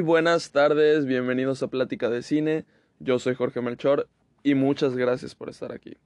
Buenas 0.00 0.50
tardes, 0.50 1.06
bienvenidos 1.06 1.62
a 1.62 1.68
Plática 1.68 2.08
de 2.10 2.22
Cine. 2.22 2.64
Yo 2.98 3.18
soy 3.18 3.34
Jorge 3.34 3.60
Melchor 3.60 4.08
y 4.42 4.54
muchas 4.54 4.96
gracias 4.96 5.34
por 5.34 5.48
estar 5.48 5.72
aquí. 5.72 5.96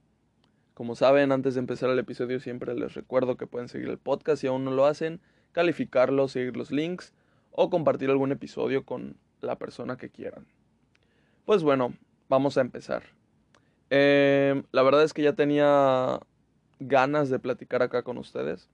Como 0.73 0.95
saben, 0.95 1.31
antes 1.31 1.55
de 1.55 1.61
empezar 1.61 1.89
el 1.89 1.97
episodio 1.97 2.39
siempre 2.39 2.75
les 2.75 2.93
recuerdo 2.93 3.37
que 3.37 3.47
pueden 3.47 3.67
seguir 3.67 3.89
el 3.89 3.97
podcast 3.97 4.41
si 4.41 4.47
aún 4.47 4.65
no 4.65 4.71
lo 4.71 4.85
hacen, 4.85 5.21
calificarlo, 5.53 6.27
seguir 6.27 6.55
los 6.55 6.71
links 6.71 7.13
o 7.51 7.69
compartir 7.69 8.09
algún 8.09 8.31
episodio 8.31 8.85
con 8.85 9.17
la 9.41 9.57
persona 9.57 9.97
que 9.97 10.09
quieran. 10.09 10.45
Pues 11.45 11.63
bueno, 11.63 11.93
vamos 12.27 12.57
a 12.57 12.61
empezar. 12.61 13.03
Eh, 13.89 14.61
la 14.71 14.83
verdad 14.83 15.03
es 15.03 15.13
que 15.13 15.23
ya 15.23 15.33
tenía 15.33 16.19
ganas 16.79 17.29
de 17.29 17.39
platicar 17.39 17.81
acá 17.81 18.03
con 18.03 18.17
ustedes. 18.17 18.69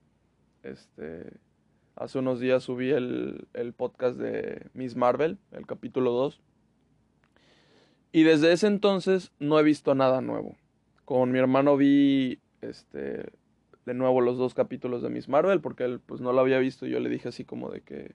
Este, 0.62 1.32
hace 1.96 2.18
unos 2.18 2.40
días 2.40 2.62
subí 2.62 2.90
el, 2.90 3.48
el 3.54 3.72
podcast 3.72 4.16
de 4.16 4.68
Miss 4.74 4.96
Marvel, 4.96 5.38
el 5.52 5.66
capítulo 5.66 6.12
2. 6.12 6.40
Y 8.12 8.22
desde 8.22 8.52
ese 8.52 8.66
entonces 8.66 9.32
no 9.38 9.58
he 9.58 9.62
visto 9.62 9.94
nada 9.94 10.20
nuevo. 10.20 10.56
Con 11.04 11.32
mi 11.32 11.38
hermano 11.38 11.76
vi 11.76 12.38
este 12.60 13.32
de 13.84 13.94
nuevo 13.94 14.20
los 14.20 14.36
dos 14.36 14.52
capítulos 14.54 15.02
de 15.02 15.10
Miss 15.10 15.28
Marvel 15.28 15.60
porque 15.60 15.84
él 15.84 16.00
pues 16.04 16.20
no 16.20 16.32
lo 16.32 16.40
había 16.40 16.58
visto 16.58 16.86
y 16.86 16.90
yo 16.90 16.98
le 16.98 17.08
dije 17.08 17.28
así 17.28 17.44
como 17.44 17.70
de 17.70 17.82
que 17.82 18.14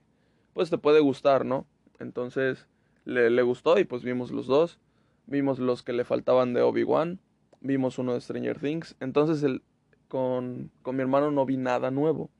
pues 0.52 0.68
te 0.68 0.76
puede 0.76 1.00
gustar, 1.00 1.46
¿no? 1.46 1.66
Entonces 1.98 2.66
le, 3.04 3.30
le 3.30 3.42
gustó 3.42 3.78
y 3.78 3.84
pues 3.84 4.02
vimos 4.02 4.30
los 4.30 4.46
dos. 4.46 4.78
Vimos 5.26 5.58
los 5.58 5.82
que 5.82 5.92
le 5.92 6.04
faltaban 6.04 6.52
de 6.52 6.62
Obi-Wan. 6.62 7.20
Vimos 7.60 7.98
uno 7.98 8.14
de 8.14 8.20
Stranger 8.20 8.58
Things. 8.58 8.96
Entonces 9.00 9.42
el, 9.42 9.62
con, 10.08 10.70
con 10.82 10.96
mi 10.96 11.02
hermano 11.02 11.30
no 11.30 11.46
vi 11.46 11.56
nada 11.56 11.90
nuevo. 11.90 12.30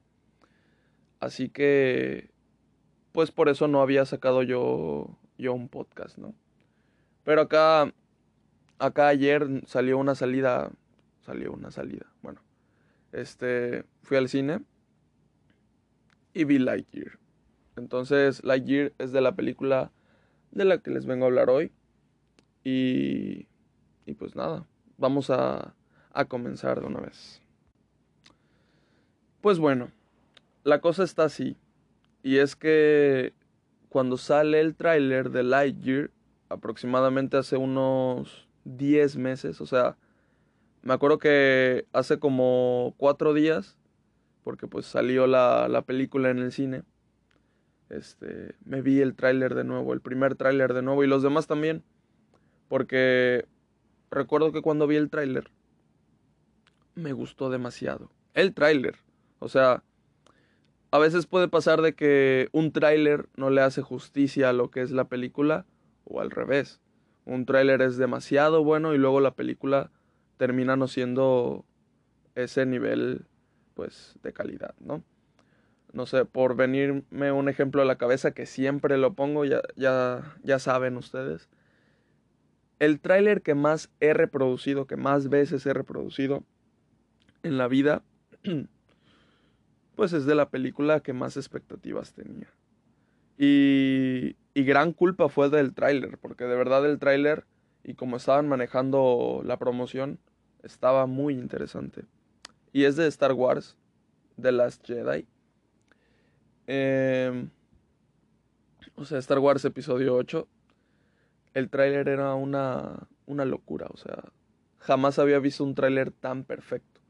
Así 1.23 1.51
que 1.51 2.31
pues 3.13 3.31
por 3.31 3.49
eso 3.49 3.69
no 3.69 3.81
había 3.81 4.05
sacado 4.07 4.43
yo, 4.43 5.17
yo 5.39 5.55
un 5.55 5.69
podcast, 5.69 6.19
¿no? 6.19 6.35
Pero 7.23 7.43
acá, 7.43 7.95
acá 8.81 9.07
ayer 9.07 9.63
salió 9.65 9.99
una 9.99 10.17
salida, 10.17 10.73
salió 11.21 11.53
una 11.53 11.71
salida, 11.71 12.13
bueno, 12.23 12.41
este, 13.13 13.85
fui 14.03 14.17
al 14.17 14.29
cine 14.29 14.63
y 16.35 16.43
vi 16.43 16.59
Lightyear. 16.59 17.21
Entonces, 17.77 18.43
Lightyear 18.43 18.93
es 18.99 19.13
de 19.13 19.21
la 19.21 19.37
película 19.37 19.93
de 20.51 20.65
la 20.65 20.79
que 20.79 20.91
les 20.91 21.07
vengo 21.07 21.27
a 21.27 21.29
hablar 21.29 21.51
hoy. 21.51 21.71
Y, 22.65 23.47
y 24.07 24.15
pues 24.15 24.35
nada, 24.35 24.67
vamos 24.99 25.31
a, 25.31 25.77
a 26.13 26.25
comenzar 26.25 26.81
de 26.81 26.87
una 26.89 27.01
vez. 27.01 27.41
Pues 29.41 29.61
bueno, 29.61 29.93
la 30.65 30.81
cosa 30.81 31.05
está 31.05 31.25
así. 31.25 31.57
Y 32.23 32.39
es 32.39 32.57
que 32.57 33.35
cuando 33.89 34.17
sale 34.17 34.61
el 34.61 34.75
tráiler 34.75 35.31
de 35.31 35.43
Lightyear, 35.43 36.11
aproximadamente 36.49 37.37
hace 37.37 37.57
unos 37.57 38.49
10 38.65 39.17
meses, 39.17 39.61
o 39.61 39.67
sea, 39.67 39.97
me 40.83 40.95
acuerdo 40.95 41.19
que 41.19 41.87
hace 41.93 42.19
como 42.19 42.95
4 42.97 43.35
días, 43.35 43.77
porque 44.45 44.67
pues 44.67 44.87
salió 44.87 45.27
la, 45.27 45.69
la 45.69 45.83
película 45.83 46.31
en 46.31 46.39
el 46.39 46.53
cine, 46.53 46.85
este, 47.89 48.55
me 48.65 48.81
vi 48.83 49.01
el 49.01 49.15
tráiler 49.15 49.55
de 49.55 49.65
nuevo, 49.65 49.93
el 49.93 50.01
primer 50.01 50.35
tráiler 50.35 50.73
de 50.73 50.83
nuevo, 50.83 51.05
y 51.05 51.07
los 51.07 51.23
demás 51.23 51.47
también, 51.47 51.83
porque 52.69 53.47
recuerdo 54.11 54.53
que 54.53 54.63
cuando 54.63 54.87
vi 54.87 54.97
el 54.97 55.11
tráiler, 55.11 55.51
me 56.95 57.13
gustó 57.13 57.51
demasiado. 57.51 58.11
El 58.35 58.55
tráiler, 58.55 58.97
o 59.39 59.49
sea, 59.49 59.83
a 60.93 60.99
veces 60.99 61.27
puede 61.27 61.49
pasar 61.49 61.81
de 61.81 61.95
que 61.95 62.51
un 62.53 62.71
tráiler 62.71 63.27
no 63.35 63.49
le 63.49 63.63
hace 63.63 63.81
justicia 63.81 64.51
a 64.51 64.53
lo 64.53 64.71
que 64.71 64.83
es 64.83 64.91
la 64.91 65.05
película 65.05 65.65
o 66.05 66.21
al 66.21 66.31
revés. 66.31 66.81
Un 67.25 67.47
tráiler 67.47 67.81
es 67.81 67.97
demasiado 67.97 68.63
bueno 68.63 68.93
y 68.93 68.99
luego 68.99 69.19
la 69.21 69.35
película 69.35 69.91
termina 70.37 70.77
no 70.77 70.89
siendo 70.89 71.65
ese 72.35 72.67
nivel 72.67 73.25
pues 73.73 74.19
de 74.23 74.35
calidad, 74.35 74.75
¿no? 74.81 75.03
No 75.95 76.05
sé, 76.05 76.27
por 76.27 76.57
venirme 76.57 77.33
un 77.33 77.49
ejemplo 77.49 77.81
a 77.81 77.87
la 77.87 77.97
cabeza 77.97 78.33
que 78.33 78.45
siempre 78.45 78.99
lo 78.99 79.15
pongo, 79.15 79.47
ya, 79.47 79.63
ya, 79.77 80.37
ya 80.43 80.59
saben 80.59 80.99
ustedes. 80.99 81.49
El 82.79 83.01
tráiler 83.01 83.41
que 83.41 83.55
más 83.55 83.91
he 84.01 84.13
reproducido, 84.13 84.87
que 84.87 84.97
más 84.97 85.31
veces 85.31 85.65
he 85.65 85.73
reproducido 85.73 86.45
en 87.43 87.57
la 87.57 87.67
vida, 87.69 88.03
pues 89.95 90.13
es 90.13 90.27
de 90.27 90.35
la 90.35 90.49
película 90.49 91.01
que 91.01 91.13
más 91.13 91.37
expectativas 91.37 92.13
tenía. 92.13 92.49
Y, 93.39 94.37
y 94.55 94.65
gran 94.65 94.93
culpa 94.93 95.29
fue 95.29 95.51
del 95.51 95.75
tráiler, 95.75 96.19
porque 96.19 96.45
de 96.45 96.57
verdad 96.57 96.85
el 96.87 96.99
tráiler 96.99 97.45
y 97.85 97.95
como 97.95 98.17
estaban 98.17 98.49
manejando 98.49 99.43
la 99.45 99.59
promoción, 99.59 100.19
estaba 100.63 101.07
muy 101.07 101.35
interesante. 101.35 102.05
Y 102.73 102.85
es 102.85 102.97
de 102.97 103.07
Star 103.09 103.33
Wars, 103.33 103.77
The 104.41 104.53
Last 104.53 104.87
Jedi. 104.87 105.27
Eh, 106.67 107.49
o 108.95 109.05
sea, 109.05 109.19
Star 109.19 109.39
Wars 109.39 109.65
episodio 109.65 110.15
8. 110.15 110.49
El 111.55 111.69
tráiler 111.69 112.09
era 112.09 112.35
una, 112.35 113.09
una 113.27 113.45
locura, 113.45 113.87
o 113.93 113.97
sea, 113.97 114.33
jamás 114.79 115.19
había 115.19 115.39
visto 115.39 115.65
un 115.65 115.75
tráiler 115.75 116.13
tan 116.13 116.45
perfecto. 116.45 117.01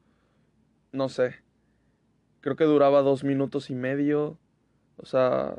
No 0.91 1.09
sé, 1.09 1.37
creo 2.43 2.57
que 2.57 2.65
duraba 2.65 3.01
dos 3.01 3.25
minutos 3.25 3.71
y 3.71 3.75
medio. 3.75 4.39
O 4.99 5.07
sea, 5.07 5.57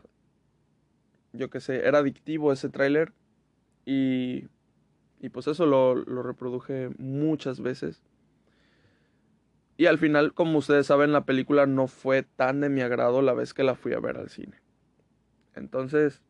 yo 1.32 1.50
qué 1.50 1.60
sé, 1.60 1.88
era 1.88 2.00
adictivo 2.00 2.54
ese 2.54 2.70
tráiler. 2.70 3.14
Y, 3.86 4.48
y 5.20 5.30
pues 5.30 5.48
eso 5.48 5.66
lo, 5.66 5.96
lo 5.96 6.22
reproduje 6.22 6.92
muchas 7.00 7.60
veces. 7.60 8.04
Y 9.76 9.88
al 9.88 9.98
final, 9.98 10.34
como 10.34 10.60
ustedes 10.60 10.86
saben, 10.86 11.12
la 11.12 11.26
película 11.26 11.66
no 11.66 11.88
fue 11.88 12.22
tan 12.22 12.62
de 12.62 12.70
mi 12.70 12.82
agrado 12.82 13.24
la 13.24 13.34
vez 13.34 13.56
que 13.56 13.64
la 13.64 13.74
fui 13.74 13.94
a 13.94 14.00
ver 14.00 14.18
al 14.18 14.30
cine. 14.30 14.62
Entonces, 15.56 16.22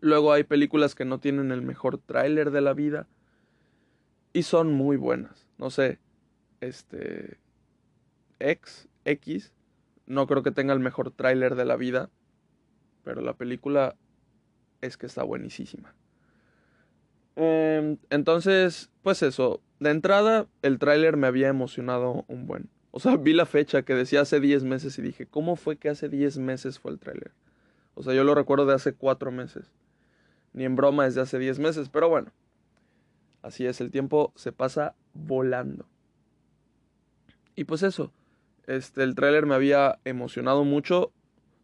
luego 0.00 0.32
hay 0.32 0.42
películas 0.42 0.94
que 0.94 1.04
no 1.04 1.20
tienen 1.20 1.52
el 1.52 1.62
mejor 1.62 1.98
tráiler 1.98 2.50
de 2.50 2.60
la 2.60 2.74
vida 2.74 3.06
y 4.32 4.42
son 4.42 4.72
muy 4.72 4.96
buenas. 4.96 5.46
No 5.58 5.70
sé, 5.70 5.98
este 6.60 7.38
X 8.40 8.88
X 9.08 9.52
no 10.08 10.26
creo 10.26 10.42
que 10.42 10.50
tenga 10.50 10.72
el 10.72 10.80
mejor 10.80 11.10
tráiler 11.10 11.54
de 11.54 11.66
la 11.66 11.76
vida, 11.76 12.10
pero 13.04 13.20
la 13.20 13.34
película 13.34 13.94
es 14.80 14.96
que 14.96 15.06
está 15.06 15.22
buenísima. 15.22 15.94
Eh, 17.36 17.98
entonces, 18.10 18.90
pues 19.02 19.22
eso, 19.22 19.60
de 19.80 19.90
entrada 19.90 20.46
el 20.62 20.78
tráiler 20.78 21.16
me 21.16 21.26
había 21.26 21.48
emocionado 21.48 22.24
un 22.26 22.46
buen. 22.46 22.70
O 22.90 23.00
sea, 23.00 23.16
vi 23.18 23.34
la 23.34 23.46
fecha 23.46 23.82
que 23.82 23.94
decía 23.94 24.22
hace 24.22 24.40
10 24.40 24.64
meses 24.64 24.98
y 24.98 25.02
dije, 25.02 25.26
¿cómo 25.26 25.56
fue 25.56 25.76
que 25.76 25.90
hace 25.90 26.08
10 26.08 26.38
meses 26.38 26.78
fue 26.78 26.90
el 26.90 26.98
tráiler? 26.98 27.32
O 27.94 28.02
sea, 28.02 28.14
yo 28.14 28.24
lo 28.24 28.34
recuerdo 28.34 28.64
de 28.64 28.74
hace 28.74 28.94
4 28.94 29.30
meses. 29.30 29.70
Ni 30.54 30.64
en 30.64 30.74
broma 30.74 31.06
es 31.06 31.14
de 31.14 31.20
hace 31.20 31.38
10 31.38 31.58
meses, 31.58 31.90
pero 31.90 32.08
bueno. 32.08 32.32
Así 33.42 33.66
es, 33.66 33.80
el 33.80 33.90
tiempo 33.90 34.32
se 34.36 34.52
pasa 34.52 34.94
volando. 35.12 35.86
Y 37.54 37.64
pues 37.64 37.82
eso, 37.82 38.12
este, 38.68 39.02
el 39.02 39.14
tráiler 39.14 39.46
me 39.46 39.54
había 39.54 39.98
emocionado 40.04 40.62
mucho. 40.62 41.10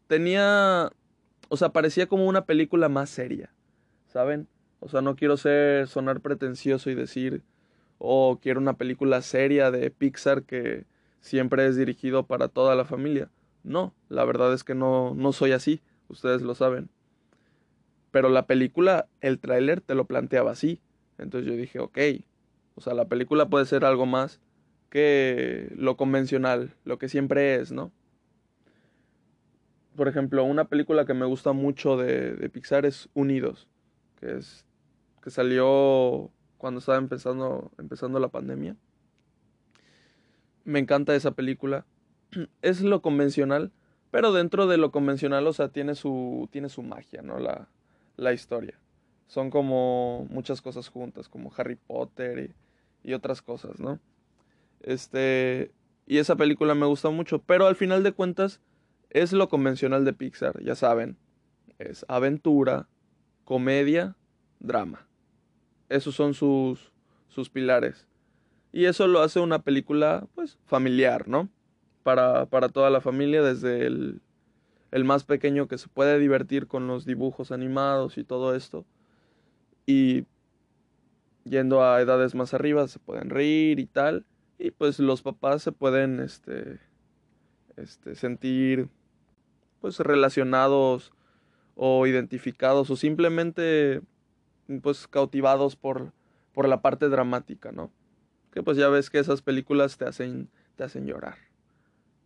Tenía, 0.06 0.90
o 1.50 1.56
sea, 1.58 1.68
parecía 1.68 2.06
como 2.06 2.26
una 2.26 2.46
película 2.46 2.88
más 2.88 3.10
seria, 3.10 3.52
¿saben? 4.06 4.48
O 4.80 4.88
sea, 4.88 5.02
no 5.02 5.14
quiero 5.14 5.36
ser 5.36 5.86
sonar 5.86 6.20
pretencioso 6.20 6.88
y 6.88 6.94
decir, 6.94 7.42
oh, 7.98 8.38
quiero 8.40 8.58
una 8.58 8.78
película 8.78 9.20
seria 9.20 9.70
de 9.70 9.90
Pixar 9.90 10.44
que 10.44 10.86
siempre 11.20 11.66
es 11.66 11.76
dirigido 11.76 12.26
para 12.26 12.48
toda 12.48 12.74
la 12.74 12.86
familia. 12.86 13.30
No, 13.64 13.94
la 14.08 14.24
verdad 14.24 14.54
es 14.54 14.64
que 14.64 14.74
no, 14.74 15.14
no 15.14 15.32
soy 15.32 15.52
así, 15.52 15.82
ustedes 16.08 16.40
lo 16.40 16.54
saben. 16.54 16.88
Pero 18.12 18.30
la 18.30 18.46
película, 18.46 19.08
el 19.20 19.40
tráiler 19.40 19.82
te 19.82 19.94
lo 19.94 20.06
planteaba 20.06 20.52
así. 20.52 20.80
Entonces 21.18 21.50
yo 21.50 21.56
dije, 21.56 21.80
ok, 21.80 21.98
o 22.76 22.80
sea, 22.80 22.94
la 22.94 23.08
película 23.08 23.50
puede 23.50 23.66
ser 23.66 23.84
algo 23.84 24.06
más 24.06 24.40
lo 24.94 25.96
convencional, 25.96 26.74
lo 26.84 26.98
que 26.98 27.08
siempre 27.08 27.56
es, 27.56 27.72
¿no? 27.72 27.90
Por 29.96 30.08
ejemplo, 30.08 30.44
una 30.44 30.66
película 30.68 31.04
que 31.04 31.14
me 31.14 31.26
gusta 31.26 31.52
mucho 31.52 31.96
de, 31.96 32.34
de 32.34 32.48
Pixar 32.48 32.86
es 32.86 33.08
Unidos, 33.14 33.68
que 34.20 34.36
es 34.36 34.64
que 35.22 35.30
salió 35.30 36.30
cuando 36.58 36.80
estaba 36.80 36.98
empezando, 36.98 37.72
empezando 37.78 38.20
la 38.20 38.28
pandemia. 38.28 38.76
Me 40.64 40.78
encanta 40.78 41.14
esa 41.14 41.32
película. 41.32 41.86
Es 42.62 42.82
lo 42.82 43.02
convencional, 43.02 43.72
pero 44.10 44.32
dentro 44.32 44.66
de 44.66 44.76
lo 44.76 44.92
convencional, 44.92 45.46
o 45.46 45.52
sea, 45.52 45.68
tiene 45.68 45.94
su, 45.94 46.48
tiene 46.52 46.68
su 46.68 46.82
magia, 46.82 47.22
¿no? 47.22 47.38
La, 47.38 47.68
la 48.16 48.32
historia. 48.32 48.78
Son 49.26 49.50
como 49.50 50.26
muchas 50.30 50.60
cosas 50.60 50.88
juntas, 50.88 51.28
como 51.28 51.50
Harry 51.56 51.76
Potter 51.76 52.54
y 53.02 53.12
otras 53.14 53.42
cosas, 53.42 53.80
¿no? 53.80 53.98
Este, 54.80 55.72
y 56.06 56.18
esa 56.18 56.36
película 56.36 56.74
me 56.74 56.86
gusta 56.86 57.10
mucho, 57.10 57.40
pero 57.40 57.66
al 57.66 57.76
final 57.76 58.02
de 58.02 58.12
cuentas 58.12 58.60
es 59.10 59.32
lo 59.32 59.48
convencional 59.48 60.04
de 60.04 60.12
Pixar, 60.12 60.62
ya 60.62 60.74
saben. 60.74 61.16
es 61.78 62.04
aventura, 62.08 62.88
comedia, 63.44 64.16
drama. 64.60 65.06
Esos 65.88 66.14
son 66.14 66.34
sus, 66.34 66.92
sus 67.28 67.50
pilares. 67.50 68.06
Y 68.72 68.86
eso 68.86 69.06
lo 69.06 69.20
hace 69.20 69.40
una 69.40 69.60
película, 69.62 70.26
pues, 70.34 70.58
familiar, 70.66 71.28
¿no? 71.28 71.48
Para, 72.02 72.46
para 72.46 72.68
toda 72.68 72.90
la 72.90 73.00
familia, 73.00 73.42
desde 73.42 73.86
el, 73.86 74.20
el 74.90 75.04
más 75.04 75.24
pequeño 75.24 75.68
que 75.68 75.78
se 75.78 75.88
puede 75.88 76.18
divertir 76.18 76.66
con 76.66 76.86
los 76.86 77.04
dibujos 77.04 77.52
animados 77.52 78.18
y 78.18 78.24
todo 78.24 78.54
esto. 78.54 78.84
Y 79.86 80.24
yendo 81.44 81.84
a 81.84 82.00
edades 82.00 82.34
más 82.34 82.54
arriba 82.54 82.88
se 82.88 82.98
pueden 82.98 83.30
reír 83.30 83.78
y 83.78 83.86
tal. 83.86 84.24
Y 84.58 84.70
pues 84.70 84.98
los 84.98 85.22
papás 85.22 85.62
se 85.62 85.72
pueden 85.72 86.20
este, 86.20 86.80
este, 87.76 88.14
sentir 88.14 88.88
pues 89.80 89.98
relacionados 89.98 91.12
o 91.74 92.06
identificados 92.06 92.90
o 92.90 92.96
simplemente 92.96 94.00
pues 94.82 95.06
cautivados 95.08 95.76
por, 95.76 96.12
por 96.52 96.68
la 96.68 96.80
parte 96.80 97.08
dramática, 97.08 97.72
¿no? 97.72 97.92
Que 98.52 98.62
pues 98.62 98.76
ya 98.76 98.88
ves 98.88 99.10
que 99.10 99.18
esas 99.18 99.42
películas 99.42 99.98
te 99.98 100.06
hacen, 100.06 100.48
te 100.76 100.84
hacen 100.84 101.06
llorar. 101.06 101.36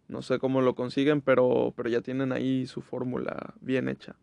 No 0.08 0.22
sé 0.22 0.38
cómo 0.38 0.60
lo 0.62 0.74
consiguen, 0.74 1.20
pero, 1.20 1.72
pero 1.76 1.88
ya 1.88 2.00
tienen 2.00 2.32
ahí 2.32 2.66
su 2.66 2.80
fórmula 2.80 3.54
bien 3.60 3.88
hecha. 3.88 4.16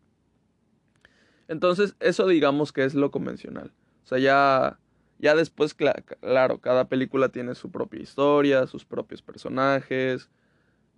Entonces, 1.48 1.96
eso 2.00 2.26
digamos 2.26 2.72
que 2.72 2.84
es 2.84 2.94
lo 2.94 3.10
convencional. 3.10 3.72
O 4.04 4.06
sea, 4.06 4.18
ya, 4.18 4.78
ya 5.18 5.34
después, 5.34 5.74
claro, 5.74 6.58
cada 6.60 6.88
película 6.88 7.30
tiene 7.30 7.54
su 7.54 7.70
propia 7.70 8.00
historia, 8.00 8.66
sus 8.66 8.84
propios 8.84 9.22
personajes, 9.22 10.28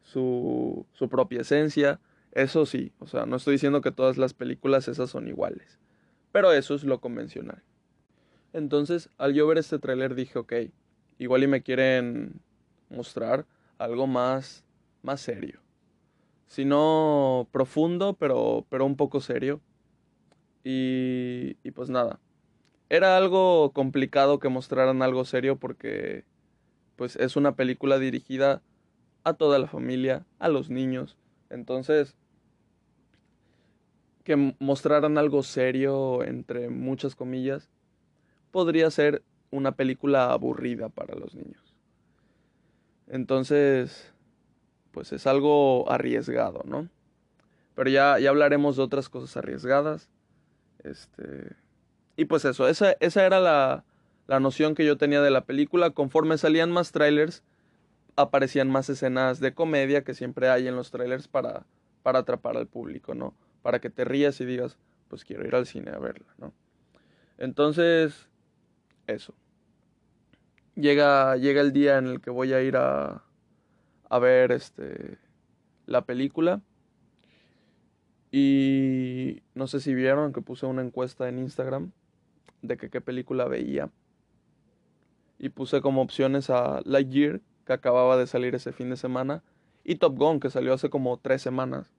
su, 0.02 0.86
su 0.92 1.08
propia 1.08 1.42
esencia. 1.42 2.00
Eso 2.32 2.66
sí, 2.66 2.92
o 2.98 3.06
sea, 3.06 3.26
no 3.26 3.36
estoy 3.36 3.54
diciendo 3.54 3.80
que 3.80 3.92
todas 3.92 4.18
las 4.18 4.34
películas 4.34 4.88
esas 4.88 5.10
son 5.10 5.28
iguales. 5.28 5.78
Pero 6.32 6.52
eso 6.52 6.74
es 6.74 6.84
lo 6.84 7.00
convencional. 7.00 7.62
Entonces, 8.52 9.10
al 9.18 9.34
yo 9.34 9.46
ver 9.46 9.58
este 9.58 9.78
tráiler 9.78 10.14
dije, 10.14 10.38
ok, 10.38 10.52
igual 11.18 11.42
y 11.44 11.46
me 11.46 11.62
quieren 11.62 12.40
mostrar 12.90 13.46
algo 13.78 14.06
más, 14.06 14.64
más 15.02 15.20
serio. 15.20 15.60
Si 16.46 16.64
no 16.64 17.48
profundo, 17.52 18.14
pero, 18.14 18.66
pero 18.68 18.84
un 18.84 18.96
poco 18.96 19.20
serio. 19.20 19.60
Y, 20.64 21.56
y 21.62 21.70
pues 21.70 21.88
nada. 21.90 22.18
Era 22.90 23.16
algo 23.16 23.72
complicado 23.72 24.38
que 24.38 24.48
mostraran 24.48 25.02
algo 25.02 25.24
serio 25.24 25.56
porque 25.56 26.24
pues 26.96 27.16
es 27.16 27.36
una 27.36 27.54
película 27.54 27.98
dirigida 27.98 28.62
a 29.24 29.34
toda 29.34 29.58
la 29.58 29.68
familia, 29.68 30.24
a 30.38 30.48
los 30.48 30.70
niños. 30.70 31.16
Entonces, 31.50 32.16
que 34.24 34.54
mostraran 34.58 35.16
algo 35.16 35.42
serio, 35.42 36.24
entre 36.24 36.70
muchas 36.70 37.14
comillas, 37.14 37.70
podría 38.50 38.90
ser 38.90 39.22
una 39.50 39.72
película 39.72 40.32
aburrida 40.32 40.88
para 40.88 41.14
los 41.14 41.34
niños. 41.34 41.74
Entonces, 43.06 44.12
pues 44.92 45.12
es 45.12 45.26
algo 45.26 45.90
arriesgado, 45.90 46.62
¿no? 46.64 46.88
Pero 47.74 47.90
ya, 47.90 48.18
ya 48.18 48.30
hablaremos 48.30 48.76
de 48.76 48.82
otras 48.82 49.08
cosas 49.08 49.36
arriesgadas. 49.36 50.10
Este. 50.82 51.56
Y 52.18 52.24
pues 52.24 52.44
eso, 52.44 52.66
esa, 52.66 52.96
esa 52.98 53.24
era 53.24 53.38
la, 53.38 53.84
la 54.26 54.40
noción 54.40 54.74
que 54.74 54.84
yo 54.84 54.98
tenía 54.98 55.22
de 55.22 55.30
la 55.30 55.44
película. 55.44 55.90
Conforme 55.90 56.36
salían 56.36 56.68
más 56.72 56.90
trailers, 56.90 57.44
aparecían 58.16 58.68
más 58.68 58.88
escenas 58.88 59.38
de 59.38 59.54
comedia 59.54 60.02
que 60.02 60.14
siempre 60.14 60.48
hay 60.48 60.66
en 60.66 60.74
los 60.74 60.90
trailers 60.90 61.28
para, 61.28 61.64
para 62.02 62.18
atrapar 62.18 62.56
al 62.56 62.66
público, 62.66 63.14
¿no? 63.14 63.34
Para 63.62 63.80
que 63.80 63.88
te 63.88 64.04
rías 64.04 64.40
y 64.40 64.46
digas, 64.46 64.78
pues 65.06 65.24
quiero 65.24 65.46
ir 65.46 65.54
al 65.54 65.64
cine 65.64 65.92
a 65.92 66.00
verla, 66.00 66.26
¿no? 66.38 66.52
Entonces, 67.38 68.28
eso. 69.06 69.32
Llega, 70.74 71.36
llega 71.36 71.60
el 71.60 71.72
día 71.72 71.98
en 71.98 72.08
el 72.08 72.20
que 72.20 72.30
voy 72.30 72.52
a 72.52 72.60
ir 72.60 72.76
a, 72.76 73.22
a 74.10 74.18
ver 74.18 74.50
este, 74.50 75.18
la 75.86 76.04
película. 76.04 76.62
Y 78.32 79.44
no 79.54 79.68
sé 79.68 79.78
si 79.78 79.94
vieron 79.94 80.32
que 80.32 80.42
puse 80.42 80.66
una 80.66 80.82
encuesta 80.82 81.28
en 81.28 81.38
Instagram 81.38 81.92
de 82.62 82.76
que 82.76 82.90
qué 82.90 83.00
película 83.00 83.46
veía. 83.46 83.90
Y 85.38 85.50
puse 85.50 85.80
como 85.80 86.02
opciones 86.02 86.50
a 86.50 86.80
Lightyear, 86.84 87.40
que 87.64 87.72
acababa 87.72 88.16
de 88.16 88.26
salir 88.26 88.54
ese 88.54 88.72
fin 88.72 88.90
de 88.90 88.96
semana, 88.96 89.42
y 89.84 89.96
Top 89.96 90.18
Gun, 90.18 90.40
que 90.40 90.50
salió 90.50 90.74
hace 90.74 90.90
como 90.90 91.16
tres 91.18 91.40
semanas. 91.40 91.94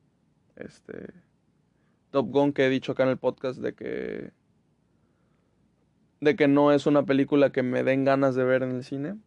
Este. 0.56 1.14
Top 2.12 2.30
Gun 2.30 2.54
que 2.54 2.66
he 2.66 2.70
dicho 2.70 2.92
acá 2.92 3.04
en 3.04 3.10
el 3.10 3.18
podcast 3.18 3.60
de 3.60 3.74
que. 3.74 4.32
de 6.20 6.36
que 6.36 6.48
no 6.48 6.72
es 6.72 6.86
una 6.86 7.04
película 7.04 7.52
que 7.52 7.64
me 7.64 7.84
den 7.84 8.06
ganas 8.06 8.36
de 8.36 8.44
ver 8.44 8.62
en 8.62 8.76
el 8.76 8.84
cine. 8.84 9.18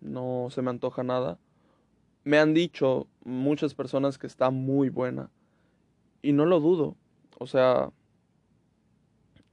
No 0.00 0.48
se 0.50 0.62
me 0.62 0.70
antoja 0.70 1.02
nada. 1.02 1.38
Me 2.24 2.38
han 2.38 2.54
dicho 2.54 3.08
muchas 3.24 3.74
personas 3.74 4.16
que 4.16 4.26
está 4.26 4.50
muy 4.50 4.88
buena. 4.88 5.30
Y 6.22 6.32
no 6.32 6.46
lo 6.46 6.60
dudo. 6.60 6.96
O 7.38 7.46
sea. 7.46 7.90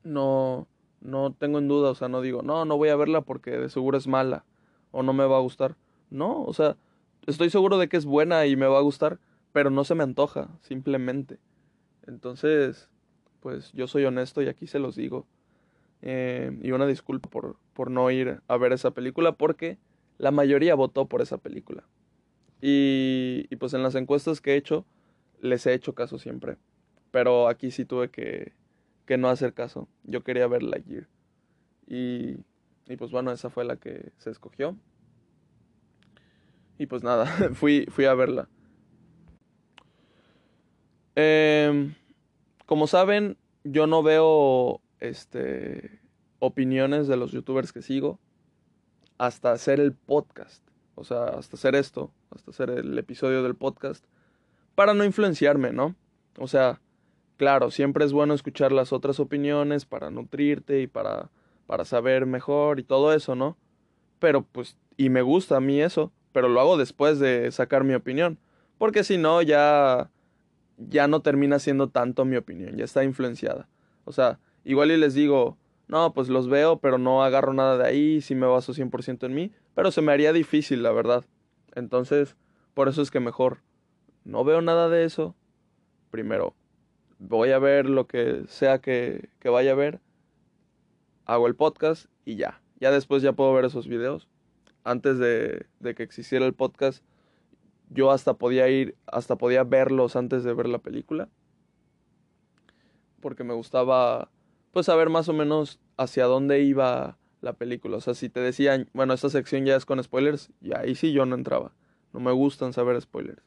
No. 0.07 0.67
No 1.01 1.33
tengo 1.33 1.59
en 1.59 1.67
duda. 1.67 1.91
O 1.91 1.95
sea, 1.95 2.07
no 2.07 2.21
digo, 2.21 2.41
no, 2.41 2.65
no 2.65 2.77
voy 2.77 2.89
a 2.89 2.95
verla 2.95 3.21
porque 3.21 3.51
de 3.51 3.69
seguro 3.69 3.97
es 3.97 4.07
mala 4.07 4.45
o 4.91 5.03
no 5.03 5.13
me 5.13 5.25
va 5.25 5.37
a 5.37 5.41
gustar. 5.41 5.75
No, 6.09 6.43
o 6.43 6.53
sea, 6.53 6.77
estoy 7.25 7.49
seguro 7.49 7.77
de 7.77 7.89
que 7.89 7.97
es 7.97 8.05
buena 8.05 8.45
y 8.45 8.55
me 8.55 8.67
va 8.67 8.77
a 8.77 8.81
gustar, 8.81 9.19
pero 9.51 9.69
no 9.69 9.83
se 9.83 9.95
me 9.95 10.03
antoja, 10.03 10.49
simplemente. 10.61 11.39
Entonces, 12.07 12.89
pues 13.41 13.71
yo 13.73 13.87
soy 13.87 14.05
honesto 14.05 14.41
y 14.41 14.47
aquí 14.47 14.67
se 14.67 14.79
los 14.79 14.95
digo. 14.95 15.27
Eh, 16.01 16.57
y 16.61 16.71
una 16.71 16.87
disculpa 16.87 17.29
por, 17.29 17.57
por 17.73 17.91
no 17.91 18.09
ir 18.11 18.41
a 18.47 18.57
ver 18.57 18.71
esa 18.71 18.91
película 18.91 19.31
porque 19.31 19.77
la 20.17 20.31
mayoría 20.31 20.75
votó 20.75 21.07
por 21.07 21.21
esa 21.21 21.37
película. 21.37 21.83
Y, 22.61 23.45
y, 23.49 23.55
pues 23.57 23.73
en 23.73 23.83
las 23.83 23.95
encuestas 23.95 24.41
que 24.41 24.53
he 24.53 24.55
hecho, 24.55 24.85
les 25.41 25.65
he 25.67 25.73
hecho 25.73 25.93
caso 25.93 26.17
siempre. 26.17 26.57
Pero 27.11 27.47
aquí 27.47 27.71
sí 27.71 27.85
tuve 27.85 28.09
que, 28.09 28.53
que 29.07 29.17
no 29.17 29.29
hacer 29.29 29.55
caso. 29.55 29.87
Yo 30.03 30.23
quería 30.23 30.45
ver 30.45 30.61
Lightyear. 30.61 31.07
Y 31.87 32.37
y 32.89 32.95
pues 32.95 33.11
bueno, 33.11 33.31
esa 33.31 33.49
fue 33.49 33.65
la 33.65 33.75
que 33.77 34.11
se 34.17 34.29
escogió. 34.29 34.77
Y 36.77 36.85
pues 36.85 37.03
nada, 37.03 37.25
fui, 37.53 37.85
fui 37.89 38.05
a 38.05 38.13
verla. 38.13 38.47
Em, 41.15 41.95
como 42.65 42.87
saben, 42.87 43.37
yo 43.63 43.87
no 43.87 44.03
veo 44.03 44.81
este, 44.99 45.99
opiniones 46.39 47.07
de 47.07 47.17
los 47.17 47.31
youtubers 47.31 47.73
que 47.73 47.81
sigo 47.81 48.19
hasta 49.17 49.51
hacer 49.51 49.79
el 49.79 49.93
podcast. 49.93 50.63
O 50.95 51.03
sea, 51.03 51.25
hasta 51.25 51.57
hacer 51.57 51.75
esto, 51.75 52.11
hasta 52.29 52.51
hacer 52.51 52.69
el 52.69 52.97
episodio 52.97 53.43
del 53.43 53.55
podcast. 53.55 54.05
Para 54.75 54.93
no 54.93 55.03
influenciarme, 55.03 55.73
¿no? 55.73 55.95
O 56.37 56.47
sea, 56.47 56.79
claro, 57.37 57.71
siempre 57.71 58.05
es 58.05 58.11
bueno 58.11 58.33
escuchar 58.33 58.71
las 58.71 58.91
otras 58.91 59.19
opiniones 59.19 59.85
para 59.85 60.09
nutrirte 60.11 60.81
y 60.81 60.87
para 60.87 61.29
para 61.67 61.85
saber 61.85 62.25
mejor 62.25 62.79
y 62.79 62.83
todo 62.83 63.13
eso, 63.13 63.35
¿no? 63.35 63.57
Pero 64.19 64.41
pues, 64.43 64.77
y 64.95 65.09
me 65.09 65.21
gusta 65.21 65.57
a 65.57 65.61
mí 65.61 65.79
eso, 65.79 66.11
pero 66.31 66.47
lo 66.47 66.59
hago 66.59 66.77
después 66.77 67.19
de 67.19 67.51
sacar 67.51 67.83
mi 67.83 67.93
opinión, 67.93 68.39
porque 68.79 69.03
si 69.03 69.17
no, 69.17 69.41
ya, 69.41 70.09
ya 70.77 71.07
no 71.07 71.21
termina 71.21 71.59
siendo 71.59 71.89
tanto 71.89 72.25
mi 72.25 72.37
opinión, 72.37 72.77
ya 72.77 72.85
está 72.85 73.03
influenciada. 73.03 73.67
O 74.05 74.11
sea, 74.13 74.39
igual 74.63 74.91
y 74.91 74.97
les 74.97 75.13
digo, 75.13 75.57
no, 75.87 76.13
pues 76.13 76.29
los 76.29 76.47
veo, 76.47 76.79
pero 76.79 76.97
no 76.97 77.23
agarro 77.23 77.53
nada 77.53 77.77
de 77.77 77.85
ahí, 77.85 78.21
si 78.21 78.33
me 78.33 78.47
baso 78.47 78.73
100% 78.73 79.25
en 79.25 79.35
mí, 79.35 79.51
pero 79.75 79.91
se 79.91 80.01
me 80.01 80.13
haría 80.13 80.33
difícil, 80.33 80.81
la 80.81 80.91
verdad. 80.91 81.25
Entonces, 81.75 82.35
por 82.73 82.87
eso 82.87 83.01
es 83.01 83.11
que 83.11 83.19
mejor 83.19 83.59
no 84.23 84.43
veo 84.43 84.61
nada 84.61 84.89
de 84.89 85.03
eso. 85.03 85.35
Primero, 86.11 86.55
voy 87.19 87.51
a 87.51 87.59
ver 87.59 87.87
lo 87.87 88.07
que 88.07 88.43
sea 88.47 88.79
que, 88.79 89.29
que 89.39 89.49
vaya 89.49 89.71
a 89.71 89.75
ver 89.75 90.01
hago 91.27 91.47
el 91.47 91.55
podcast 91.55 92.05
y 92.25 92.37
ya. 92.37 92.61
Ya 92.79 92.89
después 92.89 93.21
ya 93.21 93.33
puedo 93.33 93.53
ver 93.53 93.65
esos 93.65 93.87
videos. 93.87 94.27
Antes 94.83 95.19
de, 95.19 95.67
de 95.79 95.93
que 95.93 96.03
existiera 96.03 96.45
el 96.45 96.53
podcast, 96.53 97.03
yo 97.89 98.11
hasta 98.11 98.35
podía 98.35 98.69
ir, 98.69 98.95
hasta 99.05 99.35
podía 99.35 99.63
verlos 99.63 100.15
antes 100.15 100.43
de 100.43 100.53
ver 100.53 100.67
la 100.67 100.79
película. 100.79 101.27
Porque 103.19 103.43
me 103.43 103.53
gustaba, 103.53 104.31
pues, 104.71 104.85
saber 104.85 105.09
más 105.09 105.27
o 105.27 105.33
menos 105.33 105.79
hacia 105.97 106.25
dónde 106.25 106.61
iba 106.61 107.17
la 107.41 107.53
película. 107.53 107.97
O 107.97 108.01
sea, 108.01 108.13
si 108.13 108.29
te 108.29 108.39
decían, 108.39 108.89
bueno, 108.93 109.13
esta 109.13 109.29
sección 109.29 109.65
ya 109.65 109.75
es 109.75 109.85
con 109.85 110.01
spoilers, 110.01 110.51
y 110.61 110.73
ahí 110.75 110.95
sí 110.95 111.11
yo 111.11 111.25
no 111.25 111.35
entraba. 111.35 111.73
No 112.13 112.21
me 112.21 112.31
gustan 112.31 112.71
saber 112.71 112.99
spoilers. 113.01 113.43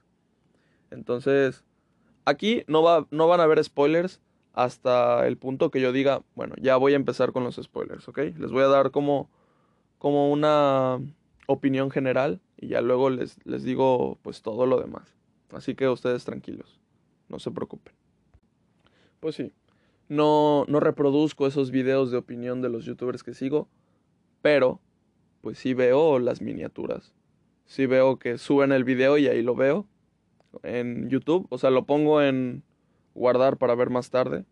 Entonces, 0.90 1.64
aquí 2.30 2.64
no, 2.66 2.82
va, 2.82 3.06
no 3.10 3.28
van 3.28 3.40
a 3.40 3.44
haber 3.44 3.62
spoilers 3.62 4.20
hasta 4.52 5.26
el 5.26 5.36
punto 5.36 5.70
que 5.70 5.80
yo 5.80 5.92
diga, 5.92 6.22
bueno, 6.34 6.54
ya 6.60 6.76
voy 6.76 6.94
a 6.94 6.96
empezar 6.96 7.32
con 7.32 7.44
los 7.44 7.56
spoilers, 7.56 8.08
¿ok? 8.08 8.18
Les 8.38 8.50
voy 8.50 8.62
a 8.62 8.68
dar 8.68 8.90
como, 8.90 9.28
una 10.00 10.98
opinión 11.46 11.90
general 11.90 12.40
y 12.56 12.68
ya 12.68 12.80
luego 12.80 13.10
les, 13.10 13.38
les 13.44 13.64
digo 13.64 14.18
pues 14.22 14.42
todo 14.42 14.66
lo 14.66 14.80
demás. 14.80 15.14
Así 15.52 15.74
que 15.74 15.88
ustedes 15.88 16.24
tranquilos, 16.24 16.80
no 17.28 17.38
se 17.38 17.50
preocupen. 17.50 17.94
pues 19.20 19.34
sí. 19.34 19.52
No, 20.08 20.64
no 20.66 20.80
reproduzco 20.80 21.46
esos 21.46 21.70
videos 21.70 22.10
de 22.10 22.16
opinión 22.16 22.62
de 22.62 22.68
los 22.68 22.84
youtubers 22.84 23.22
que 23.22 23.32
sigo, 23.32 23.68
pero 24.42 24.80
pues 25.40 25.58
sí 25.58 25.72
veo 25.72 26.18
las 26.18 26.40
miniaturas. 26.40 27.14
Sí 27.66 27.86
veo 27.86 28.18
que 28.18 28.36
suben 28.36 28.72
el 28.72 28.82
video 28.82 29.18
y 29.18 29.28
ahí 29.28 29.42
lo 29.42 29.54
veo 29.54 29.86
en 30.62 31.08
YouTube. 31.08 31.46
O 31.50 31.58
sea, 31.58 31.70
lo 31.70 31.84
pongo 31.84 32.22
en 32.22 32.62
guardar 33.14 33.56
para 33.56 33.74
ver 33.74 33.90
más 33.90 34.10
tarde. 34.10 34.44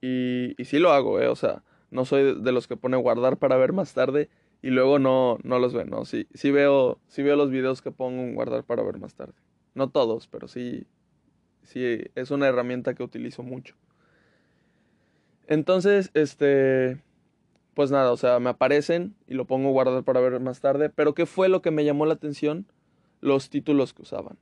Y, 0.00 0.60
y 0.60 0.64
sí 0.66 0.78
lo 0.78 0.92
hago, 0.92 1.20
¿eh? 1.20 1.28
O 1.28 1.36
sea, 1.36 1.62
no 1.90 2.04
soy 2.04 2.40
de 2.40 2.52
los 2.52 2.68
que 2.68 2.76
pone 2.76 2.96
guardar 2.96 3.38
para 3.38 3.56
ver 3.56 3.72
más 3.72 3.94
tarde 3.94 4.28
y 4.62 4.70
luego 4.70 4.98
no, 4.98 5.38
no 5.42 5.58
los 5.58 5.72
veo, 5.72 5.84
¿no? 5.84 6.04
Sí, 6.04 6.26
sí, 6.34 6.50
veo, 6.50 6.98
sí 7.06 7.22
veo 7.22 7.36
los 7.36 7.50
videos 7.50 7.82
que 7.82 7.90
pongo 7.90 8.22
en 8.22 8.34
guardar 8.34 8.64
para 8.64 8.82
ver 8.82 8.98
más 8.98 9.14
tarde. 9.14 9.34
No 9.74 9.90
todos, 9.90 10.26
pero 10.26 10.48
sí, 10.48 10.86
sí 11.62 12.00
es 12.14 12.30
una 12.30 12.48
herramienta 12.48 12.94
que 12.94 13.02
utilizo 13.02 13.42
mucho. 13.42 13.74
Entonces, 15.46 16.10
este, 16.14 17.00
pues 17.74 17.90
nada, 17.90 18.12
o 18.12 18.16
sea, 18.16 18.40
me 18.40 18.50
aparecen 18.50 19.14
y 19.26 19.34
lo 19.34 19.46
pongo 19.46 19.70
guardar 19.70 20.02
para 20.02 20.20
ver 20.20 20.40
más 20.40 20.60
tarde. 20.60 20.90
Pero 20.90 21.14
¿qué 21.14 21.26
fue 21.26 21.48
lo 21.48 21.62
que 21.62 21.70
me 21.70 21.84
llamó 21.84 22.06
la 22.06 22.14
atención? 22.14 22.66
Los 23.20 23.50
títulos 23.50 23.94
que 23.94 24.02
usaban. 24.02 24.38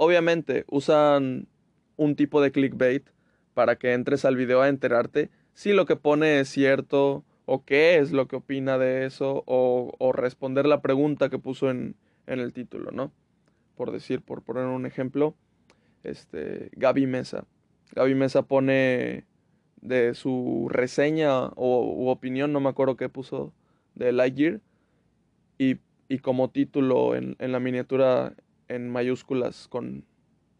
Obviamente 0.00 0.64
usan 0.68 1.48
un 1.96 2.14
tipo 2.14 2.40
de 2.40 2.52
clickbait 2.52 3.04
para 3.52 3.76
que 3.76 3.94
entres 3.94 4.24
al 4.24 4.36
video 4.36 4.62
a 4.62 4.68
enterarte 4.68 5.28
si 5.54 5.72
lo 5.72 5.86
que 5.86 5.96
pone 5.96 6.38
es 6.38 6.48
cierto 6.48 7.24
o 7.46 7.64
qué 7.64 7.98
es 7.98 8.12
lo 8.12 8.28
que 8.28 8.36
opina 8.36 8.78
de 8.78 9.06
eso 9.06 9.42
o, 9.46 10.12
responder 10.12 10.66
la 10.66 10.82
pregunta 10.82 11.30
que 11.30 11.40
puso 11.40 11.68
en, 11.68 11.96
en, 12.28 12.38
el 12.38 12.52
título, 12.52 12.92
¿no? 12.92 13.10
Por 13.74 13.90
decir, 13.90 14.22
por 14.22 14.42
poner 14.42 14.66
un 14.66 14.86
ejemplo, 14.86 15.34
este, 16.04 16.70
Gaby 16.76 17.08
Mesa. 17.08 17.44
Gaby 17.96 18.14
Mesa 18.14 18.42
pone 18.42 19.24
de 19.80 20.14
su 20.14 20.68
reseña 20.70 21.46
o 21.56 21.92
u 21.92 22.08
opinión, 22.08 22.52
no 22.52 22.60
me 22.60 22.68
acuerdo 22.68 22.96
qué 22.96 23.08
puso, 23.08 23.52
de 23.96 24.12
Lightyear. 24.12 24.60
Y, 25.58 25.78
y 26.08 26.20
como 26.20 26.50
título 26.50 27.16
en, 27.16 27.34
en, 27.40 27.50
la 27.50 27.58
miniatura 27.58 28.34
en 28.68 28.88
mayúsculas 28.88 29.68
con, 29.68 30.04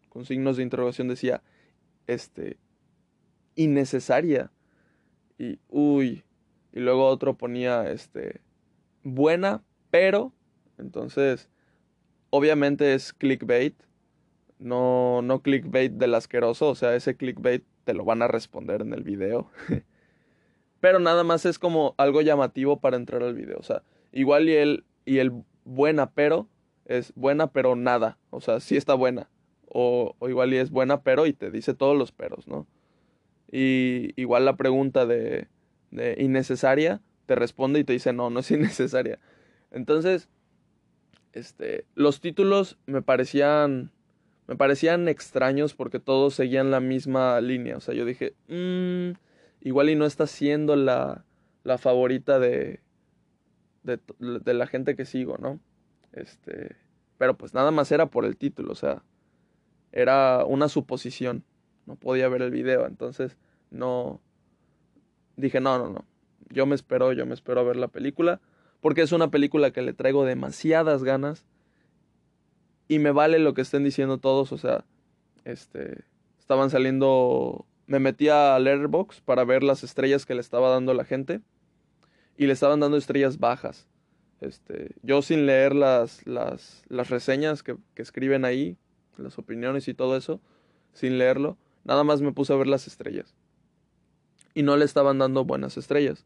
con 0.09 0.25
signos 0.25 0.57
de 0.57 0.63
interrogación 0.63 1.07
decía, 1.07 1.41
este, 2.07 2.57
innecesaria. 3.55 4.51
Y, 5.37 5.59
uy, 5.69 6.23
y 6.73 6.79
luego 6.79 7.07
otro 7.07 7.37
ponía, 7.37 7.89
este, 7.89 8.41
buena, 9.03 9.63
pero, 9.89 10.33
entonces, 10.77 11.49
obviamente 12.29 12.93
es 12.93 13.13
clickbait, 13.13 13.75
no, 14.57 15.21
no 15.21 15.41
clickbait 15.41 15.93
del 15.93 16.15
asqueroso, 16.15 16.69
o 16.69 16.75
sea, 16.75 16.95
ese 16.95 17.15
clickbait 17.15 17.63
te 17.85 17.93
lo 17.93 18.03
van 18.03 18.21
a 18.21 18.27
responder 18.27 18.81
en 18.81 18.93
el 18.93 19.03
video. 19.03 19.49
pero 20.79 20.99
nada 20.99 21.23
más 21.23 21.45
es 21.45 21.59
como 21.59 21.95
algo 21.97 22.21
llamativo 22.21 22.79
para 22.79 22.97
entrar 22.97 23.23
al 23.23 23.33
video. 23.33 23.57
O 23.57 23.63
sea, 23.63 23.83
igual 24.11 24.49
y 24.49 24.55
el, 24.55 24.85
y 25.05 25.19
el 25.19 25.31
buena 25.63 26.11
pero 26.11 26.47
es 26.89 27.13
buena 27.15 27.47
pero 27.51 27.75
nada. 27.75 28.17
O 28.31 28.41
sea, 28.41 28.59
sí 28.59 28.75
está 28.75 28.95
buena. 28.95 29.29
O, 29.67 30.15
o, 30.19 30.27
igual 30.27 30.53
y 30.53 30.57
es 30.57 30.71
buena 30.71 31.01
pero 31.03 31.27
y 31.27 31.33
te 31.33 31.51
dice 31.51 31.73
todos 31.75 31.95
los 31.95 32.11
peros, 32.11 32.47
¿no? 32.47 32.67
Y 33.51 34.13
igual 34.19 34.45
la 34.45 34.57
pregunta 34.57 35.05
de, 35.05 35.47
de 35.91 36.15
innecesaria 36.19 37.01
te 37.27 37.35
responde 37.35 37.79
y 37.79 37.83
te 37.83 37.93
dice 37.93 38.11
no, 38.11 38.31
no 38.31 38.39
es 38.39 38.51
innecesaria. 38.51 39.19
Entonces, 39.71 40.27
este, 41.33 41.85
los 41.93 42.19
títulos 42.19 42.77
me 42.87 43.03
parecían 43.03 43.91
me 44.47 44.55
parecían 44.55 45.07
extraños 45.07 45.75
porque 45.75 45.99
todos 45.99 46.33
seguían 46.33 46.71
la 46.71 46.79
misma 46.79 47.39
línea. 47.39 47.77
O 47.77 47.81
sea, 47.81 47.93
yo 47.93 48.03
dije, 48.03 48.33
mmm, 48.47 49.11
igual 49.61 49.91
y 49.91 49.95
no 49.95 50.07
está 50.07 50.25
siendo 50.25 50.75
la, 50.75 51.23
la 51.63 51.77
favorita 51.77 52.39
de, 52.39 52.79
de, 53.83 53.99
de, 54.17 54.53
la 54.55 54.65
gente 54.65 54.95
que 54.95 55.05
sigo, 55.05 55.37
¿no? 55.37 55.59
Este, 56.13 56.75
pero 57.17 57.37
pues 57.37 57.53
nada 57.53 57.71
más 57.71 57.91
era 57.91 58.07
por 58.07 58.25
el 58.25 58.37
título, 58.37 58.71
o 58.71 58.75
sea, 58.75 59.03
era 59.91 60.45
una 60.45 60.69
suposición. 60.69 61.43
No 61.85 61.95
podía 61.95 62.29
ver 62.29 62.41
el 62.41 62.51
video, 62.51 62.85
entonces 62.85 63.37
no 63.71 64.21
dije, 65.35 65.59
no, 65.59 65.77
no, 65.77 65.89
no. 65.89 66.05
Yo 66.49 66.65
me 66.65 66.75
espero, 66.75 67.13
yo 67.13 67.25
me 67.25 67.33
espero 67.33 67.61
a 67.61 67.63
ver 67.63 67.75
la 67.75 67.87
película 67.87 68.41
porque 68.81 69.01
es 69.01 69.11
una 69.11 69.29
película 69.29 69.71
que 69.71 69.81
le 69.81 69.93
traigo 69.93 70.25
demasiadas 70.25 71.03
ganas 71.03 71.45
y 72.87 72.99
me 72.99 73.11
vale 73.11 73.39
lo 73.39 73.53
que 73.53 73.61
estén 73.61 73.83
diciendo 73.83 74.17
todos, 74.17 74.51
o 74.51 74.57
sea, 74.57 74.85
este, 75.43 76.05
estaban 76.39 76.69
saliendo, 76.69 77.65
me 77.85 77.99
metí 77.99 78.29
a 78.29 78.57
Letterbox 78.57 79.21
para 79.21 79.43
ver 79.43 79.63
las 79.63 79.83
estrellas 79.83 80.25
que 80.25 80.33
le 80.33 80.41
estaba 80.41 80.69
dando 80.69 80.93
la 80.93 81.05
gente 81.05 81.41
y 82.37 82.47
le 82.47 82.53
estaban 82.53 82.79
dando 82.79 82.97
estrellas 82.97 83.37
bajas. 83.37 83.87
Este, 84.41 84.95
yo 85.03 85.21
sin 85.21 85.45
leer 85.45 85.75
las, 85.75 86.25
las, 86.25 86.83
las 86.87 87.09
reseñas 87.09 87.61
que, 87.63 87.75
que 87.93 88.01
escriben 88.01 88.45
ahí, 88.45 88.77
las 89.17 89.37
opiniones 89.37 89.87
y 89.87 89.93
todo 89.93 90.15
eso, 90.15 90.39
sin 90.93 91.17
leerlo, 91.17 91.57
nada 91.83 92.03
más 92.03 92.21
me 92.21 92.31
puse 92.31 92.53
a 92.53 92.55
ver 92.55 92.67
las 92.67 92.87
estrellas. 92.87 93.35
Y 94.53 94.63
no 94.63 94.77
le 94.77 94.85
estaban 94.85 95.19
dando 95.19 95.45
buenas 95.45 95.77
estrellas. 95.77 96.25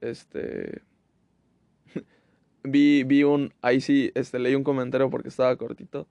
Este, 0.00 0.82
vi, 2.62 3.04
vi 3.04 3.24
un, 3.24 3.52
ahí 3.62 3.80
sí, 3.80 4.12
este, 4.14 4.38
leí 4.38 4.54
un 4.54 4.64
comentario 4.64 5.10
porque 5.10 5.28
estaba 5.28 5.56
cortito 5.56 6.06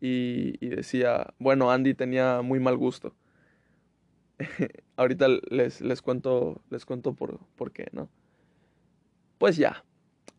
y, 0.00 0.54
y 0.64 0.68
decía, 0.68 1.34
bueno, 1.38 1.70
Andy 1.70 1.94
tenía 1.94 2.42
muy 2.42 2.60
mal 2.60 2.76
gusto. 2.76 3.14
Ahorita 4.96 5.28
les, 5.50 5.80
les 5.80 6.02
cuento, 6.02 6.60
les 6.70 6.84
cuento 6.84 7.14
por, 7.14 7.38
por 7.56 7.72
qué, 7.72 7.88
¿no? 7.92 8.08
Pues 9.38 9.56
ya, 9.56 9.84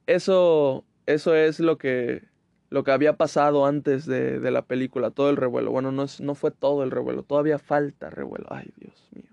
eso, 0.07 0.85
eso 1.05 1.35
es 1.35 1.59
lo 1.59 1.77
que, 1.77 2.23
lo 2.69 2.83
que 2.83 2.91
había 2.91 3.17
pasado 3.17 3.65
antes 3.65 4.05
de, 4.05 4.39
de 4.39 4.51
la 4.51 4.65
película, 4.65 5.11
todo 5.11 5.29
el 5.29 5.37
revuelo. 5.37 5.71
Bueno, 5.71 5.91
no, 5.91 6.03
es, 6.03 6.21
no 6.21 6.35
fue 6.35 6.51
todo 6.51 6.83
el 6.83 6.91
revuelo, 6.91 7.23
todavía 7.23 7.59
falta 7.59 8.09
revuelo. 8.09 8.47
Ay, 8.49 8.71
Dios 8.77 9.09
mío. 9.13 9.29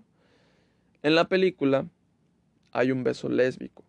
En 1.03 1.15
la 1.15 1.25
película 1.25 1.87
hay 2.71 2.91
un 2.91 3.03
beso 3.03 3.29
lésbico. 3.29 3.83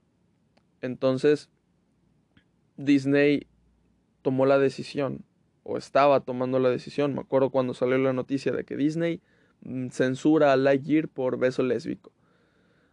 Entonces, 0.81 1.51
Disney 2.77 3.47
tomó 4.23 4.47
la 4.47 4.59
decisión, 4.59 5.25
o 5.63 5.77
estaba 5.77 6.21
tomando 6.21 6.59
la 6.59 6.71
decisión, 6.71 7.15
me 7.15 7.21
acuerdo 7.21 7.51
cuando 7.51 7.75
salió 7.75 7.99
la 7.99 8.13
noticia 8.13 8.53
de 8.53 8.65
que 8.65 8.77
Disney 8.77 9.21
mm, 9.63 9.89
censura 9.89 10.53
a 10.53 10.57
Lightyear 10.57 11.09
por 11.09 11.39
beso 11.39 11.63
lésbico. 11.63 12.13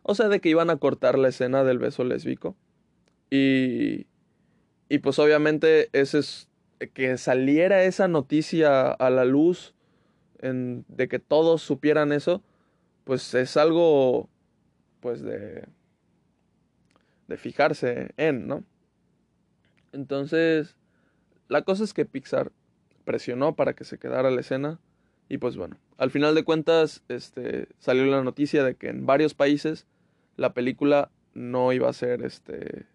O 0.03 0.15
sea, 0.15 0.27
de 0.27 0.39
que 0.39 0.49
iban 0.49 0.69
a 0.69 0.77
cortar 0.77 1.17
la 1.17 1.29
escena 1.29 1.63
del 1.63 1.79
beso 1.79 2.03
lésbico. 2.03 2.55
Y, 3.29 4.07
y 4.89 4.99
pues 4.99 5.19
obviamente 5.19 5.89
ese 5.93 6.19
es, 6.19 6.49
que 6.93 7.17
saliera 7.17 7.83
esa 7.83 8.07
noticia 8.07 8.91
a 8.91 9.09
la 9.09 9.25
luz, 9.25 9.75
de 10.41 11.07
que 11.09 11.19
todos 11.19 11.61
supieran 11.61 12.13
eso, 12.13 12.41
pues 13.03 13.33
es 13.33 13.57
algo, 13.57 14.29
pues 15.01 15.21
de, 15.21 15.65
de 17.27 17.37
fijarse 17.37 18.11
en, 18.15 18.47
¿no? 18.47 18.63
Entonces, 19.91 20.77
la 21.47 21.63
cosa 21.63 21.83
es 21.83 21.93
que 21.93 22.05
Pixar 22.05 22.51
presionó 23.03 23.55
para 23.55 23.73
que 23.73 23.83
se 23.83 23.97
quedara 23.97 24.31
la 24.31 24.41
escena. 24.41 24.79
Y 25.29 25.37
pues 25.37 25.57
bueno, 25.57 25.77
al 25.97 26.11
final 26.11 26.35
de 26.35 26.43
cuentas, 26.43 27.03
este, 27.07 27.67
salió 27.79 28.05
la 28.05 28.23
noticia 28.23 28.63
de 28.63 28.75
que 28.75 28.89
en 28.89 29.05
varios 29.05 29.33
países 29.33 29.87
la 30.37 30.53
película 30.53 31.11
no 31.33 31.73
iba 31.73 31.89
a 31.89 31.93
ser 31.93 32.23
este, 32.23 32.85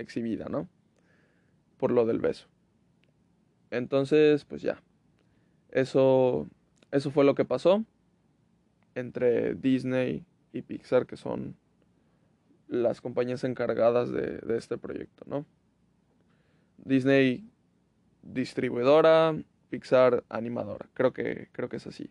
exhibida, 0.00 0.46
¿no? 0.48 0.68
Por 1.78 1.92
lo 1.92 2.06
del 2.06 2.18
beso. 2.18 2.48
Entonces, 3.70 4.44
pues 4.44 4.62
ya. 4.62 4.82
Eso, 5.70 6.48
eso 6.90 7.10
fue 7.10 7.24
lo 7.24 7.34
que 7.34 7.44
pasó 7.44 7.84
entre 8.94 9.54
Disney 9.54 10.24
y 10.52 10.62
Pixar, 10.62 11.06
que 11.06 11.16
son 11.16 11.56
las 12.66 13.00
compañías 13.00 13.44
encargadas 13.44 14.10
de, 14.10 14.40
este 14.56 14.78
proyecto, 14.78 15.24
¿no? 15.26 15.44
Disney 16.78 17.44
distribuidora, 18.22 19.36
Pixar 19.70 20.24
animadora. 20.28 20.88
Creo 20.94 21.12
que, 21.12 21.48
creo 21.52 21.68
que 21.68 21.76
es 21.76 21.86
así. 21.86 22.10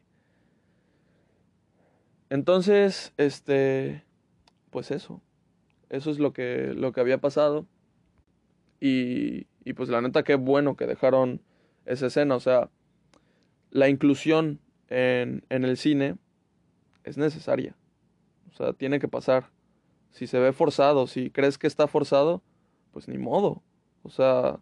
Entonces, 2.30 3.14
este, 3.18 4.04
pues 4.70 4.92
eso. 4.92 5.22
Eso 5.90 6.12
es 6.12 6.20
lo 6.20 6.32
que, 6.34 6.74
lo 6.76 6.92
que 6.92 7.02
había 7.02 7.20
pasado. 7.20 7.66
Y, 8.80 9.48
y 9.64 9.74
pues 9.74 9.90
la 9.90 10.02
neta, 10.02 10.24
qué 10.24 10.36
bueno 10.36 10.76
que 10.76 10.88
dejaron 10.88 11.42
esa 11.86 12.08
escena. 12.08 12.36
O 12.36 12.40
sea, 12.40 12.70
la 13.72 13.90
inclusión 13.90 14.60
en, 14.88 15.46
en 15.50 15.66
el 15.66 15.78
cine 15.78 16.18
es 17.04 17.18
necesaria. 17.18 17.76
O 18.52 18.56
sea, 18.56 18.74
tiene 18.74 19.00
que 19.00 19.08
pasar. 19.08 19.50
Si 20.12 20.28
se 20.28 20.40
ve 20.40 20.54
forzado, 20.54 21.08
si 21.08 21.30
crees 21.30 21.58
que 21.58 21.68
está 21.68 21.88
forzado, 21.88 22.42
pues 22.92 23.08
ni 23.08 23.18
modo. 23.18 23.62
O 24.04 24.10
sea, 24.10 24.60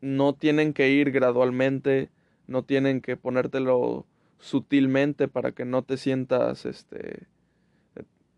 no 0.00 0.34
tienen 0.34 0.72
que 0.72 0.90
ir 0.90 1.10
gradualmente, 1.10 2.10
no 2.46 2.62
tienen 2.62 3.00
que 3.00 3.16
ponértelo 3.16 4.06
sutilmente 4.38 5.28
para 5.28 5.52
que 5.52 5.64
no 5.64 5.82
te 5.82 5.96
sientas 5.96 6.66
este 6.66 7.26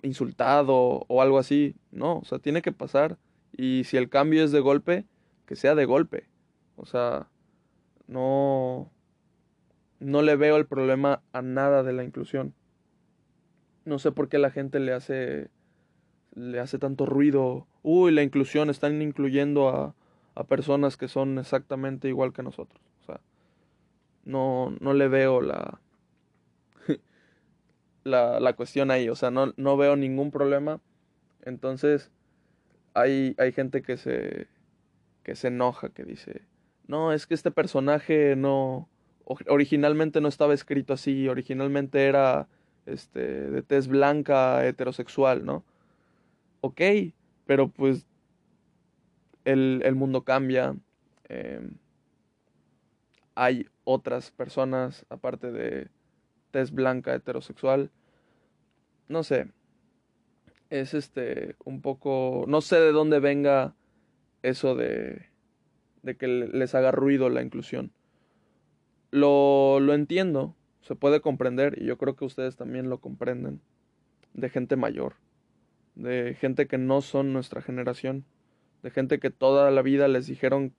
insultado 0.02 1.04
o 1.08 1.22
algo 1.22 1.38
así. 1.38 1.74
No, 1.90 2.18
o 2.18 2.24
sea, 2.24 2.38
tiene 2.38 2.62
que 2.62 2.72
pasar. 2.72 3.18
Y 3.52 3.84
si 3.84 3.96
el 3.96 4.08
cambio 4.08 4.44
es 4.44 4.52
de 4.52 4.60
golpe, 4.60 5.06
que 5.46 5.56
sea 5.56 5.74
de 5.74 5.84
golpe. 5.84 6.28
O 6.76 6.86
sea, 6.86 7.28
no 8.06 8.90
no 10.00 10.22
le 10.22 10.36
veo 10.36 10.56
el 10.56 10.66
problema 10.66 11.22
a 11.32 11.42
nada 11.42 11.82
de 11.82 11.92
la 11.92 12.04
inclusión. 12.04 12.54
No 13.84 13.98
sé 13.98 14.12
por 14.12 14.28
qué 14.28 14.38
la 14.38 14.50
gente 14.50 14.78
le 14.78 14.92
hace 14.92 15.50
le 16.34 16.60
hace 16.60 16.78
tanto 16.78 17.06
ruido. 17.06 17.66
Uy, 17.82 18.12
la 18.12 18.22
inclusión 18.22 18.70
están 18.70 19.00
incluyendo 19.02 19.68
a, 19.70 19.94
a 20.34 20.44
personas 20.44 20.96
que 20.96 21.08
son 21.08 21.38
exactamente 21.38 22.08
igual 22.08 22.32
que 22.32 22.42
nosotros. 22.42 22.80
O 23.02 23.04
sea, 23.06 23.20
no 24.24 24.76
no 24.80 24.92
le 24.92 25.08
veo 25.08 25.40
la 25.40 25.80
la, 28.04 28.38
la 28.40 28.52
cuestión 28.52 28.90
ahí, 28.90 29.08
o 29.08 29.16
sea, 29.16 29.30
no, 29.30 29.52
no 29.56 29.76
veo 29.76 29.96
ningún 29.96 30.30
problema. 30.30 30.80
Entonces, 31.42 32.12
hay, 32.98 33.34
hay 33.38 33.52
gente 33.52 33.82
que 33.82 33.96
se, 33.96 34.48
que 35.22 35.34
se 35.34 35.48
enoja, 35.48 35.90
que 35.90 36.04
dice, 36.04 36.42
no, 36.86 37.12
es 37.12 37.26
que 37.26 37.34
este 37.34 37.50
personaje 37.50 38.34
no, 38.36 38.88
originalmente 39.24 40.20
no 40.20 40.28
estaba 40.28 40.54
escrito 40.54 40.92
así, 40.94 41.28
originalmente 41.28 42.06
era 42.06 42.48
este, 42.86 43.20
de 43.50 43.62
tez 43.62 43.88
blanca, 43.88 44.66
heterosexual, 44.66 45.44
¿no? 45.44 45.64
Ok, 46.60 46.80
pero 47.46 47.68
pues 47.68 48.06
el, 49.44 49.82
el 49.84 49.94
mundo 49.94 50.24
cambia, 50.24 50.74
eh, 51.28 51.60
hay 53.34 53.66
otras 53.84 54.30
personas 54.32 55.06
aparte 55.08 55.52
de 55.52 55.88
tez 56.50 56.72
blanca, 56.72 57.14
heterosexual, 57.14 57.90
no 59.08 59.22
sé, 59.22 59.50
es 60.70 60.94
este 60.94 61.56
un 61.64 61.80
poco, 61.80 62.44
no 62.48 62.60
sé 62.60 62.76
de 62.80 62.92
dónde 62.92 63.20
venga 63.20 63.74
eso 64.42 64.74
de, 64.74 65.26
de 66.02 66.16
que 66.16 66.28
les 66.28 66.74
haga 66.74 66.90
ruido 66.90 67.28
la 67.28 67.42
inclusión. 67.42 67.92
Lo, 69.10 69.80
lo 69.80 69.94
entiendo, 69.94 70.54
se 70.82 70.94
puede 70.94 71.20
comprender 71.20 71.80
y 71.80 71.86
yo 71.86 71.96
creo 71.98 72.16
que 72.16 72.24
ustedes 72.24 72.56
también 72.56 72.90
lo 72.90 72.98
comprenden, 72.98 73.60
de 74.34 74.50
gente 74.50 74.76
mayor, 74.76 75.14
de 75.94 76.36
gente 76.38 76.66
que 76.66 76.78
no 76.78 77.00
son 77.00 77.32
nuestra 77.32 77.62
generación, 77.62 78.24
de 78.82 78.90
gente 78.90 79.18
que 79.18 79.30
toda 79.30 79.70
la 79.70 79.82
vida 79.82 80.08
les 80.08 80.26
dijeron 80.26 80.74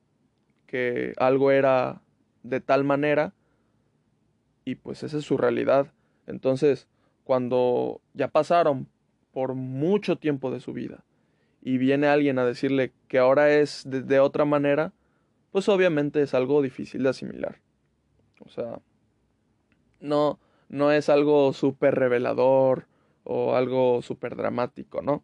que 0.68 1.14
algo 1.18 1.52
era 1.52 2.02
de 2.44 2.62
tal 2.62 2.84
manera 2.84 3.34
y 4.64 4.76
pues 4.76 5.04
esa 5.04 5.18
es 5.18 5.26
su 5.26 5.38
realidad. 5.38 5.92
Entonces, 6.28 6.88
cuando 7.24 8.02
ya 8.14 8.28
pasaron 8.28 8.88
por 9.40 9.56
mucho 9.56 10.18
tiempo 10.18 10.52
de 10.52 10.60
su 10.60 10.74
vida 10.74 11.06
y 11.62 11.78
viene 11.78 12.08
alguien 12.08 12.40
a 12.40 12.46
decirle 12.46 12.92
que 13.08 13.20
ahora 13.20 13.50
es 13.54 13.86
de, 13.88 14.20
otra 14.20 14.44
manera, 14.44 14.92
pues 15.54 15.70
obviamente 15.70 16.22
es 16.22 16.34
algo 16.34 16.62
difícil 16.62 17.04
de 17.04 17.10
asimilar. 17.12 17.62
O 18.42 18.50
sea, 18.50 18.82
no, 20.02 20.40
no 20.68 20.92
es 20.92 21.08
algo 21.08 21.54
súper 21.54 21.96
revelador 21.96 22.88
o 23.24 23.56
algo 23.56 24.02
súper 24.02 24.36
dramático, 24.36 25.02
¿no? 25.02 25.24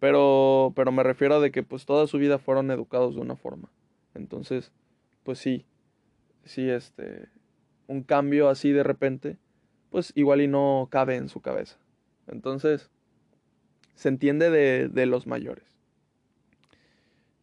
Pero, 0.00 0.72
pero 0.74 0.90
me 0.90 1.04
refiero 1.04 1.36
a 1.36 1.40
de 1.40 1.52
que 1.52 1.62
pues 1.62 1.86
toda 1.86 2.08
su 2.08 2.18
vida 2.18 2.38
fueron 2.38 2.72
educados 2.72 3.14
de 3.14 3.20
una 3.20 3.36
forma. 3.36 3.70
Entonces, 4.14 4.72
pues 5.22 5.38
sí, 5.38 5.66
sí, 6.42 6.68
este, 6.68 7.28
un 7.86 8.02
cambio 8.02 8.48
así 8.48 8.72
de 8.72 8.82
repente, 8.82 9.38
pues 9.90 10.10
igual 10.16 10.40
y 10.40 10.48
no 10.48 10.88
cabe 10.90 11.14
en 11.14 11.28
su 11.28 11.40
cabeza. 11.42 11.78
Entonces, 12.26 12.90
se 13.96 14.08
entiende 14.08 14.50
de, 14.50 14.88
de 14.88 15.06
los 15.06 15.26
mayores. 15.26 15.64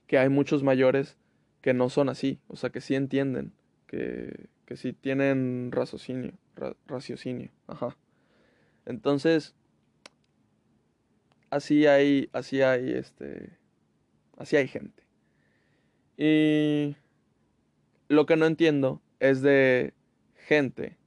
Que 0.08 0.18
hay 0.18 0.30
muchos 0.30 0.64
mayores 0.64 1.18
que 1.62 1.74
no 1.74 1.90
son 1.90 2.08
así, 2.10 2.40
o 2.48 2.56
sea, 2.56 2.70
que 2.70 2.80
sí 2.80 2.96
entienden, 2.96 3.54
que, 3.88 4.48
que 4.66 4.78
sí 4.78 4.94
tienen 4.94 5.72
raciocinio, 5.72 6.34
raciocinio, 6.88 7.50
ajá. 7.68 7.98
Entonces, 8.86 9.56
así 11.50 11.88
hay, 11.88 12.30
así 12.34 12.62
hay, 12.62 12.92
este, 12.92 13.58
así 14.38 14.56
hay 14.56 14.68
gente. 14.68 15.04
Y 16.18 16.96
lo 18.08 18.26
que 18.26 18.36
no 18.36 18.46
entiendo 18.46 19.02
es 19.20 19.42
de 19.42 19.94
gente 20.36 20.98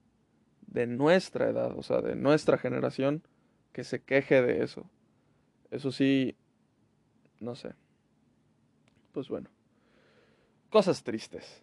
de 0.66 0.86
nuestra 0.86 1.48
edad, 1.48 1.76
o 1.76 1.82
sea, 1.82 2.00
de 2.00 2.16
nuestra 2.16 2.58
generación, 2.58 3.22
que 3.72 3.84
se 3.84 4.02
queje 4.02 4.42
de 4.42 4.64
eso. 4.64 4.90
Eso 5.76 5.92
sí, 5.92 6.34
no 7.38 7.54
sé. 7.54 7.74
Pues 9.12 9.28
bueno. 9.28 9.50
Cosas 10.70 11.02
tristes. 11.02 11.62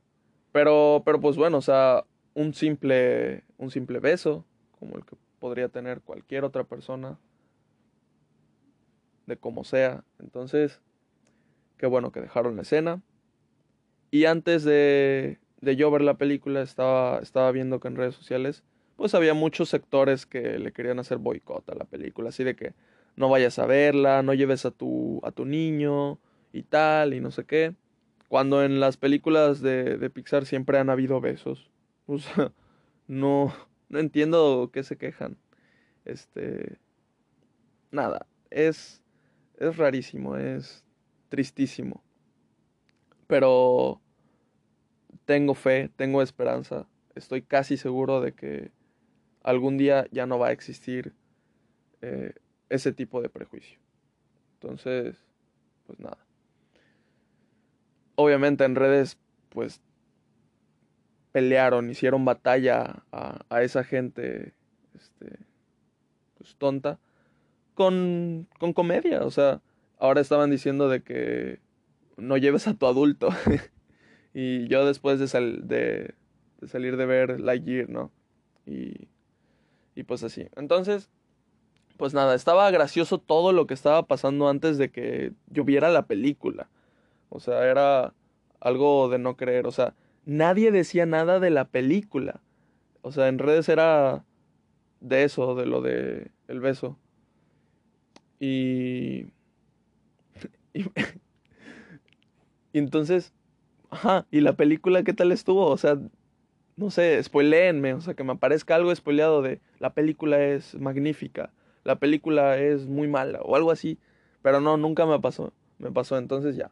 Pero, 0.52 1.02
pero 1.04 1.20
pues 1.20 1.36
bueno, 1.36 1.58
o 1.58 1.62
sea, 1.62 2.06
un 2.36 2.54
simple, 2.54 3.44
un 3.58 3.72
simple 3.72 3.98
beso, 3.98 4.46
como 4.78 4.98
el 4.98 5.04
que 5.04 5.16
podría 5.40 5.68
tener 5.68 6.02
cualquier 6.02 6.44
otra 6.44 6.64
persona, 6.64 7.18
de 9.26 9.36
como 9.36 9.64
sea. 9.64 10.04
Entonces, 10.20 10.80
qué 11.78 11.88
bueno 11.88 12.12
que 12.12 12.22
dejaron 12.22 12.56
la 12.56 12.62
escena. 12.62 13.02
Y 14.12 14.26
antes 14.26 14.64
de, 14.64 15.40
de 15.60 15.76
yo 15.76 15.90
ver 15.90 16.02
la 16.02 16.20
película, 16.20 16.62
estaba, 16.62 17.18
estaba 17.18 17.52
viendo 17.52 17.80
que 17.80 17.88
en 17.88 17.96
redes 17.96 18.14
sociales 18.14 18.64
pues 18.96 19.16
había 19.16 19.34
muchos 19.34 19.70
sectores 19.70 20.28
que 20.28 20.60
le 20.60 20.72
querían 20.72 21.00
hacer 21.00 21.18
boicot 21.18 21.68
a 21.68 21.74
la 21.74 21.86
película, 21.86 22.30
así 22.30 22.44
de 22.44 22.56
que 22.56 22.76
no 23.16 23.30
vayas 23.30 23.60
a 23.60 23.66
verla, 23.66 24.24
no 24.24 24.34
lleves 24.34 24.66
a 24.66 24.72
tu, 24.72 25.20
a 25.24 25.32
tu 25.32 25.46
niño 25.46 26.20
y 26.52 26.64
tal, 26.64 27.14
y 27.14 27.20
no 27.20 27.32
sé 27.32 27.46
qué. 27.46 27.76
Cuando 28.28 28.64
en 28.64 28.80
las 28.80 28.98
películas 28.98 29.62
de, 29.62 29.98
de 29.98 30.10
Pixar 30.10 30.46
siempre 30.46 30.80
han 30.80 30.90
habido 30.90 31.22
besos. 31.22 31.70
O 32.06 32.20
sea, 32.20 32.52
no, 33.08 33.54
no 33.88 34.00
entiendo 34.00 34.72
qué 34.74 34.84
se 34.84 34.98
quejan. 34.98 35.38
Este. 36.04 36.78
Nada, 37.92 38.28
es. 38.50 39.02
Es 39.58 39.78
rarísimo, 39.78 40.36
es 40.36 40.84
tristísimo. 41.30 42.04
Pero 43.28 44.02
tengo 45.26 45.54
fe, 45.54 45.90
tengo 45.96 46.22
esperanza. 46.22 46.88
Estoy 47.16 47.42
casi 47.42 47.78
seguro 47.78 48.20
de 48.20 48.34
que 48.34 48.72
algún 49.44 49.78
día 49.78 50.08
ya 50.12 50.26
no 50.26 50.40
va 50.40 50.48
a 50.48 50.52
existir 50.52 51.14
eh, 52.02 52.34
ese 52.70 52.92
tipo 52.92 53.22
de 53.22 53.30
prejuicio. 53.30 53.80
Entonces, 54.56 55.16
pues 55.86 56.00
nada. 56.00 56.18
Obviamente 58.16 58.64
en 58.64 58.76
redes, 58.76 59.18
pues 59.50 59.82
pelearon, 61.32 61.90
hicieron 61.90 62.26
batalla 62.26 63.04
a, 63.12 63.62
esa 63.64 63.84
gente, 63.84 64.54
este, 64.96 65.40
pues 66.38 66.56
tonta, 66.58 67.00
con, 67.74 68.48
con 68.60 68.74
comedia. 68.74 69.24
O 69.24 69.32
sea, 69.32 69.62
ahora 69.98 70.22
estaban 70.22 70.52
diciendo 70.52 70.90
de 70.90 71.02
que 71.02 71.60
no 72.18 72.38
lleves 72.38 72.68
a 72.68 72.76
tu 72.76 72.86
adulto. 72.86 73.30
y 74.34 74.68
yo 74.68 74.86
después 74.86 75.20
de, 75.20 75.58
de, 75.64 76.68
salir 76.68 76.98
de 76.98 77.06
ver 77.06 77.40
Lightyear, 77.40 77.90
¿no? 77.90 78.12
Y 78.66 79.10
y 79.96 80.04
pues 80.04 80.24
así. 80.24 80.48
Entonces, 80.56 81.10
pues 82.04 82.14
nada, 82.14 82.36
estaba 82.36 82.70
gracioso 82.70 83.18
todo 83.18 83.54
lo 83.54 83.66
que 83.66 83.74
estaba 83.74 84.06
pasando 84.06 84.50
antes 84.50 84.78
de 84.78 84.92
que 84.92 85.32
yo 85.48 85.64
viera 85.64 85.88
la 85.88 86.06
película. 86.06 86.68
O 87.30 87.40
sea, 87.40 87.66
era 87.66 88.14
algo 88.60 89.08
de 89.08 89.20
no 89.20 89.38
creer. 89.38 89.68
O 89.68 89.72
sea, 89.72 89.94
nadie 90.26 90.74
decía 90.74 91.06
nada 91.06 91.40
de 91.40 91.50
la 91.50 91.64
película. 91.64 92.42
O 93.04 93.14
sea, 93.14 93.30
en 93.30 93.40
redes 93.40 93.70
era 93.70 94.26
de 95.00 95.24
eso, 95.24 95.56
de 95.56 95.66
lo 95.66 95.82
de 95.82 96.32
el 96.50 96.60
beso. 96.60 97.00
Y... 98.38 99.28
y, 100.74 100.84
entonces... 102.74 103.34
Ajá, 103.92 104.26
¿y 104.30 104.42
la 104.42 104.58
película 104.58 105.04
qué 105.04 105.14
tal 105.14 105.32
estuvo? 105.32 105.68
O 105.68 105.78
sea, 105.78 105.98
no 106.76 106.92
sé, 106.92 107.24
spoileenme, 107.24 107.94
o 107.94 108.02
sea, 108.02 108.14
que 108.14 108.26
me 108.26 108.34
aparezca 108.34 108.76
algo 108.76 108.94
spoileado 108.94 109.42
de 109.42 109.62
la 109.80 109.94
película 109.94 110.44
es 110.44 110.76
magnífica, 110.76 111.54
la 111.84 111.98
película 111.98 112.58
es 112.58 112.86
muy 112.86 113.08
mala 113.08 113.42
o 113.42 113.56
algo 113.56 113.72
así, 113.72 113.98
pero 114.42 114.62
no, 114.62 114.78
nunca 114.78 115.06
me 115.06 115.20
pasó, 115.20 115.54
me 115.78 115.92
pasó, 115.92 116.18
entonces 116.18 116.56
ya. 116.56 116.72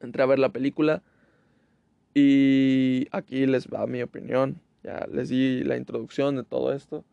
Entré 0.00 0.22
a 0.22 0.26
ver 0.26 0.38
la 0.38 0.50
película 0.50 1.02
y 2.14 3.08
aquí 3.10 3.46
les 3.46 3.68
va 3.68 3.86
mi 3.86 4.02
opinión, 4.02 4.60
ya 4.82 5.06
les 5.10 5.28
di 5.28 5.64
la 5.64 5.76
introducción 5.76 6.36
de 6.36 6.44
todo 6.44 6.72
esto. 6.72 7.04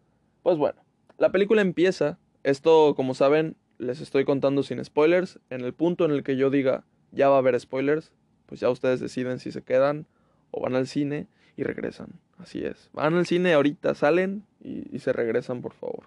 Pues 0.44 0.58
bueno, 0.58 0.82
la 1.18 1.32
película 1.32 1.62
empieza, 1.62 2.20
esto 2.44 2.94
como 2.96 3.14
saben, 3.14 3.56
les 3.78 4.02
estoy 4.02 4.26
contando 4.26 4.64
sin 4.64 4.84
spoilers, 4.84 5.40
en 5.50 5.62
el 5.62 5.74
punto 5.74 6.06
en 6.06 6.12
el 6.12 6.24
que 6.24 6.38
yo 6.38 6.50
diga 6.50 6.84
ya 7.12 7.30
va 7.30 7.36
a 7.36 7.40
haber 7.40 7.60
spoilers, 7.60 8.12
pues 8.46 8.60
ya 8.60 8.70
ustedes 8.70 9.00
deciden 9.00 9.40
si 9.40 9.52
se 9.52 9.62
quedan 9.62 10.08
o 10.52 10.62
van 10.62 10.76
al 10.76 10.88
cine 10.88 11.28
y 11.56 11.64
regresan. 11.64 12.20
Así 12.38 12.66
es. 12.66 12.90
Van 12.94 13.14
al 13.14 13.26
cine 13.26 13.54
ahorita, 13.54 13.94
salen 13.96 14.44
y, 14.60 14.94
y 14.94 15.00
se 15.00 15.14
regresan, 15.14 15.62
por 15.62 15.74
favor. 15.74 16.06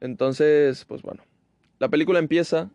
Entonces, 0.00 0.84
pues 0.84 1.02
bueno. 1.02 1.22
La 1.78 1.88
película 1.88 2.18
empieza 2.18 2.70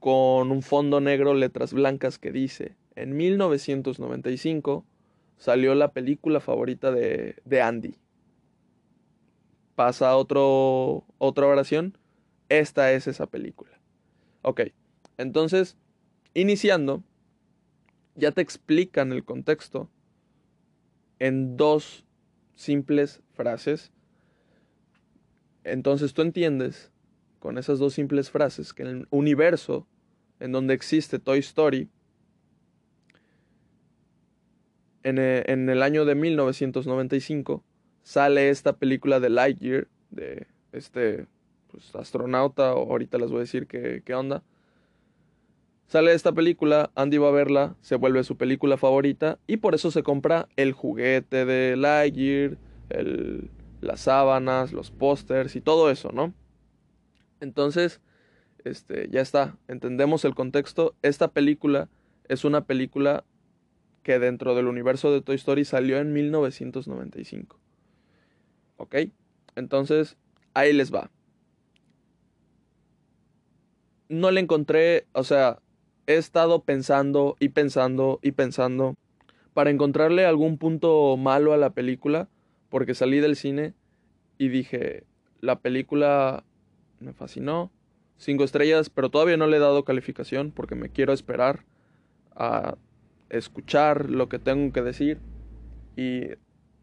con 0.00 0.50
un 0.50 0.62
fondo 0.62 1.00
negro, 1.00 1.34
letras 1.34 1.72
blancas 1.72 2.18
que 2.18 2.32
dice, 2.32 2.76
en 2.94 3.16
1995 3.16 4.84
salió 5.36 5.74
la 5.74 5.92
película 5.92 6.40
favorita 6.40 6.90
de, 6.90 7.36
de 7.44 7.62
Andy. 7.62 7.94
Pasa 9.74 10.16
otra 10.16 11.46
oración, 11.46 11.98
esta 12.48 12.92
es 12.92 13.06
esa 13.06 13.26
película. 13.26 13.78
Ok, 14.40 14.62
entonces, 15.18 15.76
iniciando, 16.32 17.02
ya 18.14 18.32
te 18.32 18.40
explican 18.40 19.12
el 19.12 19.24
contexto 19.24 19.90
en 21.18 21.56
dos 21.56 22.04
simples 22.54 23.22
frases. 23.32 23.92
Entonces 25.66 26.14
tú 26.14 26.22
entiendes 26.22 26.92
con 27.40 27.58
esas 27.58 27.80
dos 27.80 27.94
simples 27.94 28.30
frases 28.30 28.72
que 28.72 28.82
en 28.82 28.88
el 28.88 29.08
universo 29.10 29.86
en 30.38 30.52
donde 30.52 30.74
existe 30.74 31.18
Toy 31.18 31.40
Story, 31.40 31.88
en 35.02 35.18
el, 35.18 35.42
en 35.46 35.68
el 35.68 35.82
año 35.82 36.04
de 36.04 36.14
1995 36.14 37.64
sale 38.04 38.50
esta 38.50 38.76
película 38.76 39.18
de 39.18 39.28
Lightyear, 39.28 39.88
de 40.10 40.46
este 40.70 41.26
pues, 41.68 41.94
astronauta, 41.96 42.68
ahorita 42.68 43.18
les 43.18 43.30
voy 43.30 43.38
a 43.38 43.40
decir 43.40 43.66
qué, 43.66 44.02
qué 44.04 44.14
onda. 44.14 44.44
Sale 45.88 46.12
esta 46.12 46.32
película, 46.32 46.90
Andy 46.94 47.18
va 47.18 47.28
a 47.28 47.32
verla, 47.32 47.76
se 47.80 47.96
vuelve 47.96 48.22
su 48.22 48.36
película 48.36 48.76
favorita 48.76 49.38
y 49.48 49.56
por 49.56 49.74
eso 49.74 49.90
se 49.90 50.04
compra 50.04 50.48
el 50.56 50.72
juguete 50.72 51.44
de 51.44 51.76
Lightyear, 51.76 52.56
el, 52.88 53.50
las 53.86 54.00
sábanas, 54.00 54.72
los 54.72 54.90
pósters 54.90 55.56
y 55.56 55.60
todo 55.60 55.90
eso, 55.90 56.10
¿no? 56.12 56.34
Entonces, 57.40 58.00
este, 58.64 59.08
ya 59.10 59.20
está, 59.20 59.56
entendemos 59.68 60.24
el 60.24 60.34
contexto. 60.34 60.94
Esta 61.02 61.28
película 61.28 61.88
es 62.28 62.44
una 62.44 62.64
película 62.64 63.24
que 64.02 64.18
dentro 64.18 64.54
del 64.54 64.66
universo 64.66 65.12
de 65.12 65.20
Toy 65.20 65.36
Story 65.36 65.64
salió 65.64 65.98
en 65.98 66.12
1995. 66.12 67.58
¿Ok? 68.76 68.96
Entonces, 69.54 70.16
ahí 70.54 70.72
les 70.72 70.94
va. 70.94 71.10
No 74.08 74.30
le 74.30 74.40
encontré, 74.40 75.06
o 75.12 75.24
sea, 75.24 75.60
he 76.06 76.14
estado 76.14 76.62
pensando 76.62 77.36
y 77.40 77.48
pensando 77.48 78.20
y 78.22 78.32
pensando 78.32 78.96
para 79.54 79.70
encontrarle 79.70 80.26
algún 80.26 80.58
punto 80.58 81.16
malo 81.16 81.52
a 81.52 81.56
la 81.56 81.70
película, 81.70 82.28
porque 82.68 82.94
salí 82.94 83.20
del 83.20 83.36
cine 83.36 83.74
y 84.38 84.48
dije, 84.48 85.04
la 85.40 85.60
película 85.60 86.44
me 87.00 87.12
fascinó, 87.12 87.70
cinco 88.16 88.44
estrellas, 88.44 88.90
pero 88.90 89.10
todavía 89.10 89.36
no 89.36 89.46
le 89.46 89.58
he 89.58 89.60
dado 89.60 89.84
calificación 89.84 90.50
porque 90.50 90.74
me 90.74 90.88
quiero 90.88 91.12
esperar 91.12 91.64
a 92.34 92.76
escuchar 93.28 94.10
lo 94.10 94.28
que 94.28 94.38
tengo 94.38 94.72
que 94.72 94.82
decir 94.82 95.20
y 95.96 96.22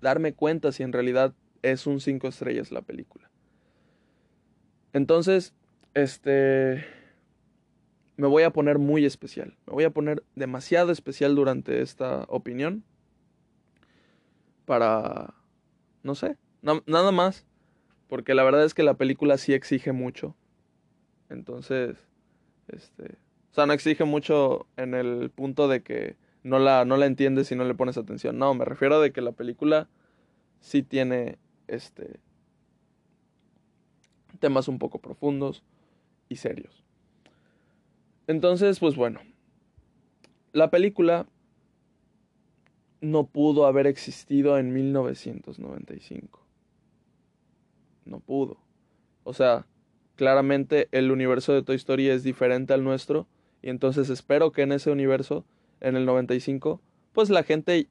darme 0.02 0.34
cuenta 0.34 0.72
si 0.72 0.84
en 0.84 0.94
realidad 0.94 1.34
es 1.62 1.88
un 1.88 2.00
cinco 2.00 2.28
estrellas 2.28 2.72
la 2.72 2.82
película. 2.82 3.30
Entonces, 4.92 5.54
este 5.94 6.86
me 8.16 8.28
voy 8.28 8.44
a 8.44 8.52
poner 8.52 8.78
muy 8.78 9.06
especial. 9.06 9.58
Me 9.66 9.74
voy 9.74 9.84
a 9.86 9.90
poner 9.90 10.24
demasiado 10.36 10.92
especial 10.92 11.36
durante 11.36 11.82
esta 11.82 12.26
opinión. 12.28 12.84
Para, 14.66 15.34
no 16.04 16.16
sé, 16.16 16.38
nada 16.62 17.12
más. 17.12 17.46
Porque 18.08 18.36
la 18.36 18.44
verdad 18.44 18.64
es 18.64 18.74
que 18.74 18.84
la 18.84 18.94
película 18.94 19.38
sí 19.38 19.54
exige 19.54 19.92
mucho. 19.92 20.36
Entonces, 21.30 21.98
este, 22.68 23.18
o 23.52 23.56
sea, 23.56 23.66
no 23.66 23.74
exige 23.74 24.04
mucho 24.04 24.68
en 24.78 24.94
el 24.94 25.32
punto 25.32 25.68
de 25.68 25.82
que 25.82 26.16
no 26.44 26.60
la, 26.60 26.86
no 26.86 26.98
la 26.98 27.06
entiendes 27.06 27.48
si 27.48 27.56
no 27.56 27.64
le 27.64 27.74
pones 27.74 27.98
atención. 27.98 28.38
No, 28.38 28.54
me 28.54 28.66
refiero 28.66 29.02
de 29.02 29.12
que 29.12 29.22
la 29.22 29.32
película 29.32 29.88
sí 30.60 30.84
tiene, 30.84 31.38
este, 31.68 32.20
temas 34.40 34.68
un 34.68 34.78
poco 34.78 35.00
profundos 35.00 35.64
y 36.30 36.36
serios. 36.36 36.84
Entonces, 38.28 38.80
pues 38.80 38.96
bueno, 38.96 39.22
la 40.52 40.70
película 40.70 41.26
no 43.04 43.26
pudo 43.26 43.66
haber 43.66 43.86
existido 43.86 44.58
en 44.58 44.74
1995. 44.74 46.40
No 48.06 48.22
pudo. 48.22 48.58
O 49.26 49.34
sea, 49.34 49.68
claramente 50.16 50.88
el 50.92 51.12
universo 51.12 51.54
de 51.54 51.64
Toy 51.64 51.76
Story 51.76 52.08
es 52.08 52.24
diferente 52.24 52.74
al 52.74 52.86
nuestro 52.86 53.28
y 53.62 53.70
entonces 53.70 54.10
espero 54.10 54.54
que 54.54 54.62
en 54.62 54.72
ese 54.72 54.90
universo, 54.90 55.44
en 55.82 55.98
el 55.98 56.06
95, 56.06 56.82
pues 57.12 57.30
la 57.30 57.44
gente 57.44 57.90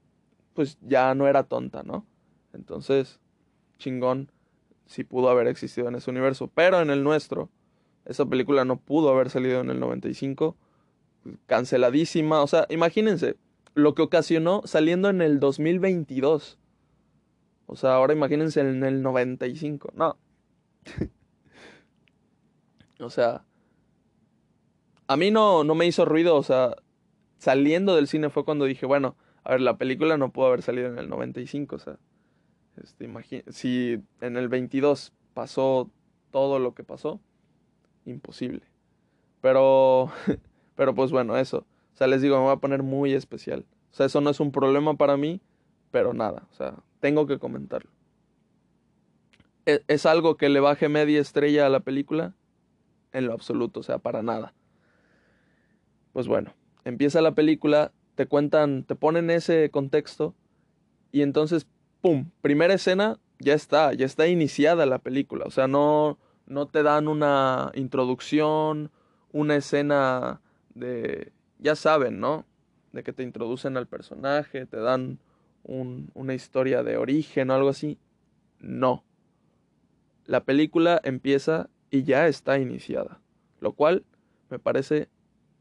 pues 0.54 0.78
ya 0.80 1.14
no 1.14 1.28
era 1.28 1.44
tonta, 1.44 1.82
¿no? 1.82 2.06
Entonces, 2.54 3.20
chingón 3.78 4.30
si 4.86 5.04
pudo 5.04 5.28
haber 5.28 5.46
existido 5.46 5.88
en 5.88 5.94
ese 5.94 6.10
universo, 6.10 6.50
pero 6.54 6.80
en 6.80 6.90
el 6.90 7.04
nuestro 7.04 7.50
esa 8.06 8.24
película 8.24 8.64
no 8.64 8.78
pudo 8.78 9.10
haber 9.10 9.28
salido 9.28 9.60
en 9.60 9.70
el 9.70 9.78
95, 9.78 10.56
canceladísima, 11.46 12.42
o 12.42 12.46
sea, 12.46 12.66
imagínense 12.70 13.36
lo 13.74 13.94
que 13.94 14.02
ocasionó 14.02 14.62
saliendo 14.64 15.08
en 15.08 15.22
el 15.22 15.40
2022. 15.40 16.58
O 17.66 17.76
sea, 17.76 17.94
ahora 17.94 18.12
imagínense 18.12 18.60
en 18.60 18.84
el 18.84 19.02
95. 19.02 19.92
No. 19.94 20.16
O 23.00 23.10
sea, 23.10 23.44
a 25.08 25.16
mí 25.16 25.32
no, 25.32 25.64
no 25.64 25.74
me 25.74 25.86
hizo 25.86 26.04
ruido, 26.04 26.36
o 26.36 26.42
sea, 26.44 26.76
saliendo 27.38 27.96
del 27.96 28.06
cine 28.06 28.30
fue 28.30 28.44
cuando 28.44 28.64
dije, 28.64 28.86
bueno, 28.86 29.16
a 29.44 29.50
ver, 29.50 29.60
la 29.60 29.76
película 29.76 30.16
no 30.16 30.32
pudo 30.32 30.46
haber 30.46 30.62
salido 30.62 30.88
en 30.88 30.98
el 30.98 31.08
95, 31.08 31.76
o 31.76 31.78
sea, 31.80 31.98
este, 32.80 33.10
si 33.50 34.00
en 34.20 34.36
el 34.36 34.48
22 34.48 35.12
pasó 35.34 35.90
todo 36.30 36.58
lo 36.58 36.74
que 36.74 36.84
pasó, 36.84 37.20
imposible. 38.04 38.62
Pero, 39.40 40.12
pero 40.76 40.94
pues 40.94 41.10
bueno, 41.10 41.36
eso. 41.36 41.66
O 41.94 41.96
sea, 41.96 42.06
les 42.06 42.22
digo, 42.22 42.36
me 42.36 42.44
voy 42.44 42.52
a 42.52 42.56
poner 42.56 42.82
muy 42.82 43.12
especial. 43.12 43.64
O 43.92 43.94
sea, 43.94 44.06
eso 44.06 44.20
no 44.20 44.30
es 44.30 44.40
un 44.40 44.52
problema 44.52 44.94
para 44.96 45.16
mí, 45.16 45.40
pero 45.90 46.14
nada, 46.14 46.46
o 46.50 46.54
sea, 46.54 46.76
tengo 47.00 47.26
que 47.26 47.38
comentarlo. 47.38 47.90
¿Es, 49.66 49.82
es 49.86 50.06
algo 50.06 50.36
que 50.36 50.48
le 50.48 50.60
baje 50.60 50.88
media 50.88 51.20
estrella 51.20 51.66
a 51.66 51.68
la 51.68 51.80
película? 51.80 52.34
en 53.12 53.26
lo 53.26 53.32
absoluto, 53.32 53.80
o 53.80 53.82
sea, 53.82 53.98
para 53.98 54.22
nada. 54.22 54.54
Pues 56.12 56.26
bueno, 56.26 56.54
empieza 56.84 57.20
la 57.20 57.34
película, 57.34 57.92
te 58.14 58.26
cuentan, 58.26 58.84
te 58.84 58.94
ponen 58.94 59.30
ese 59.30 59.70
contexto 59.70 60.34
y 61.10 61.22
entonces, 61.22 61.66
¡pum! 62.00 62.30
Primera 62.40 62.74
escena, 62.74 63.18
ya 63.38 63.54
está, 63.54 63.92
ya 63.94 64.06
está 64.06 64.26
iniciada 64.26 64.86
la 64.86 64.98
película, 64.98 65.44
o 65.46 65.50
sea, 65.50 65.66
no, 65.68 66.18
no 66.46 66.66
te 66.66 66.82
dan 66.82 67.08
una 67.08 67.70
introducción, 67.74 68.90
una 69.32 69.56
escena 69.56 70.40
de, 70.74 71.32
ya 71.62 71.76
saben, 71.76 72.20
¿no? 72.20 72.44
De 72.92 73.02
que 73.02 73.12
te 73.12 73.22
introducen 73.22 73.76
al 73.76 73.86
personaje, 73.86 74.66
te 74.66 74.76
dan 74.76 75.18
un, 75.62 76.10
una 76.14 76.34
historia 76.34 76.82
de 76.82 76.96
origen 76.96 77.50
o 77.50 77.54
algo 77.54 77.68
así. 77.68 77.98
No. 78.58 79.04
La 80.26 80.44
película 80.44 81.00
empieza 81.04 81.70
y 81.90 82.02
ya 82.02 82.26
está 82.26 82.58
iniciada, 82.58 83.20
lo 83.60 83.72
cual 83.72 84.04
me 84.50 84.58
parece 84.58 85.08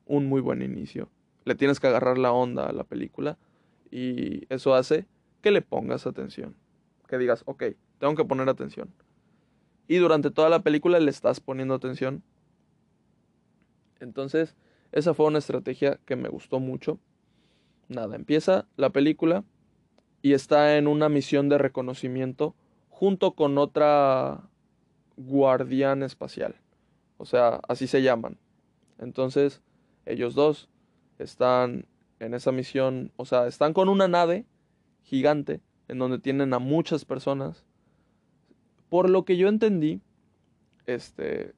un 0.06 0.26
muy 0.28 0.42
buen 0.42 0.62
inicio. 0.62 1.10
Le 1.46 1.56
tienes 1.56 1.80
que 1.80 1.88
agarrar 1.88 2.18
la 2.18 2.32
onda 2.32 2.68
a 2.68 2.74
la 2.74 2.84
película 2.84 3.38
y 3.90 4.46
eso 4.54 4.74
hace 4.76 5.06
que 5.42 5.52
le 5.52 5.62
pongas 5.62 6.06
atención, 6.08 6.56
que 7.08 7.18
digas, 7.18 7.44
ok, 7.46 7.64
tengo 8.00 8.16
que 8.16 8.26
poner 8.26 8.50
atención. 8.50 8.90
Y 9.88 9.98
durante 9.98 10.32
toda 10.32 10.50
la 10.50 10.62
película 10.62 11.00
le 11.00 11.10
estás 11.10 11.40
poniendo 11.40 11.74
atención. 11.74 12.24
Entonces, 14.00 14.56
esa 14.92 15.14
fue 15.14 15.28
una 15.28 15.40
estrategia 15.40 16.00
que 16.06 16.16
me 16.16 16.30
gustó 16.30 16.60
mucho. 16.60 17.00
Nada, 17.88 18.16
empieza 18.16 18.68
la 18.76 18.90
película 18.90 19.44
y 20.22 20.34
está 20.34 20.78
en 20.78 20.88
una 20.88 21.10
misión 21.10 21.50
de 21.50 21.58
reconocimiento 21.58 22.56
junto 22.90 23.34
con 23.34 23.58
otra 23.58 24.50
guardián 25.18 26.04
espacial. 26.04 26.56
O 27.18 27.26
sea, 27.26 27.62
así 27.68 27.88
se 27.88 28.02
llaman. 28.02 28.38
Entonces, 29.00 29.62
ellos 30.06 30.36
dos 30.36 30.70
están 31.20 31.86
en 32.20 32.34
esa 32.34 32.52
misión, 32.52 33.12
o 33.16 33.26
sea, 33.26 33.48
están 33.48 33.74
con 33.74 33.90
una 33.90 34.08
nave 34.08 34.46
gigante 35.04 35.62
en 35.88 36.00
donde 36.00 36.20
tienen 36.20 36.54
a 36.54 36.60
muchas 36.60 37.06
personas. 37.06 37.66
Por 38.90 39.10
lo 39.10 39.26
que 39.26 39.38
yo 39.38 39.48
entendí, 39.48 40.02
este 40.86 41.54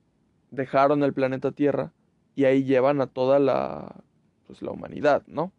dejaron 0.52 1.04
el 1.04 1.14
planeta 1.14 1.52
Tierra 1.52 1.94
y 2.36 2.46
ahí 2.46 2.64
llevan 2.64 3.02
a 3.02 3.08
toda 3.08 3.40
la 3.40 4.04
pues 4.48 4.62
la 4.62 4.72
humanidad, 4.72 5.24
¿no? 5.28 5.52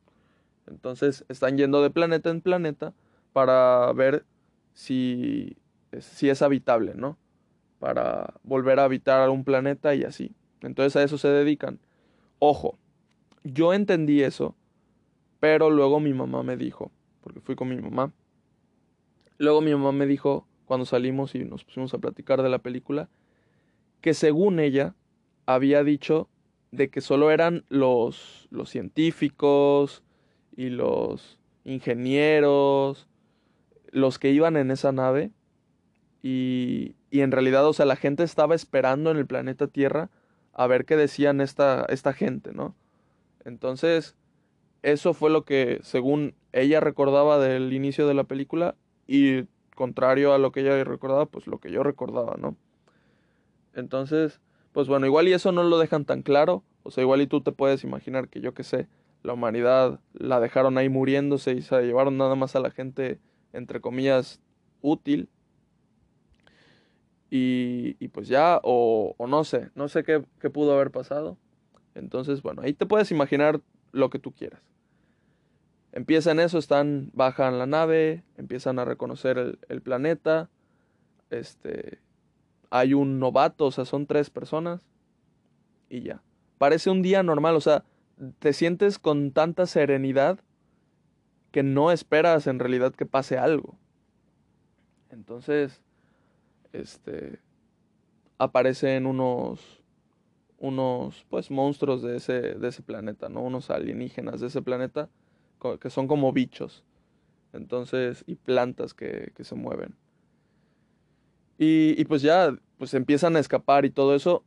Entonces 0.67 1.25
están 1.29 1.57
yendo 1.57 1.83
de 1.83 1.91
planeta 1.91 2.31
en 2.31 2.41
planeta 2.41 2.95
para 3.33 3.93
ver 3.93 4.25
si, 4.73 5.57
si 5.99 6.29
es 6.29 6.43
habitable, 6.43 6.95
¿no? 6.95 7.19
Para 7.79 8.35
volver 8.43 8.81
a 8.81 8.85
habitar 8.85 9.29
un 9.31 9.45
planeta 9.45 9.95
y 9.95 10.05
así. 10.05 10.35
Entonces 10.61 10.97
a 10.97 11.03
eso 11.03 11.19
se 11.19 11.29
dedican. 11.29 11.81
Ojo, 12.39 12.79
yo 13.43 13.75
entendí 13.75 14.23
eso, 14.23 14.55
pero 15.41 15.71
luego 15.71 16.01
mi 16.01 16.15
mamá 16.15 16.43
me 16.43 16.57
dijo, 16.57 16.91
porque 17.21 17.41
fui 17.41 17.55
con 17.55 17.69
mi 17.69 17.77
mamá, 17.77 18.13
luego 19.39 19.61
mi 19.61 19.73
mamá 19.73 19.93
me 19.93 20.07
dijo, 20.07 20.47
cuando 20.65 20.87
salimos 20.87 21.35
y 21.35 21.45
nos 21.45 21.65
pusimos 21.65 21.93
a 21.95 21.99
platicar 21.99 22.43
de 22.43 22.49
la 22.49 22.59
película, 22.59 23.09
que 24.01 24.15
según 24.15 24.61
ella 24.61 24.95
había 25.47 25.85
dicho 25.85 26.29
de 26.77 26.91
que 26.91 27.01
solo 27.01 27.31
eran 27.31 27.65
los, 27.69 28.49
los 28.51 28.71
científicos 28.71 30.03
y 30.57 30.71
los 30.71 31.39
ingenieros 31.65 33.09
los 33.91 34.19
que 34.19 34.31
iban 34.31 34.57
en 34.57 34.71
esa 34.71 34.93
nave 34.93 35.31
y, 36.23 36.97
y, 37.11 37.21
en 37.21 37.31
realidad, 37.31 37.67
o 37.67 37.73
sea, 37.73 37.87
la 37.87 37.97
gente 37.97 38.23
estaba 38.23 38.55
esperando 38.55 39.11
en 39.11 39.19
el 39.19 39.27
planeta 39.27 39.69
Tierra 39.69 40.11
a 40.53 40.67
ver 40.67 40.85
qué 40.85 40.97
decían 40.97 41.41
esta, 41.41 41.85
esta 41.89 42.13
gente, 42.13 42.53
¿no? 42.53 42.75
Entonces, 43.45 44.17
eso 44.83 45.15
fue 45.15 45.31
lo 45.31 45.45
que, 45.45 45.81
según 45.83 46.35
ella 46.53 46.81
recordaba 46.81 47.39
del 47.39 47.73
inicio 47.73 48.09
de 48.09 48.15
la 48.15 48.25
película 48.25 48.75
y 49.07 49.45
contrario 49.75 50.33
a 50.33 50.39
lo 50.39 50.51
que 50.51 50.61
ella 50.61 50.83
recordaba, 50.83 51.27
pues 51.27 51.47
lo 51.47 51.59
que 51.59 51.71
yo 51.71 51.83
recordaba, 51.83 52.37
¿no? 52.39 52.57
Entonces, 53.75 54.41
pues 54.75 54.89
bueno, 54.89 55.07
igual 55.07 55.29
y 55.29 55.33
eso 55.33 55.53
no 55.53 55.63
lo 55.63 55.79
dejan 55.79 56.05
tan 56.05 56.23
claro, 56.23 56.65
o 56.83 56.91
sea, 56.91 57.03
igual 57.03 57.23
y 57.23 57.29
tú 57.29 57.41
te 57.41 57.53
puedes 57.53 57.85
imaginar 57.85 58.29
que 58.29 58.41
yo 58.41 58.55
qué 58.55 58.65
sé, 58.65 58.89
la 59.23 59.33
humanidad 59.33 60.01
la 60.13 60.41
dejaron 60.41 60.77
ahí 60.77 60.89
muriéndose 60.89 61.53
y 61.53 61.63
se 61.63 61.81
llevaron 61.83 62.19
nada 62.19 62.35
más 62.35 62.57
a 62.57 62.61
la 62.61 62.73
gente, 62.73 63.21
entre 63.53 63.81
comillas, 63.81 64.41
útil. 64.83 65.31
Y, 67.31 67.97
y 68.01 68.09
pues 68.09 68.29
ya, 68.29 68.61
o, 68.63 69.15
o, 69.17 69.27
no 69.29 69.45
sé, 69.45 69.71
no 69.77 69.89
sé 69.89 70.03
qué, 70.03 70.21
pudo 70.51 70.75
haber 70.75 70.91
pasado. 70.91 71.39
Entonces, 71.95 72.43
bueno, 72.43 72.63
ahí 72.63 72.75
te 72.75 72.85
puedes 72.85 73.11
imaginar 73.13 73.61
lo 73.93 74.11
que 74.11 74.19
tú 74.19 74.33
quieras. 74.33 74.61
Empiezan 75.93 76.41
eso, 76.41 76.59
están, 76.59 77.11
bajan 77.15 77.59
la 77.59 77.67
nave, 77.67 78.25
empiezan 78.37 78.81
a 78.81 78.85
reconocer 78.85 79.57
el, 79.69 79.83
planeta. 79.83 80.51
Este, 81.31 81.99
hay 82.75 82.93
un 82.93 83.21
novato, 83.21 83.67
o 83.67 83.71
sea, 83.71 83.85
son 83.85 84.05
tres 84.05 84.31
personas. 84.31 84.85
Y 85.89 86.03
ya. 86.03 86.23
Parece 86.59 86.91
un 86.91 87.03
día 87.03 87.23
normal, 87.23 87.55
o 87.55 87.61
sea, 87.61 87.85
te 88.41 88.53
sientes 88.53 88.99
con 88.99 89.31
tanta 89.31 89.67
serenidad 89.67 90.41
que 91.53 91.63
no 91.63 91.93
esperas 91.93 92.49
en 92.49 92.59
realidad 92.59 92.93
que 92.93 93.07
pase 93.07 93.39
algo. 93.39 93.79
Entonces, 95.11 95.83
este, 96.73 97.39
aparecen 98.39 99.07
unos, 99.07 99.85
unos, 100.59 101.25
pues, 101.31 101.53
monstruos 101.53 102.03
de 102.03 102.17
ese, 102.17 102.41
de 102.55 102.69
ese 102.69 102.83
planeta, 102.83 103.29
¿no? 103.29 103.43
Unos 103.43 103.71
alienígenas 103.71 104.41
de 104.41 104.49
ese 104.49 104.63
planeta 104.63 105.09
que 105.81 105.91
son 105.91 106.09
como 106.09 106.33
bichos. 106.33 106.83
Entonces, 107.53 108.25
y 108.27 108.35
plantas 108.35 108.95
que, 108.95 109.33
que 109.37 109.45
se 109.45 109.55
mueven. 109.55 109.95
Y, 111.57 111.95
y, 112.01 112.05
pues 112.05 112.23
ya, 112.23 112.57
pues 112.85 112.93
empiezan 112.93 113.35
a 113.35 113.39
escapar 113.39 113.87
y 113.87 113.91
todo 113.91 114.15
eso. 114.15 114.45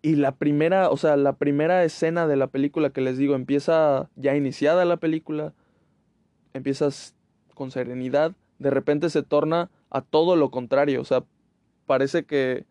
Y 0.00 0.16
la 0.16 0.32
primera, 0.32 0.88
o 0.88 0.96
sea, 0.96 1.14
la 1.18 1.34
primera 1.34 1.84
escena 1.84 2.26
de 2.26 2.36
la 2.36 2.46
película 2.46 2.88
que 2.88 3.02
les 3.02 3.18
digo, 3.18 3.34
empieza 3.34 4.08
ya 4.16 4.34
iniciada 4.34 4.86
la 4.86 4.96
película, 4.96 5.52
empiezas 6.54 7.14
con 7.52 7.70
serenidad, 7.70 8.34
de 8.58 8.70
repente 8.70 9.10
se 9.10 9.22
torna 9.22 9.68
a 9.90 10.00
todo 10.00 10.36
lo 10.36 10.50
contrario, 10.50 11.02
o 11.02 11.04
sea, 11.04 11.24
parece 11.84 12.24
que 12.24 12.64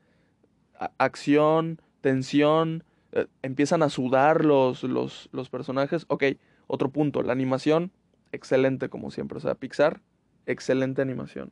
acción, 0.98 1.80
tensión, 2.02 2.84
eh, 3.12 3.28
empiezan 3.44 3.84
a 3.84 3.89
sudar 3.89 4.44
los, 4.44 4.82
los, 4.82 5.30
los 5.32 5.52
personajes. 5.52 6.06
Ok, 6.08 6.24
otro 6.65 6.89
punto, 6.89 7.22
la 7.22 7.34
animación, 7.34 7.91
excelente 8.32 8.89
como 8.89 9.12
siempre. 9.12 9.38
O 9.38 9.41
sea, 9.41 9.54
Pixar, 9.54 10.02
excelente 10.48 11.04
animación. 11.04 11.52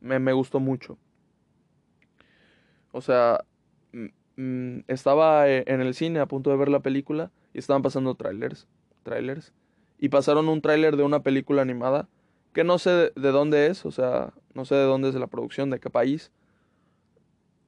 Me, 0.00 0.18
me 0.18 0.32
gustó 0.32 0.58
mucho. 0.58 0.98
O 2.94 3.00
sea, 3.00 3.44
estaba 4.86 5.48
eh, 5.48 5.64
en 5.66 5.80
el 5.80 5.94
cine 5.94 6.20
a 6.20 6.26
punto 6.26 6.50
de 6.50 6.56
ver 6.56 6.68
la 6.68 6.78
película 6.78 7.32
y 7.52 7.58
estaban 7.58 7.82
pasando 7.82 8.14
trailers, 8.14 8.68
trailers. 9.02 9.52
Y 9.98 10.10
pasaron 10.10 10.48
un 10.48 10.60
tráiler 10.60 10.96
de 10.96 11.02
una 11.02 11.24
película 11.24 11.62
animada 11.62 12.08
que 12.52 12.62
no 12.62 12.78
sé 12.78 12.90
de, 12.90 13.12
de 13.16 13.32
dónde 13.32 13.66
es, 13.66 13.84
o 13.84 13.90
sea, 13.90 14.32
no 14.54 14.64
sé 14.64 14.76
de 14.76 14.84
dónde 14.84 15.08
es 15.08 15.16
la 15.16 15.26
producción, 15.26 15.70
de 15.70 15.80
qué 15.80 15.90
país. 15.90 16.30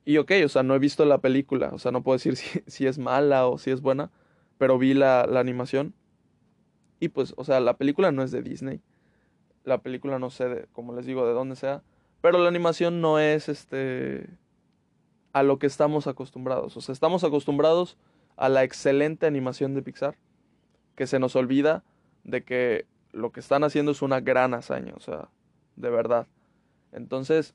Y 0.05 0.19
ok, 0.19 0.31
o 0.45 0.49
sea, 0.49 0.63
no 0.63 0.77
he 0.77 0.79
visto 0.79 1.05
la 1.05 1.19
película, 1.19 1.71
o 1.73 1.81
sea, 1.81 1.91
no 1.91 2.05
puedo 2.05 2.17
decir 2.17 2.37
si, 2.37 2.63
si 2.69 2.87
es 2.87 2.97
mala 2.97 3.49
o 3.49 3.59
si 3.59 3.73
es 3.73 3.81
buena, 3.81 4.13
pero 4.59 4.79
vi 4.79 4.95
la, 4.95 5.27
la 5.27 5.41
animación 5.41 5.93
y 7.01 7.09
pues, 7.09 7.35
o 7.37 7.43
sea, 7.43 7.59
la 7.59 7.77
película 7.77 8.13
no 8.13 8.23
es 8.23 8.31
de 8.31 8.43
Disney. 8.43 8.81
La 9.65 9.79
película 9.79 10.21
no 10.21 10.31
sé, 10.31 10.49
de, 10.49 10.67
como 10.73 10.95
les 10.95 11.05
digo, 11.05 11.27
de 11.27 11.33
dónde 11.33 11.57
sea. 11.57 11.83
Pero 12.21 12.39
la 12.39 12.49
animación 12.49 13.01
no 13.01 13.19
es 13.19 13.49
este 13.49 14.29
a 15.37 15.43
lo 15.43 15.59
que 15.59 15.67
estamos 15.67 16.07
acostumbrados. 16.07 16.79
O 16.79 16.81
sea, 16.81 16.95
estamos 16.95 17.23
acostumbrados 17.23 17.99
a 18.37 18.49
la 18.49 18.65
excelente 18.65 19.27
animación 19.27 19.75
de 19.75 19.83
Pixar. 19.83 20.17
Que 20.95 21.07
se 21.07 21.19
nos 21.19 21.37
olvida 21.37 21.85
de 22.25 22.43
que 22.43 22.87
lo 23.13 23.33
que 23.33 23.41
están 23.41 23.63
haciendo 23.63 23.93
es 23.93 24.01
una 24.01 24.21
gran 24.21 24.55
hazaña. 24.55 24.95
O 24.97 25.01
sea, 25.01 25.29
de 25.77 25.91
verdad. 25.91 26.27
Entonces, 26.91 27.55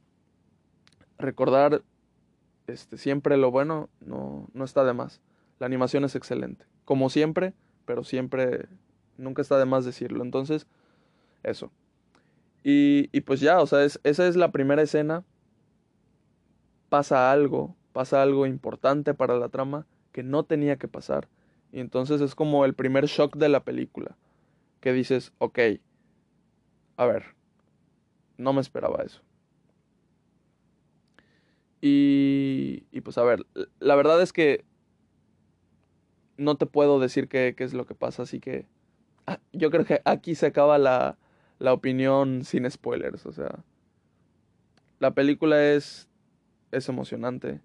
recordar 1.17 1.82
este, 2.67 2.98
siempre 2.98 3.36
lo 3.38 3.50
bueno 3.50 3.89
no, 4.00 4.48
no 4.54 4.63
está 4.63 4.84
de 4.84 4.94
más. 4.94 5.20
La 5.58 5.65
animación 5.65 6.04
es 6.04 6.15
excelente. 6.15 6.65
Como 6.86 7.10
siempre, 7.10 7.56
pero 7.86 8.04
siempre 8.04 8.70
Nunca 9.17 9.41
está 9.41 9.58
de 9.58 9.65
más 9.65 9.86
decirlo. 9.86 10.24
Entonces, 10.24 10.67
eso. 11.41 11.72
Y, 12.63 13.10
y 13.12 13.22
pues 13.22 13.39
ya, 13.39 13.60
o 13.60 13.65
sea, 13.65 13.84
es, 13.84 14.00
esa 14.04 14.28
es 14.28 14.36
la 14.36 14.52
primera 14.52 14.82
escena. 14.82 15.24
Pasa 16.92 17.32
algo, 17.32 17.76
pasa 17.94 18.22
algo 18.22 18.46
importante 18.46 19.14
para 19.14 19.38
la 19.38 19.48
trama 19.48 19.88
que 20.12 20.24
no 20.24 20.44
tenía 20.44 20.76
que 20.76 20.90
pasar. 20.90 21.30
Y 21.72 21.80
entonces 21.80 22.20
es 22.20 22.36
como 22.36 22.66
el 22.66 22.74
primer 22.74 23.06
shock 23.06 23.38
de 23.38 23.48
la 23.48 23.64
película. 23.64 24.18
Que 24.82 24.92
dices, 24.92 25.32
ok, 25.38 25.60
a 26.98 27.06
ver, 27.06 27.24
no 28.38 28.52
me 28.52 28.60
esperaba 28.60 29.04
eso. 29.04 29.22
Y, 31.80 32.84
y 32.92 33.02
pues 33.02 33.18
a 33.18 33.24
ver, 33.24 33.46
la 33.80 33.96
verdad 33.96 34.22
es 34.22 34.34
que 34.34 34.66
no 36.36 36.58
te 36.58 36.66
puedo 36.66 37.00
decir 37.00 37.30
qué, 37.30 37.56
qué 37.58 37.64
es 37.64 37.74
lo 37.74 37.86
que 37.86 37.96
pasa, 37.96 38.24
así 38.24 38.40
que 38.40 38.68
Ah, 39.28 39.40
yo 39.54 39.70
creo 39.72 39.86
que 39.86 40.02
aquí 40.06 40.36
se 40.36 40.48
acaba 40.48 40.78
la, 40.78 41.18
la 41.60 41.74
opinión 41.74 42.44
sin 42.44 42.70
spoilers. 42.70 43.26
O 43.26 43.32
sea, 43.32 43.64
la 45.00 45.14
película 45.14 45.72
es, 45.72 46.10
es 46.72 46.90
emocionante. 46.90 47.62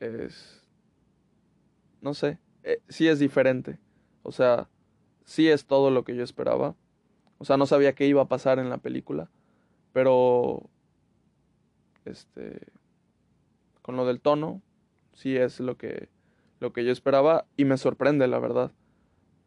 Es, 0.00 0.62
no 2.00 2.14
sé, 2.14 2.38
eh, 2.62 2.80
sí 2.88 3.08
es 3.08 3.18
diferente. 3.18 3.78
O 4.22 4.32
sea, 4.32 4.68
sí 5.24 5.48
es 5.48 5.66
todo 5.66 5.90
lo 5.90 6.04
que 6.04 6.16
yo 6.16 6.24
esperaba. 6.24 6.74
O 7.38 7.44
sea, 7.44 7.56
no 7.56 7.66
sabía 7.66 7.94
qué 7.94 8.06
iba 8.06 8.22
a 8.22 8.28
pasar 8.28 8.58
en 8.58 8.70
la 8.70 8.78
película. 8.78 9.30
Pero, 9.92 10.68
este, 12.04 12.68
con 13.82 13.96
lo 13.96 14.06
del 14.06 14.20
tono, 14.20 14.62
sí 15.12 15.36
es 15.36 15.60
lo 15.60 15.76
que, 15.76 16.08
lo 16.60 16.72
que 16.72 16.84
yo 16.84 16.92
esperaba 16.92 17.46
y 17.56 17.64
me 17.64 17.76
sorprende, 17.76 18.28
la 18.28 18.38
verdad 18.38 18.72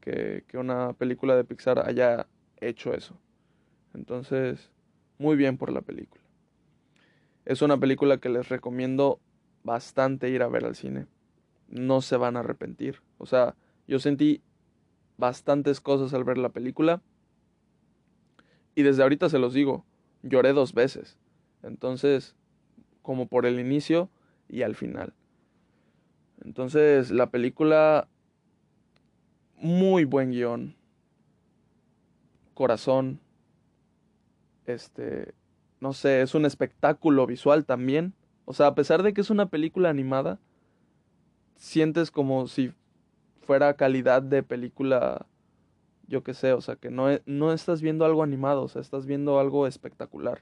que, 0.03 0.43
una 0.53 0.93
película 0.93 1.35
de 1.35 1.45
Pixar 1.45 1.87
haya 1.87 2.27
hecho 2.59 2.93
eso. 2.93 3.17
Entonces, 3.93 4.71
muy 5.17 5.35
bien 5.35 5.57
por 5.57 5.71
la 5.71 5.81
película. 5.81 6.22
Es 7.45 7.61
una 7.61 7.77
película 7.77 8.17
que 8.17 8.29
les 8.29 8.49
recomiendo 8.49 9.19
bastante 9.63 10.29
ir 10.29 10.43
a 10.43 10.47
ver 10.47 10.65
al 10.65 10.75
cine. 10.75 11.07
No 11.67 12.01
se 12.01 12.17
van 12.17 12.37
a 12.37 12.41
arrepentir. 12.41 13.01
O 13.17 13.25
sea, 13.25 13.55
yo 13.87 13.99
sentí 13.99 14.41
bastantes 15.17 15.81
cosas 15.81 16.13
al 16.13 16.23
ver 16.23 16.37
la 16.37 16.49
película. 16.49 17.01
Y 18.75 18.83
desde 18.83 19.03
ahorita 19.03 19.29
se 19.29 19.39
los 19.39 19.53
digo, 19.53 19.85
lloré 20.21 20.53
dos 20.53 20.73
veces. 20.73 21.17
Entonces, 21.61 22.35
como 23.01 23.27
por 23.27 23.45
el 23.45 23.59
inicio 23.59 24.09
y 24.47 24.61
al 24.63 24.75
final. 24.75 25.13
Entonces, 26.43 27.11
la 27.11 27.29
película 27.29 28.07
muy 29.57 30.03
buen 30.05 30.31
guion. 30.31 30.75
Corazón. 32.53 33.19
Este, 34.65 35.33
no 35.83 35.91
sé, 35.91 36.21
es 36.21 36.33
un 36.33 36.45
espectáculo 36.45 37.27
visual 37.27 37.65
también. 37.65 38.13
O 38.45 38.53
sea, 38.53 38.67
a 38.67 38.75
pesar 38.75 39.03
de 39.03 39.13
que 39.13 39.19
es 39.19 39.29
una 39.29 39.47
película 39.49 39.89
animada, 39.89 40.39
sientes 41.57 42.09
como 42.09 42.47
si 42.47 42.71
fuera 43.41 43.73
calidad 43.73 44.21
de 44.21 44.43
película 44.43 45.27
yo 46.07 46.23
qué 46.23 46.33
sé, 46.33 46.53
o 46.53 46.61
sea, 46.61 46.77
que 46.77 46.89
no, 46.89 47.11
e, 47.11 47.21
no 47.25 47.51
estás 47.51 47.81
viendo 47.81 48.05
algo 48.05 48.23
animado, 48.23 48.63
o 48.63 48.67
sea, 48.69 48.81
estás 48.81 49.05
viendo 49.05 49.39
algo 49.39 49.67
espectacular. 49.67 50.41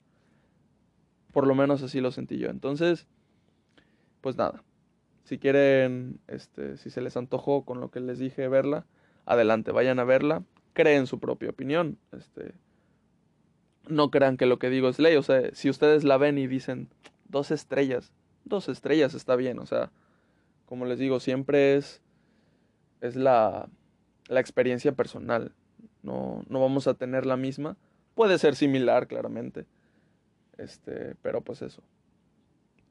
Por 1.34 1.47
lo 1.47 1.56
menos 1.56 1.82
así 1.82 2.01
lo 2.01 2.12
sentí 2.12 2.38
yo. 2.38 2.49
Entonces, 2.49 3.08
pues 4.21 4.38
nada. 4.38 4.63
Si 5.23 5.39
quieren, 5.39 6.19
este, 6.27 6.77
si 6.77 6.91
se 6.91 7.01
les 7.01 7.17
antojó 7.17 7.65
con 7.65 7.80
lo 7.80 7.89
que 7.89 7.99
les 7.99 8.19
dije 8.19 8.47
verla, 8.47 8.86
adelante, 9.25 9.71
vayan 9.71 9.97
a 9.97 10.04
verla, 10.04 10.43
creen 10.73 11.08
su 11.08 11.19
propia 11.19 11.49
opinión. 11.49 11.97
Este, 12.12 12.54
no 13.88 14.12
crean 14.12 14.38
que 14.38 14.46
lo 14.46 14.60
que 14.60 14.70
digo 14.70 14.89
es 14.89 15.00
ley. 15.00 15.15
O 15.15 15.24
sea, 15.24 15.54
si 15.54 15.70
ustedes 15.70 16.04
la 16.04 16.17
ven 16.17 16.38
y 16.38 16.48
dicen 16.48 16.89
dos 17.30 17.52
estrellas, 17.52 18.12
dos 18.46 18.70
estrellas 18.70 19.13
está 19.13 19.36
bien. 19.36 19.60
O 19.60 19.65
sea, 19.65 19.91
como 20.65 20.86
les 20.86 21.00
digo, 21.00 21.20
siempre 21.20 21.76
es, 21.76 22.02
es 23.02 23.15
la, 23.15 23.70
la 24.28 24.39
experiencia 24.39 24.94
personal. 24.94 25.54
No, 26.04 26.44
no 26.48 26.62
vamos 26.62 26.88
a 26.88 26.94
tener 26.94 27.26
la 27.26 27.38
misma. 27.38 27.78
Puede 28.15 28.38
ser 28.38 28.56
similar, 28.56 29.08
claramente. 29.08 29.65
Este, 30.58 31.15
pero 31.22 31.41
pues 31.41 31.62
eso. 31.62 31.82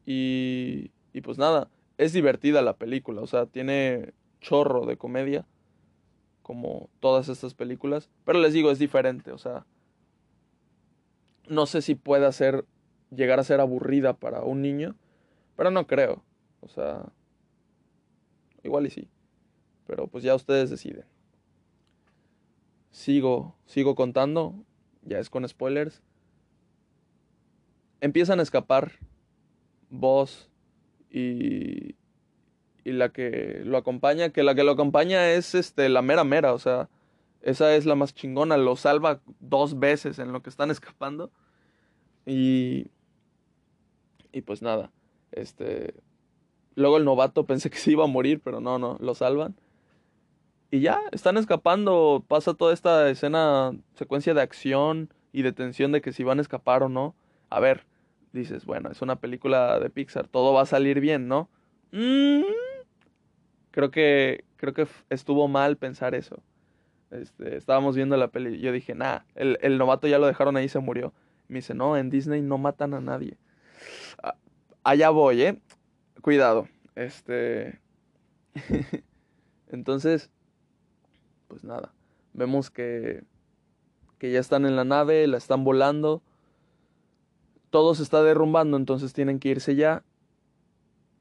Y, 0.07 0.90
y 1.12 1.20
pues 1.20 1.38
nada, 1.38 1.70
es 1.98 2.12
divertida 2.12 2.62
la 2.62 2.76
película. 2.76 3.20
O 3.20 3.26
sea, 3.26 3.46
tiene 3.46 4.12
chorro 4.40 4.87
de 4.87 4.96
comedia. 4.96 5.46
Como 6.42 6.88
todas 6.98 7.29
estas 7.29 7.55
películas. 7.55 8.11
Pero 8.24 8.40
les 8.40 8.53
digo, 8.53 8.70
es 8.70 8.79
diferente. 8.79 9.31
O 9.31 9.38
sea, 9.38 9.66
no 11.50 11.66
sé 11.66 11.82
si 11.82 11.96
pueda 11.96 12.30
ser, 12.32 12.64
llegar 13.14 13.40
a 13.40 13.44
ser 13.44 13.60
aburrida 13.60 14.14
para 14.14 14.42
un 14.42 14.62
niño, 14.62 14.94
pero 15.56 15.70
no 15.70 15.86
creo. 15.86 16.22
O 16.60 16.68
sea, 16.68 17.12
igual 18.62 18.86
y 18.86 18.90
sí. 18.90 19.08
Pero 19.86 20.06
pues 20.06 20.22
ya 20.22 20.34
ustedes 20.34 20.70
deciden. 20.70 21.04
Sigo, 22.92 23.56
sigo 23.66 23.96
contando, 23.96 24.54
ya 25.02 25.18
es 25.18 25.28
con 25.28 25.46
spoilers. 25.46 26.02
Empiezan 28.00 28.38
a 28.38 28.44
escapar 28.44 28.92
vos 29.90 30.48
y, 31.10 31.96
y 32.84 32.92
la 32.92 33.10
que 33.12 33.62
lo 33.64 33.76
acompaña, 33.76 34.30
que 34.30 34.44
la 34.44 34.54
que 34.54 34.62
lo 34.62 34.70
acompaña 34.70 35.32
es 35.32 35.56
este 35.56 35.88
la 35.88 36.00
mera 36.00 36.22
mera, 36.22 36.54
o 36.54 36.58
sea, 36.60 36.88
esa 37.42 37.74
es 37.74 37.87
la 37.87 37.94
más 37.94 38.14
chingona, 38.14 38.57
lo 38.57 38.76
salva 38.76 39.20
dos 39.40 39.79
veces 39.79 40.18
en 40.18 40.33
lo 40.33 40.42
que 40.42 40.50
están 40.50 40.70
escapando. 40.70 41.31
Y. 42.26 42.88
Y 44.33 44.42
pues 44.42 44.62
nada. 44.62 44.90
Este. 45.33 45.94
Luego 46.74 46.98
el 46.98 47.05
novato 47.05 47.46
pensé 47.46 47.70
que 47.70 47.79
se 47.79 47.92
iba 47.92 48.05
a 48.05 48.09
morir, 48.09 48.40
pero 48.42 48.61
no, 48.61 48.79
no, 48.79 48.96
lo 49.00 49.14
salvan. 49.14 49.57
Y 50.70 50.81
ya, 50.81 51.00
están 51.12 51.37
escapando. 51.37 52.24
Pasa 52.29 52.55
toda 52.55 52.72
esta 52.72 53.09
escena, 53.11 53.72
secuencia 53.94 54.35
de 54.35 54.42
acción 54.42 55.12
y 55.33 55.42
de 55.42 55.53
tensión 55.53 55.92
de 55.92 56.00
que 56.00 56.12
si 56.12 56.22
van 56.24 56.38
a 56.38 56.42
escapar 56.42 56.83
o 56.83 56.88
no. 56.88 57.14
A 57.48 57.59
ver, 57.59 57.87
dices, 58.33 58.64
bueno, 58.64 58.90
es 58.90 59.03
una 59.03 59.16
película 59.16 59.81
de 59.81 59.90
Pixar, 59.90 60.29
todo 60.29 60.53
va 60.53 60.62
a 60.62 60.66
salir 60.66 61.00
bien, 61.00 61.26
¿no? 61.26 61.48
Mm, 61.90 62.42
creo 63.72 63.90
que 63.90 64.44
creo 64.57 64.74
que 64.74 64.87
estuvo 65.09 65.48
mal 65.48 65.76
pensar 65.76 66.14
eso. 66.14 66.42
Este, 67.11 67.57
estábamos 67.57 67.96
viendo 67.96 68.16
la 68.16 68.29
peli 68.29 68.61
yo 68.61 68.70
dije, 68.73 68.94
nah, 68.94 69.20
el, 69.35 69.59
el 69.62 69.79
novato 69.79 70.07
ya 70.07 70.18
lo 70.18 70.27
dejaron 70.27 70.57
ahí 70.57 70.68
se 70.68 70.79
murió. 70.79 71.12
Me 71.49 71.57
dice, 71.57 71.75
no, 71.75 71.96
en 71.96 72.11
Disney 72.11 72.42
no 72.42 72.59
matan 72.59 72.94
a 72.94 73.01
nadie. 73.01 73.37
Ah, 74.23 74.37
allá 74.85 75.11
voy, 75.11 75.42
¿eh? 75.42 75.61
Cuidado. 76.23 76.68
Este... 76.94 77.81
Entonces, 79.68 80.31
pues 81.49 81.64
nada. 81.64 81.92
Vemos 82.33 82.70
que, 82.70 83.25
que 84.18 84.31
ya 84.31 84.40
están 84.40 84.66
en 84.66 84.77
la 84.77 84.85
nave, 84.85 85.27
la 85.27 85.38
están 85.38 85.64
volando. 85.64 86.23
Todo 87.70 87.94
se 87.94 88.03
está 88.03 88.23
derrumbando, 88.23 88.77
entonces 88.77 89.12
tienen 89.12 89.38
que 89.38 89.49
irse 89.49 89.77
ya. 89.77 90.05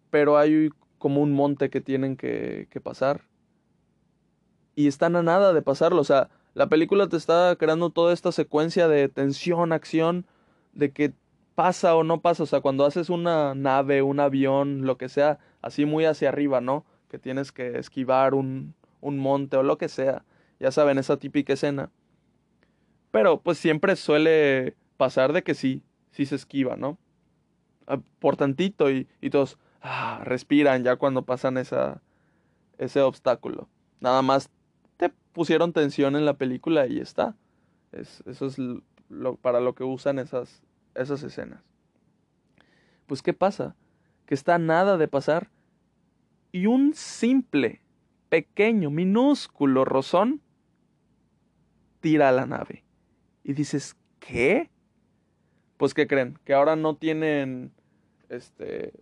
Pero 0.09 0.37
hay 0.37 0.69
como 0.97 1.21
un 1.21 1.31
monte 1.31 1.69
que 1.69 1.81
tienen 1.81 2.17
que, 2.17 2.67
que 2.69 2.81
pasar. 2.81 3.28
Y 4.79 4.87
están 4.87 5.17
a 5.17 5.23
nada 5.23 5.51
de 5.51 5.61
pasarlo. 5.61 5.99
O 5.99 6.05
sea, 6.05 6.29
la 6.53 6.69
película 6.69 7.09
te 7.09 7.17
está 7.17 7.53
creando 7.57 7.89
toda 7.89 8.13
esta 8.13 8.31
secuencia 8.31 8.87
de 8.87 9.09
tensión, 9.09 9.73
acción, 9.73 10.25
de 10.71 10.93
que 10.93 11.11
pasa 11.53 11.97
o 11.97 12.05
no 12.05 12.21
pasa. 12.21 12.43
O 12.43 12.45
sea, 12.45 12.61
cuando 12.61 12.85
haces 12.85 13.09
una 13.09 13.55
nave, 13.55 14.03
un 14.03 14.21
avión, 14.21 14.85
lo 14.85 14.97
que 14.97 15.09
sea, 15.09 15.37
así 15.61 15.83
muy 15.83 16.05
hacia 16.05 16.29
arriba, 16.29 16.61
¿no? 16.61 16.85
Que 17.09 17.19
tienes 17.19 17.51
que 17.51 17.77
esquivar 17.77 18.33
un, 18.33 18.73
un 19.01 19.19
monte 19.19 19.57
o 19.57 19.63
lo 19.63 19.77
que 19.77 19.89
sea. 19.89 20.23
Ya 20.61 20.71
saben, 20.71 20.97
esa 20.97 21.17
típica 21.17 21.51
escena. 21.51 21.91
Pero 23.11 23.41
pues 23.41 23.57
siempre 23.57 23.97
suele 23.97 24.77
pasar 24.95 25.33
de 25.33 25.43
que 25.43 25.55
sí, 25.55 25.83
sí 26.11 26.25
se 26.25 26.35
esquiva, 26.35 26.77
¿no? 26.77 26.97
Ah, 27.85 27.99
por 28.19 28.37
tantito 28.37 28.89
y, 28.89 29.09
y 29.19 29.29
todos 29.29 29.57
ah, 29.81 30.21
respiran 30.23 30.85
ya 30.85 30.95
cuando 30.95 31.25
pasan 31.25 31.57
esa, 31.57 32.01
ese 32.77 33.01
obstáculo. 33.01 33.67
Nada 33.99 34.21
más 34.21 34.49
pusieron 35.07 35.71
tensión 35.71 36.17
en 36.17 36.25
la 36.25 36.33
película 36.33 36.87
y 36.87 36.99
está. 36.99 37.37
Es, 37.93 38.21
eso 38.25 38.47
es 38.47 38.57
lo, 39.07 39.37
para 39.37 39.61
lo 39.61 39.73
que 39.73 39.85
usan 39.85 40.19
esas, 40.19 40.61
esas 40.95 41.23
escenas. 41.23 41.63
Pues 43.07 43.21
¿qué 43.21 43.33
pasa? 43.33 43.75
Que 44.25 44.35
está 44.35 44.57
nada 44.57 44.97
de 44.97 45.07
pasar 45.07 45.49
y 46.51 46.65
un 46.65 46.93
simple, 46.93 47.81
pequeño, 48.27 48.89
minúsculo 48.89 49.85
rozón 49.85 50.41
tira 52.01 52.29
a 52.29 52.33
la 52.33 52.45
nave. 52.45 52.83
Y 53.43 53.53
dices, 53.53 53.95
¿qué? 54.19 54.69
Pues 55.77 55.93
¿qué 55.93 56.07
creen? 56.07 56.37
Que 56.43 56.53
ahora 56.53 56.75
no 56.75 56.95
tienen 56.95 57.71
este 58.27 58.93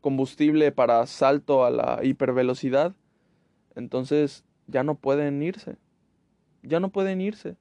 combustible 0.00 0.72
para 0.72 1.04
salto 1.06 1.64
a 1.64 1.70
la 1.70 2.00
hipervelocidad 2.02 2.94
entonces 3.76 4.44
ya 4.66 4.82
no 4.82 4.96
pueden 4.96 5.42
irse. 5.42 5.76
Ya 6.62 6.80
no 6.80 6.90
pueden 6.90 7.20
irse. 7.20 7.56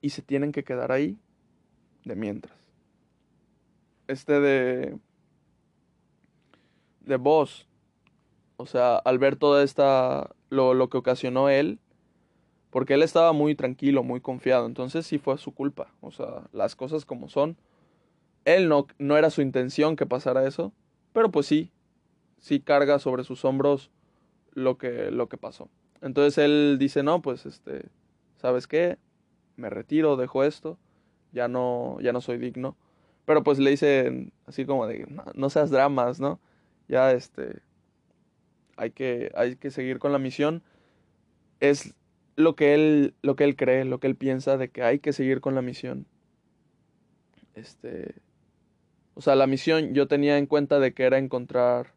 Y 0.00 0.10
se 0.10 0.22
tienen 0.22 0.52
que 0.52 0.62
quedar 0.62 0.92
ahí 0.92 1.18
de 2.04 2.14
mientras. 2.14 2.56
Este 4.06 4.38
de... 4.38 4.98
De 7.00 7.16
voz. 7.16 7.66
O 8.56 8.66
sea, 8.66 8.96
al 8.96 9.18
ver 9.18 9.36
toda 9.36 9.64
esta... 9.64 10.30
Lo, 10.50 10.74
lo 10.74 10.88
que 10.90 10.98
ocasionó 10.98 11.48
él. 11.48 11.80
Porque 12.70 12.94
él 12.94 13.02
estaba 13.02 13.32
muy 13.32 13.54
tranquilo, 13.54 14.02
muy 14.02 14.20
confiado. 14.20 14.66
Entonces 14.66 15.06
sí 15.06 15.18
fue 15.18 15.38
su 15.38 15.52
culpa. 15.52 15.92
O 16.00 16.10
sea, 16.10 16.48
las 16.52 16.76
cosas 16.76 17.06
como 17.06 17.28
son. 17.28 17.56
Él 18.44 18.68
no, 18.68 18.86
no 18.98 19.16
era 19.16 19.30
su 19.30 19.40
intención 19.40 19.96
que 19.96 20.06
pasara 20.06 20.46
eso. 20.46 20.72
Pero 21.14 21.30
pues 21.30 21.46
sí, 21.46 21.72
sí 22.44 22.60
carga 22.60 22.98
sobre 22.98 23.24
sus 23.24 23.42
hombros 23.46 23.90
lo 24.52 24.76
que, 24.76 25.10
lo 25.10 25.30
que 25.30 25.38
pasó. 25.38 25.70
Entonces 26.02 26.36
él 26.36 26.76
dice, 26.78 27.02
no, 27.02 27.22
pues 27.22 27.46
este, 27.46 27.86
¿sabes 28.36 28.66
qué? 28.66 28.98
Me 29.56 29.70
retiro, 29.70 30.16
dejo 30.16 30.44
esto, 30.44 30.78
ya 31.32 31.48
no, 31.48 31.96
ya 32.02 32.12
no 32.12 32.20
soy 32.20 32.36
digno. 32.36 32.76
Pero 33.24 33.42
pues 33.42 33.58
le 33.58 33.70
dice 33.70 34.30
así 34.44 34.66
como 34.66 34.86
de, 34.86 35.06
no, 35.34 35.48
seas 35.48 35.70
dramas, 35.70 36.20
¿no? 36.20 36.38
Ya 36.86 37.12
este, 37.12 37.62
hay 38.76 38.90
que, 38.90 39.32
hay 39.34 39.56
que 39.56 39.70
seguir 39.70 39.98
con 39.98 40.12
la 40.12 40.18
misión. 40.18 40.62
Es 41.60 41.94
lo 42.36 42.56
que 42.56 42.74
él, 42.74 43.14
lo 43.22 43.36
que 43.36 43.44
él 43.44 43.56
cree, 43.56 43.86
lo 43.86 44.00
que 44.00 44.06
él 44.06 44.16
piensa 44.16 44.58
de 44.58 44.68
que 44.68 44.82
hay 44.82 44.98
que 44.98 45.14
seguir 45.14 45.40
con 45.40 45.54
la 45.54 45.62
misión. 45.62 46.06
Este, 47.54 48.16
o 49.14 49.22
sea, 49.22 49.34
la 49.34 49.46
misión 49.46 49.94
yo 49.94 50.08
tenía 50.08 50.36
en 50.36 50.44
cuenta 50.44 50.78
de 50.78 50.92
que 50.92 51.04
era 51.04 51.16
encontrar 51.16 51.94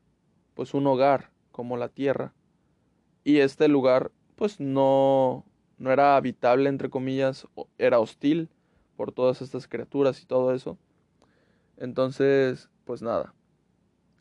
pues 0.57 0.73
un 0.73 0.87
hogar 0.87 1.29
como 1.51 1.77
la 1.77 1.87
tierra. 1.87 2.33
Y 3.23 3.37
este 3.37 3.67
lugar 3.67 4.11
pues 4.35 4.59
no, 4.59 5.45
no 5.77 5.91
era 5.91 6.17
habitable, 6.17 6.67
entre 6.67 6.89
comillas, 6.89 7.47
era 7.77 7.99
hostil 7.99 8.49
por 8.95 9.11
todas 9.11 9.43
estas 9.43 9.67
criaturas 9.67 10.19
y 10.19 10.25
todo 10.25 10.55
eso. 10.55 10.79
Entonces, 11.77 12.71
pues 12.85 13.03
nada, 13.03 13.35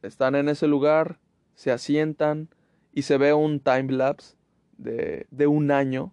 están 0.02 0.34
en 0.34 0.50
ese 0.50 0.66
lugar, 0.66 1.18
se 1.54 1.72
asientan 1.72 2.50
y 2.92 3.02
se 3.02 3.16
ve 3.16 3.32
un 3.32 3.58
time 3.58 3.94
lapse 3.94 4.36
de, 4.76 5.26
de 5.30 5.46
un 5.46 5.70
año 5.70 6.12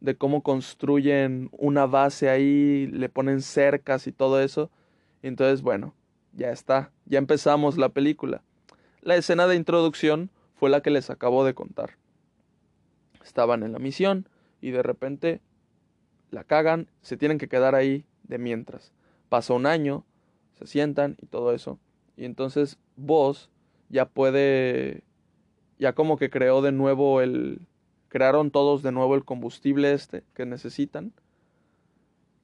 de 0.00 0.18
cómo 0.18 0.42
construyen 0.42 1.48
una 1.50 1.86
base 1.86 2.28
ahí, 2.28 2.88
le 2.88 3.08
ponen 3.08 3.40
cercas 3.40 4.06
y 4.06 4.12
todo 4.12 4.38
eso. 4.42 4.70
Y 5.22 5.28
entonces, 5.28 5.62
bueno, 5.62 5.94
ya 6.34 6.50
está, 6.50 6.92
ya 7.06 7.16
empezamos 7.16 7.78
la 7.78 7.88
película. 7.88 8.42
La 9.02 9.16
escena 9.16 9.48
de 9.48 9.56
introducción 9.56 10.30
fue 10.54 10.70
la 10.70 10.80
que 10.80 10.90
les 10.90 11.10
acabo 11.10 11.44
de 11.44 11.54
contar. 11.54 11.98
Estaban 13.24 13.64
en 13.64 13.72
la 13.72 13.80
misión 13.80 14.28
y 14.60 14.70
de 14.70 14.82
repente 14.84 15.40
la 16.30 16.44
cagan, 16.44 16.88
se 17.00 17.16
tienen 17.16 17.38
que 17.38 17.48
quedar 17.48 17.74
ahí 17.74 18.06
de 18.22 18.38
mientras. 18.38 18.92
Pasa 19.28 19.54
un 19.54 19.66
año, 19.66 20.04
se 20.54 20.68
sientan 20.68 21.16
y 21.20 21.26
todo 21.26 21.52
eso. 21.52 21.80
Y 22.16 22.26
entonces 22.26 22.78
vos 22.94 23.50
ya 23.88 24.06
puede 24.06 25.02
ya 25.80 25.94
como 25.94 26.16
que 26.16 26.30
creó 26.30 26.62
de 26.62 26.70
nuevo 26.70 27.20
el... 27.20 27.66
Crearon 28.06 28.52
todos 28.52 28.82
de 28.82 28.92
nuevo 28.92 29.16
el 29.16 29.24
combustible 29.24 29.92
este 29.92 30.22
que 30.32 30.46
necesitan. 30.46 31.12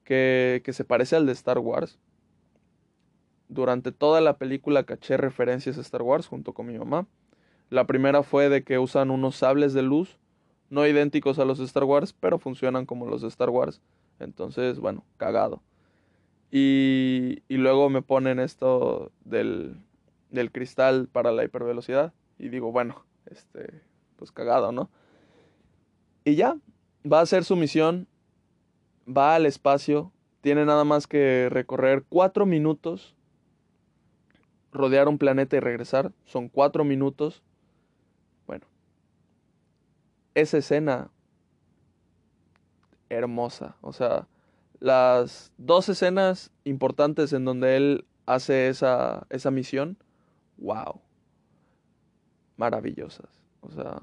Que, 0.03 0.61
que 0.65 0.73
se 0.73 0.83
parece 0.83 1.15
al 1.15 1.25
de 1.25 1.31
Star 1.31 1.59
Wars. 1.59 1.99
Durante 3.49 3.91
toda 3.91 4.21
la 4.21 4.37
película 4.37 4.83
caché 4.83 5.17
referencias 5.17 5.77
a 5.77 5.81
Star 5.81 6.01
Wars 6.01 6.27
junto 6.27 6.53
con 6.53 6.67
mi 6.67 6.77
mamá. 6.77 7.07
La 7.69 7.85
primera 7.85 8.23
fue 8.23 8.47
de 8.49 8.63
que 8.63 8.79
usan 8.79 9.11
unos 9.11 9.35
sables 9.35 9.73
de 9.73 9.81
luz, 9.81 10.17
no 10.69 10.87
idénticos 10.87 11.37
a 11.39 11.45
los 11.45 11.57
de 11.57 11.65
Star 11.65 11.83
Wars, 11.83 12.13
pero 12.13 12.39
funcionan 12.39 12.85
como 12.85 13.07
los 13.07 13.21
de 13.21 13.27
Star 13.27 13.49
Wars. 13.49 13.81
Entonces, 14.19 14.79
bueno, 14.79 15.03
cagado. 15.17 15.61
Y, 16.51 17.43
y 17.47 17.57
luego 17.57 17.89
me 17.89 18.01
ponen 18.01 18.39
esto 18.39 19.11
del, 19.25 19.77
del 20.29 20.51
cristal 20.51 21.07
para 21.11 21.31
la 21.31 21.43
hipervelocidad. 21.43 22.13
Y 22.37 22.49
digo, 22.49 22.71
bueno, 22.71 23.03
este, 23.25 23.81
pues 24.15 24.31
cagado, 24.31 24.71
¿no? 24.71 24.89
Y 26.23 26.35
ya, 26.35 26.57
va 27.11 27.19
a 27.19 27.23
hacer 27.23 27.43
su 27.43 27.55
misión, 27.55 28.07
va 29.07 29.35
al 29.35 29.45
espacio, 29.45 30.11
tiene 30.41 30.65
nada 30.65 30.83
más 30.83 31.07
que 31.07 31.47
recorrer 31.49 32.03
cuatro 32.07 32.45
minutos, 32.45 33.15
rodear 34.71 35.07
un 35.07 35.17
planeta 35.17 35.57
y 35.57 35.59
regresar, 35.59 36.11
son 36.25 36.49
cuatro 36.49 36.83
minutos. 36.83 37.43
Bueno, 38.47 38.65
esa 40.35 40.57
escena 40.57 41.11
hermosa, 43.09 43.75
o 43.81 43.93
sea, 43.93 44.27
las 44.79 45.51
dos 45.57 45.89
escenas 45.89 46.51
importantes 46.63 47.33
en 47.33 47.45
donde 47.45 47.75
él 47.77 48.05
hace 48.25 48.69
esa, 48.69 49.25
esa 49.29 49.51
misión, 49.51 49.97
wow, 50.57 51.01
maravillosas. 52.57 53.41
O 53.61 53.71
sea, 53.71 53.99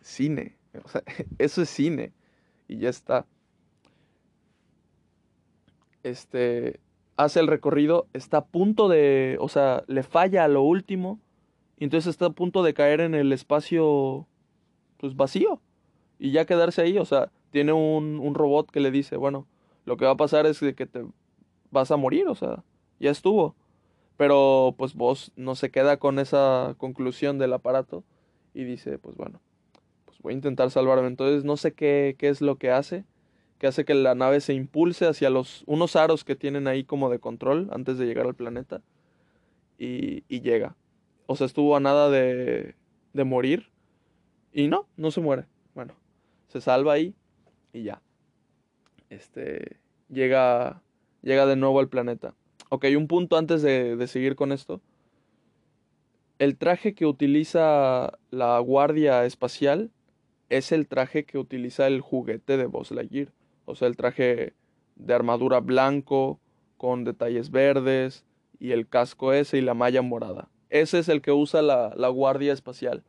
cine. 0.00 0.56
Eso 1.38 1.62
es 1.62 1.70
cine. 1.70 2.12
Y 2.66 2.78
ya 2.78 2.90
está. 2.90 3.26
Este, 6.02 6.80
hace 7.18 7.40
el 7.40 7.48
recorrido, 7.48 8.06
está 8.14 8.38
a 8.38 8.44
punto 8.46 8.88
de, 8.88 9.36
o 9.40 9.48
sea, 9.48 9.82
le 9.88 10.04
falla 10.04 10.44
a 10.44 10.48
lo 10.48 10.62
último. 10.62 11.20
Y 11.76 11.84
entonces 11.84 12.08
está 12.08 12.26
a 12.26 12.30
punto 12.30 12.62
de 12.62 12.74
caer 12.74 13.00
en 13.00 13.14
el 13.14 13.32
espacio, 13.32 14.26
pues 14.98 15.16
vacío. 15.16 15.60
Y 16.18 16.30
ya 16.30 16.46
quedarse 16.46 16.80
ahí, 16.80 16.96
o 16.96 17.04
sea, 17.04 17.30
tiene 17.50 17.72
un, 17.72 18.20
un 18.20 18.34
robot 18.34 18.70
que 18.70 18.80
le 18.80 18.90
dice, 18.90 19.16
bueno, 19.16 19.46
lo 19.84 19.96
que 19.96 20.04
va 20.04 20.12
a 20.12 20.16
pasar 20.16 20.46
es 20.46 20.60
que 20.60 20.86
te 20.86 21.04
vas 21.70 21.90
a 21.90 21.96
morir, 21.96 22.28
o 22.28 22.34
sea, 22.36 22.62
ya 23.00 23.10
estuvo. 23.10 23.56
Pero 24.16 24.74
pues 24.78 24.94
vos 24.94 25.32
no 25.36 25.56
se 25.56 25.70
queda 25.70 25.96
con 25.96 26.18
esa 26.20 26.74
conclusión 26.78 27.38
del 27.38 27.52
aparato 27.52 28.04
y 28.54 28.64
dice, 28.64 28.98
pues 28.98 29.16
bueno, 29.16 29.40
pues 30.04 30.18
voy 30.20 30.32
a 30.32 30.36
intentar 30.36 30.70
salvarme. 30.70 31.08
Entonces 31.08 31.44
no 31.44 31.56
sé 31.56 31.72
qué, 31.72 32.14
qué 32.16 32.28
es 32.28 32.40
lo 32.40 32.56
que 32.56 32.70
hace, 32.70 33.04
que 33.58 33.66
hace 33.66 33.84
que 33.84 33.94
la 33.94 34.14
nave 34.14 34.40
se 34.40 34.54
impulse 34.54 35.06
hacia 35.06 35.30
los 35.30 35.64
unos 35.66 35.96
aros 35.96 36.24
que 36.24 36.36
tienen 36.36 36.68
ahí 36.68 36.84
como 36.84 37.10
de 37.10 37.18
control 37.18 37.68
antes 37.72 37.98
de 37.98 38.06
llegar 38.06 38.26
al 38.26 38.34
planeta 38.34 38.82
y, 39.78 40.22
llega. 40.40 40.76
O 41.26 41.36
sea, 41.36 41.46
estuvo 41.46 41.76
a 41.76 41.80
nada 41.80 42.10
de, 42.10 42.74
de 43.12 43.24
morir 43.24 43.70
y 44.52 44.68
no, 44.68 44.88
no 44.96 45.10
se 45.10 45.20
muere. 45.20 45.46
Bueno, 45.74 45.94
se 46.48 46.60
salva 46.60 46.94
ahí 46.94 47.14
y 47.72 47.82
ya. 47.82 48.02
Este 49.10 49.78
llega 50.08 50.82
llega 51.22 51.46
de 51.46 51.56
nuevo 51.56 51.80
al 51.80 51.88
planeta. 51.88 52.34
Ok, 52.70 52.86
un 52.96 53.08
punto 53.08 53.36
antes 53.36 53.62
de, 53.62 53.96
de 53.96 54.06
seguir 54.06 54.36
con 54.36 54.52
esto. 54.52 54.80
El 56.38 56.56
traje 56.56 56.94
que 56.94 57.06
utiliza 57.06 58.18
la 58.30 58.58
Guardia 58.60 59.24
Espacial 59.24 59.90
es 60.48 60.72
el 60.72 60.86
traje 60.86 61.24
que 61.24 61.38
utiliza 61.38 61.86
el 61.86 62.00
juguete 62.00 62.56
de 62.56 62.66
Buzz 62.66 62.90
Lightyear. 62.92 63.32
O 63.68 63.74
sea, 63.74 63.86
el 63.86 63.96
traje 63.96 64.54
de 64.96 65.14
armadura 65.14 65.60
blanco, 65.60 66.40
con 66.78 67.04
detalles 67.04 67.50
verdes, 67.50 68.24
y 68.58 68.72
el 68.72 68.88
casco 68.88 69.34
ese 69.34 69.58
y 69.58 69.60
la 69.60 69.74
malla 69.74 70.00
morada. 70.00 70.48
Ese 70.70 70.98
es 70.98 71.10
el 71.10 71.20
que 71.20 71.32
usa 71.32 71.60
la, 71.60 72.08
Guardia 72.08 72.54
Espacial. 72.54 73.04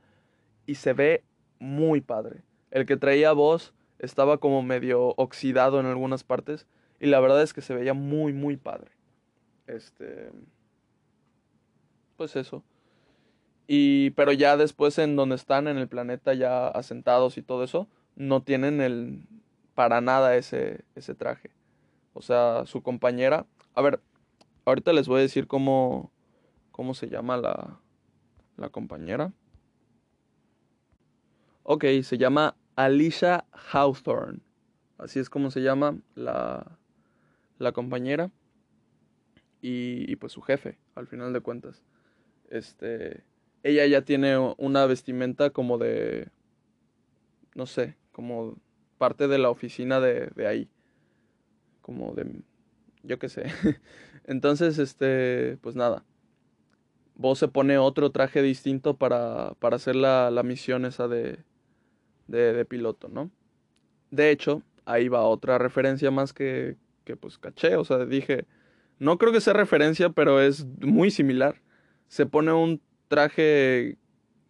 Y 0.66 0.76
se 0.76 0.91
ve 0.91 1.24
muy 1.60 2.01
padre. 2.01 2.43
El 2.72 2.86
que 2.86 2.97
traía 2.97 3.32
Buzz 3.32 3.74
estaba 3.99 4.38
como 4.38 4.62
medio 4.62 5.14
oxidado 5.16 5.80
en 5.80 5.86
algunas 5.86 6.26
partes. 6.26 6.68
Y 6.99 7.07
la 7.07 7.22
verdad 7.22 7.41
es 7.41 7.53
que 7.53 7.62
se 7.62 7.74
veía 7.74 7.93
muy, 7.93 8.34
muy 8.34 8.57
padre. 8.57 8.91
Este. 9.66 10.30
Pues 12.18 12.36
eso. 12.36 12.64
Y. 13.66 14.10
Pero 14.12 14.34
ya 14.34 14.57
después 14.57 14.99
en 14.99 15.16
donde 15.16 15.36
están 15.36 15.70
en 15.70 15.78
el 15.78 15.88
planeta 15.88 16.34
ya 16.34 16.68
asentados 16.68 17.38
y 17.38 17.41
todo 17.41 17.64
eso. 17.64 17.88
No 18.16 18.43
tienen 18.43 18.82
el. 18.82 19.22
Para 19.80 20.01
nada 20.01 20.36
ese. 20.36 20.84
ese 20.93 21.15
traje. 21.15 21.51
O 22.11 22.21
sea, 22.21 22.65
su 22.65 22.84
compañera. 22.84 23.45
A 23.73 23.82
ver. 23.82 24.01
Ahorita 24.65 24.91
les 24.91 25.07
voy 25.07 25.19
a 25.19 25.21
decir 25.21 25.47
cómo. 25.47 26.11
cómo 26.71 26.93
se 26.93 27.07
llama 27.07 27.38
la. 27.38 27.80
la 28.57 28.67
compañera. 28.67 29.32
Ok, 31.63 31.86
se 32.03 32.17
llama 32.17 32.57
Alicia 32.75 33.45
Hawthorne. 33.53 34.41
Así 34.97 35.17
es 35.17 35.30
como 35.30 35.49
se 35.49 35.61
llama 35.61 35.97
la, 36.13 36.77
la 37.57 37.71
compañera 37.71 38.32
y, 39.61 40.11
y, 40.11 40.17
pues 40.17 40.34
su 40.34 40.41
jefe, 40.41 40.77
al 40.93 41.07
final 41.07 41.32
de 41.32 41.39
cuentas. 41.39 41.86
Este, 42.49 43.23
ella 43.63 43.86
ya 43.86 44.01
tiene 44.01 44.38
una 44.57 44.86
vestimenta 44.88 45.51
como 45.51 45.77
de, 45.77 46.27
no 47.55 47.65
sé, 47.65 47.95
como 48.11 48.57
parte 49.00 49.28
de 49.28 49.39
la 49.39 49.50
oficina 49.50 50.00
de, 50.00 50.30
de 50.36 50.45
ahí, 50.45 50.70
como 51.82 52.14
de, 52.14 52.43
yo 53.02 53.18
qué 53.18 53.30
sé. 53.30 53.45
Entonces, 54.26 54.78
este, 54.78 55.58
pues 55.62 55.76
nada. 55.76 56.06
Vos 57.16 57.39
se 57.39 57.47
pone 57.47 57.80
otro 57.80 58.12
traje 58.12 58.43
distinto 58.43 58.95
para, 58.95 59.56
para 59.60 59.78
hacer 59.78 59.95
la, 59.95 60.30
la 60.30 60.43
misión 60.43 60.86
esa 60.86 61.08
de, 61.08 61.39
de, 62.28 62.66
piloto, 62.66 63.10
¿no? 63.10 63.32
De 64.12 64.30
hecho, 64.30 64.62
ahí 64.86 65.08
va 65.08 65.24
otra 65.24 65.58
referencia 65.58 66.12
más 66.12 66.32
que, 66.32 66.78
que 67.06 67.16
pues 67.16 67.38
caché, 67.38 67.76
o 67.76 67.84
sea, 67.84 68.06
dije, 68.06 68.45
no 69.00 69.18
creo 69.18 69.34
que 69.34 69.41
sea 69.41 69.54
referencia, 69.54 70.10
pero 70.10 70.41
es 70.41 70.66
muy 70.80 71.12
similar. 71.12 71.62
Se 72.08 72.26
pone 72.26 72.54
un 72.54 72.82
traje 73.08 73.97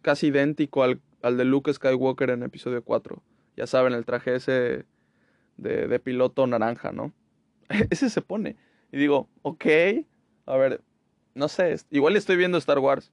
casi 0.02 0.28
idéntico 0.28 0.82
al, 0.82 1.00
al 1.22 1.36
de 1.36 1.44
Luke 1.44 1.72
Skywalker 1.72 2.30
en 2.30 2.42
episodio 2.42 2.82
4. 2.84 3.22
Ya 3.60 3.66
saben, 3.66 3.92
el 3.92 4.06
traje 4.06 4.36
ese 4.36 4.86
de, 5.58 5.98
piloto 5.98 6.46
naranja, 6.46 6.92
¿no? 6.92 7.12
ese 7.90 8.08
se 8.08 8.22
pone. 8.22 8.56
Y 8.90 8.96
digo, 8.96 9.28
ok, 9.42 9.66
a 10.46 10.56
ver, 10.56 10.80
no 11.34 11.46
sé, 11.46 11.76
igual 11.90 12.16
estoy 12.16 12.36
viendo 12.36 12.56
Star 12.56 12.78
Wars. 12.78 13.12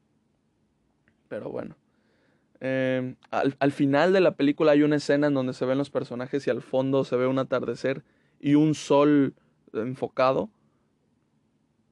Pero 1.27 1.49
bueno. 1.49 1.75
Al, 2.61 3.57
al, 3.59 3.71
final 3.73 4.13
de 4.13 4.21
la 4.21 4.37
película 4.37 4.71
hay 4.71 4.83
una 4.83 4.95
escena 4.95 5.27
en 5.27 5.33
donde 5.33 5.51
se 5.51 5.65
ven 5.65 5.77
los 5.77 5.89
personajes 5.89 6.47
y 6.47 6.49
al 6.49 6.61
fondo 6.61 7.03
se 7.03 7.17
ve 7.17 7.27
un 7.27 7.39
atardecer 7.39 8.05
y 8.39 8.55
un 8.55 8.73
sol 8.73 9.33
enfocado. 9.73 10.49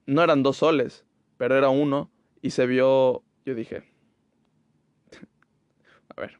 No 0.05 0.23
eran 0.23 0.43
dos 0.43 0.55
soles, 0.55 1.03
pero 1.35 1.57
era 1.57 1.67
uno 1.67 2.09
y 2.41 2.51
se 2.51 2.65
vio, 2.67 3.21
yo 3.45 3.53
dije, 3.53 3.83
a 6.15 6.21
ver, 6.21 6.39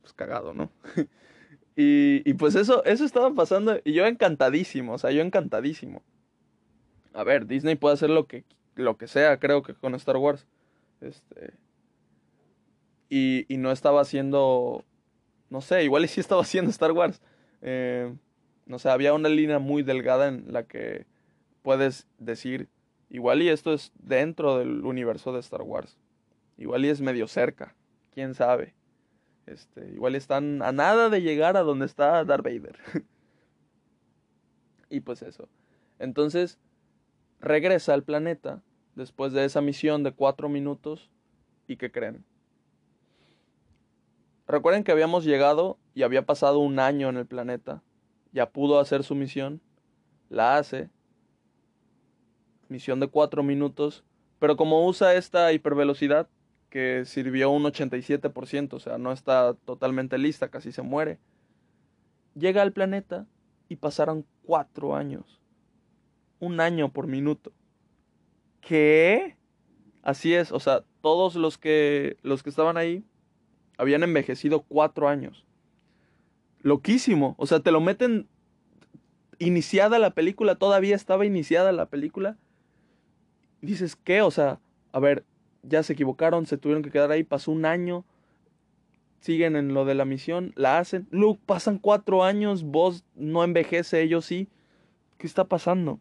pues 0.00 0.09
cagado, 0.20 0.52
¿no? 0.52 0.70
y, 1.76 2.22
y 2.28 2.34
pues 2.34 2.54
eso, 2.54 2.84
eso 2.84 3.04
estaba 3.06 3.32
pasando 3.32 3.80
y 3.84 3.94
yo 3.94 4.04
encantadísimo, 4.04 4.92
o 4.92 4.98
sea, 4.98 5.10
yo 5.12 5.22
encantadísimo. 5.22 6.02
A 7.14 7.24
ver, 7.24 7.46
Disney 7.46 7.74
puede 7.74 7.94
hacer 7.94 8.10
lo 8.10 8.26
que, 8.26 8.44
lo 8.74 8.98
que 8.98 9.06
sea, 9.06 9.38
creo 9.38 9.62
que 9.62 9.74
con 9.74 9.94
Star 9.94 10.18
Wars. 10.18 10.46
Este, 11.00 11.54
y, 13.08 13.46
y, 13.48 13.56
no 13.56 13.72
estaba 13.72 14.02
haciendo, 14.02 14.84
no 15.48 15.62
sé, 15.62 15.84
igual 15.84 16.04
y 16.04 16.08
sí 16.08 16.20
estaba 16.20 16.42
haciendo 16.42 16.70
Star 16.70 16.92
Wars. 16.92 17.22
Eh, 17.62 18.14
no 18.66 18.78
sé, 18.78 18.90
había 18.90 19.14
una 19.14 19.30
línea 19.30 19.58
muy 19.58 19.82
delgada 19.82 20.28
en 20.28 20.52
la 20.52 20.64
que 20.64 21.06
puedes 21.62 22.06
decir, 22.18 22.68
igual 23.08 23.40
y 23.42 23.48
esto 23.48 23.72
es 23.72 23.92
dentro 23.94 24.58
del 24.58 24.84
universo 24.84 25.32
de 25.32 25.40
Star 25.40 25.62
Wars. 25.62 25.98
Igual 26.58 26.84
y 26.84 26.90
es 26.90 27.00
medio 27.00 27.26
cerca, 27.26 27.74
quién 28.12 28.34
sabe. 28.34 28.74
Este, 29.50 29.90
igual 29.90 30.14
están 30.14 30.62
a 30.62 30.70
nada 30.70 31.08
de 31.08 31.22
llegar 31.22 31.56
a 31.56 31.62
donde 31.62 31.84
está 31.84 32.24
Darth 32.24 32.44
Vader. 32.44 32.78
y 34.90 35.00
pues 35.00 35.22
eso. 35.22 35.48
Entonces, 35.98 36.60
regresa 37.40 37.94
al 37.94 38.04
planeta 38.04 38.62
después 38.94 39.32
de 39.32 39.44
esa 39.44 39.60
misión 39.60 40.04
de 40.04 40.12
cuatro 40.12 40.48
minutos. 40.48 41.10
¿Y 41.66 41.76
qué 41.76 41.90
creen? 41.90 42.24
Recuerden 44.46 44.84
que 44.84 44.92
habíamos 44.92 45.24
llegado 45.24 45.78
y 45.94 46.04
había 46.04 46.26
pasado 46.26 46.60
un 46.60 46.78
año 46.78 47.08
en 47.08 47.16
el 47.16 47.26
planeta. 47.26 47.82
Ya 48.32 48.50
pudo 48.50 48.78
hacer 48.78 49.02
su 49.02 49.16
misión. 49.16 49.60
La 50.28 50.58
hace. 50.58 50.90
Misión 52.68 53.00
de 53.00 53.08
cuatro 53.08 53.42
minutos. 53.42 54.04
Pero 54.38 54.56
como 54.56 54.86
usa 54.86 55.14
esta 55.14 55.52
hipervelocidad, 55.52 56.28
que 56.70 57.04
sirvió 57.04 57.50
un 57.50 57.64
87%, 57.64 58.72
o 58.72 58.80
sea, 58.80 58.96
no 58.96 59.12
está 59.12 59.54
totalmente 59.64 60.16
lista, 60.16 60.48
casi 60.48 60.72
se 60.72 60.82
muere. 60.82 61.18
Llega 62.34 62.62
al 62.62 62.72
planeta 62.72 63.26
y 63.68 63.76
pasaron 63.76 64.24
cuatro 64.44 64.96
años. 64.96 65.40
Un 66.38 66.60
año 66.60 66.92
por 66.92 67.06
minuto. 67.06 67.52
¿Qué? 68.60 69.36
Así 70.02 70.32
es, 70.32 70.52
o 70.52 70.60
sea, 70.60 70.84
todos 71.02 71.34
los 71.34 71.58
que, 71.58 72.16
los 72.22 72.42
que 72.42 72.50
estaban 72.50 72.76
ahí 72.76 73.04
habían 73.76 74.02
envejecido 74.02 74.62
cuatro 74.62 75.08
años. 75.08 75.44
Loquísimo, 76.62 77.34
o 77.36 77.46
sea, 77.46 77.60
te 77.60 77.72
lo 77.72 77.80
meten 77.80 78.28
iniciada 79.38 79.98
la 79.98 80.10
película, 80.10 80.54
todavía 80.54 80.94
estaba 80.94 81.26
iniciada 81.26 81.72
la 81.72 81.86
película. 81.86 82.36
dices, 83.60 83.96
¿qué? 83.96 84.22
O 84.22 84.30
sea, 84.30 84.60
a 84.92 85.00
ver, 85.00 85.24
ya 85.62 85.82
se 85.82 85.92
equivocaron, 85.92 86.46
se 86.46 86.58
tuvieron 86.58 86.82
que 86.82 86.90
quedar 86.90 87.10
ahí, 87.10 87.24
pasó 87.24 87.52
un 87.52 87.64
año, 87.64 88.04
siguen 89.20 89.56
en 89.56 89.74
lo 89.74 89.84
de 89.84 89.94
la 89.94 90.04
misión, 90.04 90.52
la 90.56 90.78
hacen, 90.78 91.06
luego 91.10 91.38
pasan 91.46 91.78
cuatro 91.78 92.24
años, 92.24 92.64
vos 92.64 93.04
no 93.14 93.44
envejece, 93.44 94.02
ellos 94.02 94.24
sí. 94.24 94.48
¿Qué 95.18 95.26
está 95.26 95.44
pasando? 95.44 96.00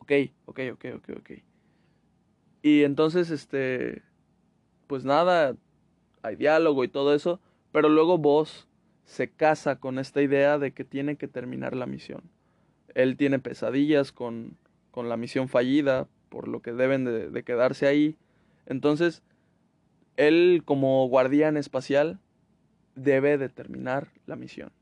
Ok, 0.00 0.12
ok, 0.44 0.60
ok, 0.74 0.84
ok, 0.96 1.08
ok. 1.18 1.30
Y 2.60 2.84
entonces, 2.84 3.30
este, 3.30 4.02
pues 4.86 5.04
nada, 5.04 5.56
hay 6.22 6.36
diálogo 6.36 6.84
y 6.84 6.88
todo 6.88 7.14
eso, 7.14 7.40
pero 7.72 7.88
luego 7.88 8.18
vos 8.18 8.68
se 9.04 9.30
casa 9.30 9.76
con 9.76 9.98
esta 9.98 10.22
idea 10.22 10.58
de 10.58 10.72
que 10.72 10.84
tiene 10.84 11.16
que 11.16 11.28
terminar 11.28 11.74
la 11.74 11.86
misión. 11.86 12.22
Él 12.94 13.16
tiene 13.16 13.38
pesadillas 13.38 14.12
con, 14.12 14.56
con 14.90 15.08
la 15.08 15.16
misión 15.16 15.48
fallida, 15.48 16.06
por 16.28 16.48
lo 16.48 16.60
que 16.60 16.72
deben 16.72 17.04
de, 17.04 17.30
de 17.30 17.42
quedarse 17.42 17.86
ahí. 17.86 18.16
Entonces, 18.66 19.22
él 20.16 20.62
como 20.64 21.06
guardián 21.08 21.56
espacial 21.56 22.20
debe 22.94 23.38
de 23.38 23.48
terminar 23.48 24.12
la 24.26 24.36
misión. 24.36 24.72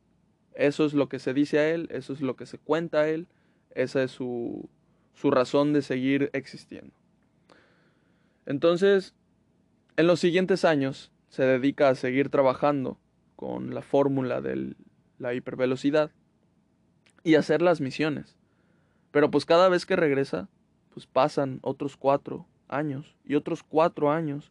Eso 0.55 0.85
es 0.85 0.93
lo 0.93 1.09
que 1.09 1.19
se 1.19 1.33
dice 1.33 1.59
a 1.59 1.71
él, 1.71 1.89
eso 1.91 2.13
es 2.13 2.21
lo 2.21 2.37
que 2.37 2.47
se 2.47 2.59
cuenta 2.59 3.01
a 3.01 3.09
él, 3.09 3.27
esa 3.75 4.03
es 4.03 4.11
su, 4.11 4.69
su 5.15 5.31
razón 5.31 5.73
de 5.73 5.83
seguir 5.83 6.31
existiendo. 6.35 6.93
Entonces, 8.45 9.15
en 9.97 10.07
los 10.07 10.21
siguientes 10.21 10.65
años 10.65 11.11
se 11.29 11.45
dedica 11.45 11.89
a 11.89 11.95
seguir 11.95 12.29
trabajando 12.29 12.99
con 13.37 13.75
la 13.75 13.83
fórmula 13.83 14.41
de 14.41 14.75
la 15.19 15.35
hipervelocidad 15.35 16.11
y 17.25 17.37
hacer 17.37 17.63
las 17.63 17.81
misiones. 17.81 18.37
Pero 19.11 19.31
pues 19.31 19.47
cada 19.47 19.69
vez 19.69 19.87
que 19.87 19.97
regresa, 19.97 20.49
pues 20.93 21.07
pasan 21.07 21.61
otros 21.63 21.97
cuatro 21.97 22.47
años 22.73 23.17
y 23.25 23.35
otros 23.35 23.63
cuatro 23.63 24.11
años 24.11 24.51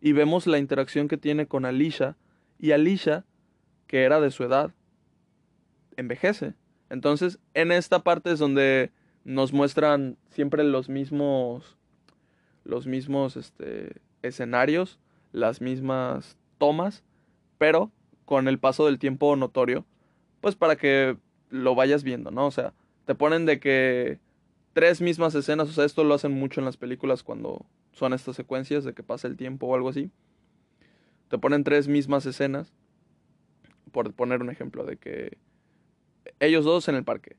y 0.00 0.12
vemos 0.12 0.46
la 0.46 0.58
interacción 0.58 1.08
que 1.08 1.16
tiene 1.16 1.46
con 1.46 1.64
Alicia 1.64 2.16
y 2.58 2.72
Alicia, 2.72 3.24
que 3.86 4.02
era 4.02 4.20
de 4.20 4.30
su 4.30 4.44
edad, 4.44 4.72
envejece. 5.96 6.54
Entonces, 6.90 7.38
en 7.54 7.72
esta 7.72 8.02
parte 8.02 8.32
es 8.32 8.38
donde 8.38 8.90
nos 9.24 9.52
muestran 9.52 10.16
siempre 10.30 10.64
los 10.64 10.88
mismos 10.88 11.76
los 12.64 12.86
mismos 12.86 13.36
este, 13.36 14.00
escenarios, 14.22 14.98
las 15.32 15.60
mismas 15.60 16.38
tomas, 16.58 17.02
pero 17.58 17.90
con 18.24 18.48
el 18.48 18.58
paso 18.58 18.86
del 18.86 18.98
tiempo 18.98 19.34
notorio, 19.36 19.84
pues 20.40 20.54
para 20.54 20.76
que 20.76 21.16
lo 21.50 21.74
vayas 21.74 22.02
viendo, 22.02 22.30
¿no? 22.30 22.46
O 22.46 22.50
sea, 22.50 22.72
te 23.04 23.14
ponen 23.14 23.46
de 23.46 23.58
que 23.58 24.20
tres 24.72 25.00
mismas 25.00 25.34
escenas, 25.34 25.68
o 25.68 25.72
sea, 25.72 25.84
esto 25.84 26.04
lo 26.04 26.14
hacen 26.14 26.32
mucho 26.32 26.60
en 26.60 26.64
las 26.64 26.76
películas 26.76 27.22
cuando 27.22 27.66
son 27.92 28.12
estas 28.12 28.36
secuencias 28.36 28.84
de 28.84 28.94
que 28.94 29.02
pasa 29.02 29.28
el 29.28 29.36
tiempo 29.36 29.66
o 29.66 29.74
algo 29.74 29.88
así. 29.88 30.10
Te 31.28 31.38
ponen 31.38 31.64
tres 31.64 31.88
mismas 31.88 32.26
escenas, 32.26 32.72
por 33.90 34.12
poner 34.14 34.40
un 34.40 34.50
ejemplo, 34.50 34.84
de 34.84 34.96
que 34.96 35.38
ellos 36.40 36.64
dos 36.64 36.88
en 36.88 36.94
el 36.94 37.04
parque, 37.04 37.36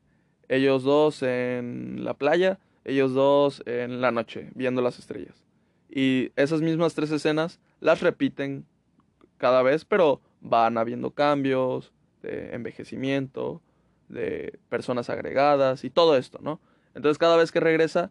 ellos 0.48 0.82
dos 0.82 1.22
en 1.22 2.04
la 2.04 2.14
playa, 2.14 2.58
ellos 2.84 3.14
dos 3.14 3.62
en 3.66 4.00
la 4.00 4.10
noche, 4.10 4.50
viendo 4.54 4.82
las 4.82 4.98
estrellas. 4.98 5.42
Y 5.88 6.32
esas 6.36 6.60
mismas 6.60 6.94
tres 6.94 7.10
escenas 7.10 7.60
las 7.80 8.00
repiten 8.00 8.66
cada 9.36 9.62
vez, 9.62 9.84
pero 9.84 10.20
van 10.40 10.78
habiendo 10.78 11.12
cambios 11.12 11.92
de 12.22 12.54
envejecimiento, 12.54 13.62
de 14.08 14.58
personas 14.68 15.10
agregadas 15.10 15.84
y 15.84 15.90
todo 15.90 16.16
esto, 16.16 16.38
¿no? 16.42 16.60
Entonces 16.94 17.18
cada 17.18 17.36
vez 17.36 17.52
que 17.52 17.60
regresa 17.60 18.10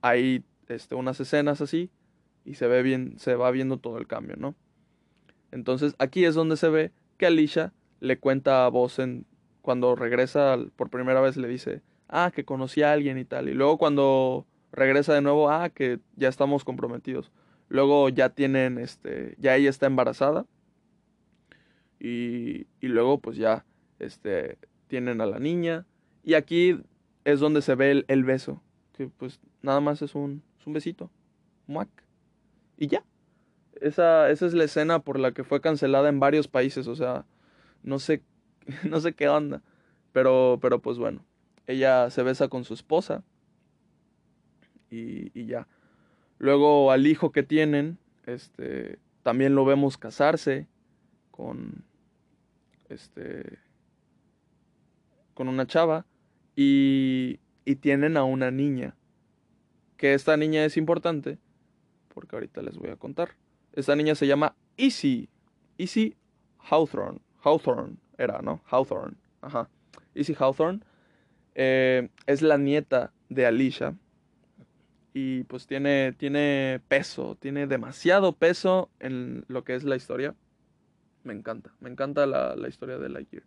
hay 0.00 0.44
este, 0.68 0.94
unas 0.94 1.20
escenas 1.20 1.60
así 1.60 1.90
y 2.44 2.54
se 2.54 2.66
ve 2.66 2.82
bien, 2.82 3.18
se 3.18 3.34
va 3.34 3.50
viendo 3.50 3.78
todo 3.78 3.98
el 3.98 4.06
cambio, 4.06 4.36
¿no? 4.36 4.54
Entonces 5.50 5.94
aquí 5.98 6.24
es 6.24 6.34
donde 6.34 6.56
se 6.56 6.68
ve 6.68 6.92
que 7.16 7.26
Alicia 7.26 7.72
le 8.00 8.18
cuenta 8.18 8.66
a 8.66 8.68
Bosen 8.68 9.26
cuando 9.62 9.94
regresa 9.94 10.58
por 10.76 10.90
primera 10.90 11.20
vez 11.20 11.36
le 11.36 11.48
dice, 11.48 11.82
ah, 12.08 12.30
que 12.34 12.44
conocí 12.44 12.82
a 12.82 12.92
alguien 12.92 13.18
y 13.18 13.24
tal. 13.24 13.48
Y 13.48 13.54
luego 13.54 13.78
cuando 13.78 14.46
regresa 14.72 15.14
de 15.14 15.22
nuevo, 15.22 15.50
ah, 15.50 15.70
que 15.70 16.00
ya 16.16 16.28
estamos 16.28 16.64
comprometidos. 16.64 17.32
Luego 17.68 18.08
ya 18.08 18.30
tienen, 18.30 18.78
este, 18.78 19.34
ya 19.38 19.56
ella 19.56 19.70
está 19.70 19.86
embarazada 19.86 20.46
y, 21.98 22.66
luego 22.82 23.18
pues 23.18 23.38
ya 23.38 23.64
este, 23.98 24.58
tienen 24.88 25.20
a 25.20 25.26
la 25.26 25.38
niña. 25.38 25.86
Y 26.22 26.34
aquí 26.34 26.78
es 27.24 27.40
donde 27.40 27.62
se 27.62 27.74
ve 27.74 28.04
el, 28.06 28.24
beso, 28.24 28.60
que 28.92 29.08
pues 29.08 29.40
nada 29.62 29.80
más 29.80 30.02
es 30.02 30.14
un, 30.14 30.42
un 30.66 30.72
besito. 30.72 31.10
Muac. 31.66 31.88
Y 32.76 32.88
ya. 32.88 33.04
Esa, 33.80 34.30
esa 34.30 34.46
es 34.46 34.54
la 34.54 34.64
escena 34.64 35.00
por 35.00 35.18
la 35.18 35.32
que 35.32 35.44
fue 35.44 35.60
cancelada 35.60 36.08
en 36.08 36.20
varios 36.20 36.48
países, 36.48 36.86
o 36.86 36.94
sea, 36.94 37.26
no 37.82 37.98
sé, 37.98 38.22
no 38.88 39.00
sé 39.00 39.14
qué 39.14 39.28
onda. 39.28 39.62
Pero, 40.12 40.58
pero 40.62 40.80
pues 40.80 40.98
bueno, 40.98 41.24
ella 41.66 42.08
se 42.10 42.22
besa 42.22 42.48
con 42.48 42.64
su 42.64 42.74
esposa 42.74 43.24
y, 44.90 45.38
y 45.38 45.46
ya. 45.46 45.66
Luego 46.38 46.92
al 46.92 47.06
hijo 47.06 47.32
que 47.32 47.42
tienen, 47.42 47.98
este, 48.26 48.98
también 49.22 49.54
lo 49.54 49.64
vemos 49.64 49.96
casarse 49.96 50.68
con, 51.30 51.84
este, 52.88 53.58
con 55.34 55.48
una 55.48 55.66
chava 55.66 56.06
y, 56.56 57.40
y 57.64 57.76
tienen 57.76 58.16
a 58.16 58.24
una 58.24 58.50
niña. 58.50 58.96
Que 59.96 60.14
esta 60.14 60.36
niña 60.36 60.64
es 60.64 60.76
importante 60.76 61.38
porque 62.14 62.36
ahorita 62.36 62.62
les 62.62 62.78
voy 62.78 62.90
a 62.90 62.96
contar. 62.96 63.30
Esta 63.72 63.96
niña 63.96 64.14
se 64.14 64.26
llama 64.26 64.54
Easy. 64.76 65.28
Easy 65.76 66.16
Hawthorne. 66.58 67.20
Hawthorne 67.42 67.96
era, 68.16 68.40
¿no? 68.40 68.62
Hawthorne. 68.70 69.16
Ajá. 69.42 69.68
Easy 70.14 70.34
Hawthorne. 70.38 70.80
Eh, 71.54 72.08
es 72.26 72.40
la 72.40 72.56
nieta 72.56 73.12
de 73.28 73.46
Alicia. 73.46 73.94
Y 75.12 75.44
pues 75.44 75.66
tiene, 75.66 76.12
tiene 76.12 76.80
peso, 76.88 77.36
tiene 77.38 77.66
demasiado 77.66 78.32
peso 78.32 78.90
en 78.98 79.44
lo 79.48 79.62
que 79.62 79.74
es 79.74 79.84
la 79.84 79.94
historia. 79.94 80.34
Me 81.22 81.32
encanta, 81.32 81.72
me 81.80 81.88
encanta 81.88 82.26
la, 82.26 82.68
historia 82.68 82.98
de 82.98 83.08
Lightyear. 83.08 83.44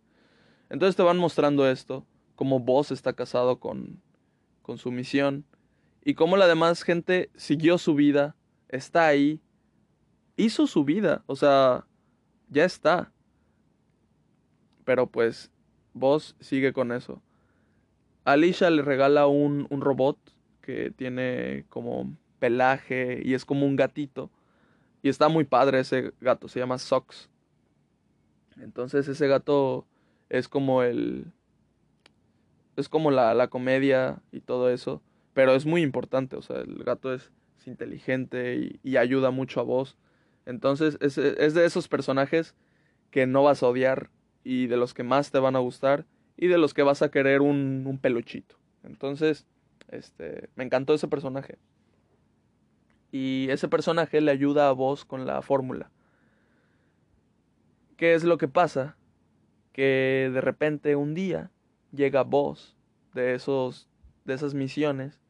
Entonces 0.70 0.96
te 0.96 1.02
van 1.02 1.18
mostrando 1.18 1.68
esto, 1.68 2.06
cómo 2.38 2.60
Boss 2.60 2.92
está 2.92 3.14
casado 3.14 3.58
con, 3.58 4.00
con 4.62 4.78
su 4.78 4.92
misión 4.92 5.44
y 6.04 6.14
cómo 6.14 6.36
la 6.36 6.46
demás 6.46 6.84
gente 6.84 7.30
siguió 7.34 7.78
su 7.78 7.96
vida, 7.96 8.36
está 8.68 9.08
ahí, 9.08 9.40
hizo 10.36 10.68
su 10.68 10.84
vida, 10.84 11.24
o 11.26 11.34
sea, 11.34 11.84
ya 12.48 12.64
está. 12.64 13.12
Pero 14.84 15.08
pues 15.08 15.50
Boss 15.94 16.36
sigue 16.38 16.72
con 16.72 16.92
eso. 16.92 17.20
Alicia 18.24 18.70
le 18.70 18.82
regala 18.82 19.26
un, 19.26 19.66
un 19.68 19.80
robot 19.80 20.16
que 20.60 20.92
tiene 20.92 21.66
como 21.68 22.16
pelaje 22.38 23.20
y 23.24 23.34
es 23.34 23.44
como 23.44 23.66
un 23.66 23.74
gatito. 23.74 24.30
Y 25.02 25.08
está 25.08 25.28
muy 25.28 25.42
padre 25.42 25.80
ese 25.80 26.12
gato, 26.20 26.46
se 26.46 26.60
llama 26.60 26.78
Sox. 26.78 27.28
Entonces 28.60 29.08
ese 29.08 29.26
gato 29.26 29.88
es 30.28 30.46
como 30.46 30.84
el... 30.84 31.32
Es 32.78 32.88
como 32.88 33.10
la, 33.10 33.34
la 33.34 33.48
comedia 33.48 34.22
y 34.32 34.40
todo 34.40 34.70
eso. 34.70 35.02
Pero 35.34 35.54
es 35.54 35.66
muy 35.66 35.82
importante, 35.82 36.36
o 36.36 36.42
sea, 36.42 36.56
el 36.58 36.82
gato 36.84 37.12
es, 37.12 37.30
inteligente 37.66 38.78
y, 38.82 38.96
ayuda 38.96 39.30
mucho 39.30 39.60
a 39.60 39.62
vos. 39.62 39.96
Entonces 40.46 40.98
es, 41.00 41.14
de 41.16 41.64
esos 41.64 41.88
personajes 41.88 42.54
que 43.10 43.26
no 43.26 43.42
vas 43.42 43.62
a 43.62 43.68
odiar 43.68 44.10
y 44.44 44.66
de 44.66 44.76
los 44.76 44.94
que 44.94 45.02
más 45.02 45.30
te 45.30 45.38
van 45.38 45.56
a 45.56 45.60
gustar 45.60 46.06
y 46.36 46.46
de 46.46 46.58
los 46.58 46.74
que 46.74 46.82
vas 46.82 47.02
a 47.02 47.10
querer 47.10 47.42
un, 47.42 47.84
un 47.86 47.98
peluchito. 47.98 48.56
Entonces, 48.82 49.46
este, 49.88 50.48
me 50.54 50.64
encantó 50.64 50.94
ese 50.94 51.08
personaje. 51.08 51.58
Y 53.10 53.48
ese 53.50 53.68
personaje 53.68 54.20
le 54.20 54.30
ayuda 54.30 54.68
a 54.68 54.72
vos 54.72 55.04
con 55.04 55.26
la 55.26 55.42
fórmula. 55.42 55.90
¿Qué 57.96 58.14
es 58.14 58.24
lo 58.24 58.38
que 58.38 58.48
pasa? 58.48 58.96
Que 59.72 60.30
de 60.32 60.40
repente 60.40 60.96
un 60.96 61.14
día 61.14 61.50
llega 61.92 62.22
vos 62.22 62.76
de, 63.14 63.34
esos, 63.34 63.88
de 64.24 64.34
esas 64.34 64.54
misiones 64.54 65.20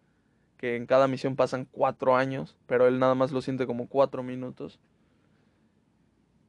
que 0.56 0.76
en 0.76 0.86
cada 0.86 1.06
misión 1.06 1.36
pasan 1.36 1.66
cuatro 1.70 2.16
años, 2.16 2.56
pero 2.66 2.88
él 2.88 2.98
nada 2.98 3.14
más 3.14 3.30
lo 3.30 3.40
siente 3.40 3.66
como 3.66 3.88
cuatro 3.88 4.22
minutos. 4.22 4.80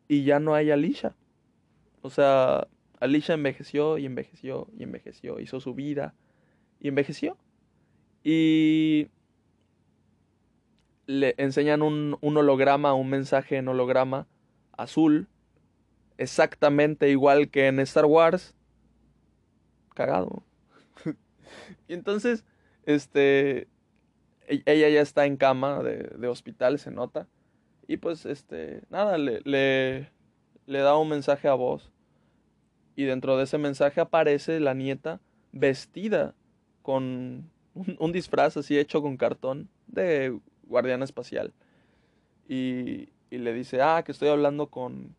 Y 0.07 0.23
ya 0.23 0.39
no 0.39 0.55
hay 0.55 0.71
Alicia. 0.71 1.15
O 2.01 2.09
sea, 2.09 2.67
Alicia 2.99 3.35
envejeció 3.35 3.97
y 3.97 4.05
envejeció 4.05 4.67
y 4.77 4.83
envejeció, 4.83 5.39
hizo 5.39 5.59
su 5.59 5.75
vida 5.75 6.15
y 6.79 6.87
envejeció. 6.87 7.37
Y 8.23 9.09
le 11.05 11.35
enseñan 11.37 11.81
un, 11.81 12.17
un 12.21 12.37
holograma, 12.37 12.93
un 12.93 13.09
mensaje 13.09 13.57
en 13.57 13.67
holograma 13.67 14.27
azul, 14.71 15.27
exactamente 16.17 17.09
igual 17.09 17.49
que 17.49 17.67
en 17.67 17.79
Star 17.79 18.05
Wars. 18.05 18.55
Cagado. 19.99 20.43
y 21.89 21.93
entonces, 21.93 22.45
este, 22.85 23.67
e-, 24.47 24.63
ella 24.65 24.87
ya 24.87 25.01
está 25.01 25.25
en 25.25 25.35
cama 25.35 25.83
de, 25.83 26.25
hospital, 26.29 26.79
se 26.79 26.89
nota. 26.89 27.27
Y 27.85 27.97
pues, 27.97 28.25
este, 28.25 28.81
nada, 28.89 29.17
le, 29.17 29.41
le, 29.43 30.79
da 30.79 30.97
un 30.97 31.09
mensaje 31.09 31.49
a 31.49 31.53
voz. 31.53 31.91
Y 32.95 33.03
dentro 33.03 33.35
de 33.35 33.43
ese 33.43 33.57
mensaje 33.57 33.99
aparece 33.99 34.61
la 34.61 34.73
nieta 34.73 35.19
vestida 35.51 36.33
con 36.81 37.51
un, 37.73 38.11
disfraz 38.13 38.55
así 38.55 38.79
hecho 38.79 39.01
con 39.01 39.17
cartón 39.17 39.67
de 39.87 40.39
guardián 40.63 41.03
espacial. 41.03 41.51
Y, 42.47 43.09
y, 43.29 43.37
le 43.39 43.51
dice, 43.51 43.81
ah, 43.81 44.03
que 44.05 44.13
estoy 44.13 44.29
hablando 44.29 44.67
con, 44.67 45.13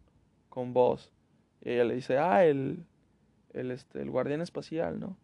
con 0.49 0.73
vos. 0.73 1.13
Y 1.61 1.73
ella 1.73 1.85
le 1.85 1.97
dice, 1.97 2.17
ah, 2.17 2.47
el, 2.47 2.87
el, 3.55 3.71
este, 3.71 4.01
el 4.01 4.11
guardián 4.11 4.41
espacial, 4.41 5.01
¿no? 5.01 5.17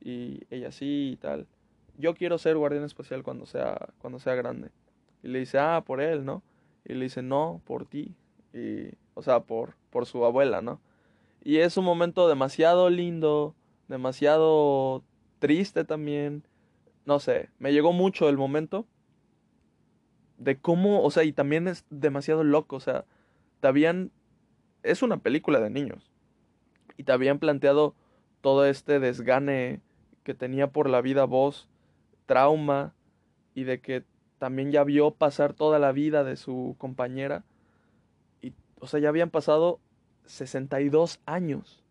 Y 0.00 0.42
ella 0.50 0.72
sí 0.72 1.12
y 1.12 1.16
tal 1.16 1.46
yo 1.98 2.14
quiero 2.14 2.38
ser 2.38 2.56
guardián 2.56 2.84
espacial 2.84 3.22
cuando 3.22 3.46
sea, 3.46 3.88
cuando 3.98 4.18
sea 4.18 4.34
grande. 4.34 4.70
Y 5.22 5.28
le 5.28 5.38
dice, 5.40 5.58
ah, 5.58 5.82
por 5.86 6.00
él, 6.00 6.24
¿no? 6.24 6.42
Y 6.84 6.94
le 6.94 7.04
dice, 7.04 7.22
no, 7.22 7.60
por 7.64 7.86
ti. 7.86 8.14
Y, 8.52 8.90
o 9.14 9.22
sea, 9.22 9.40
por, 9.40 9.74
por 9.90 10.06
su 10.06 10.24
abuela, 10.24 10.60
¿no? 10.60 10.80
Y 11.42 11.58
es 11.58 11.76
un 11.76 11.84
momento 11.84 12.28
demasiado 12.28 12.90
lindo, 12.90 13.54
demasiado 13.88 15.02
triste 15.38 15.84
también. 15.84 16.44
No 17.04 17.20
sé, 17.20 17.50
me 17.58 17.72
llegó 17.72 17.92
mucho 17.92 18.28
el 18.28 18.36
momento 18.36 18.86
de 20.38 20.58
cómo, 20.58 21.02
o 21.02 21.10
sea, 21.10 21.24
y 21.24 21.32
también 21.32 21.68
es 21.68 21.84
demasiado 21.90 22.44
loco, 22.44 22.76
o 22.76 22.80
sea, 22.80 23.04
habían, 23.62 24.10
es 24.82 25.02
una 25.02 25.18
película 25.18 25.60
de 25.60 25.70
niños, 25.70 26.10
y 26.96 27.04
te 27.04 27.12
habían 27.12 27.38
planteado 27.38 27.94
todo 28.40 28.66
este 28.66 29.00
desgane 29.00 29.80
que 30.22 30.34
tenía 30.34 30.68
por 30.70 30.88
la 30.88 31.00
vida 31.00 31.24
vos 31.24 31.68
trauma 32.26 32.94
y 33.54 33.64
de 33.64 33.80
que 33.80 34.04
también 34.38 34.72
ya 34.72 34.84
vio 34.84 35.12
pasar 35.12 35.54
toda 35.54 35.78
la 35.78 35.92
vida 35.92 36.24
de 36.24 36.36
su 36.36 36.74
compañera. 36.78 37.44
Y, 38.42 38.52
o 38.80 38.86
sea, 38.86 39.00
ya 39.00 39.08
habían 39.08 39.30
pasado 39.30 39.80
62 40.26 41.20
años 41.26 41.82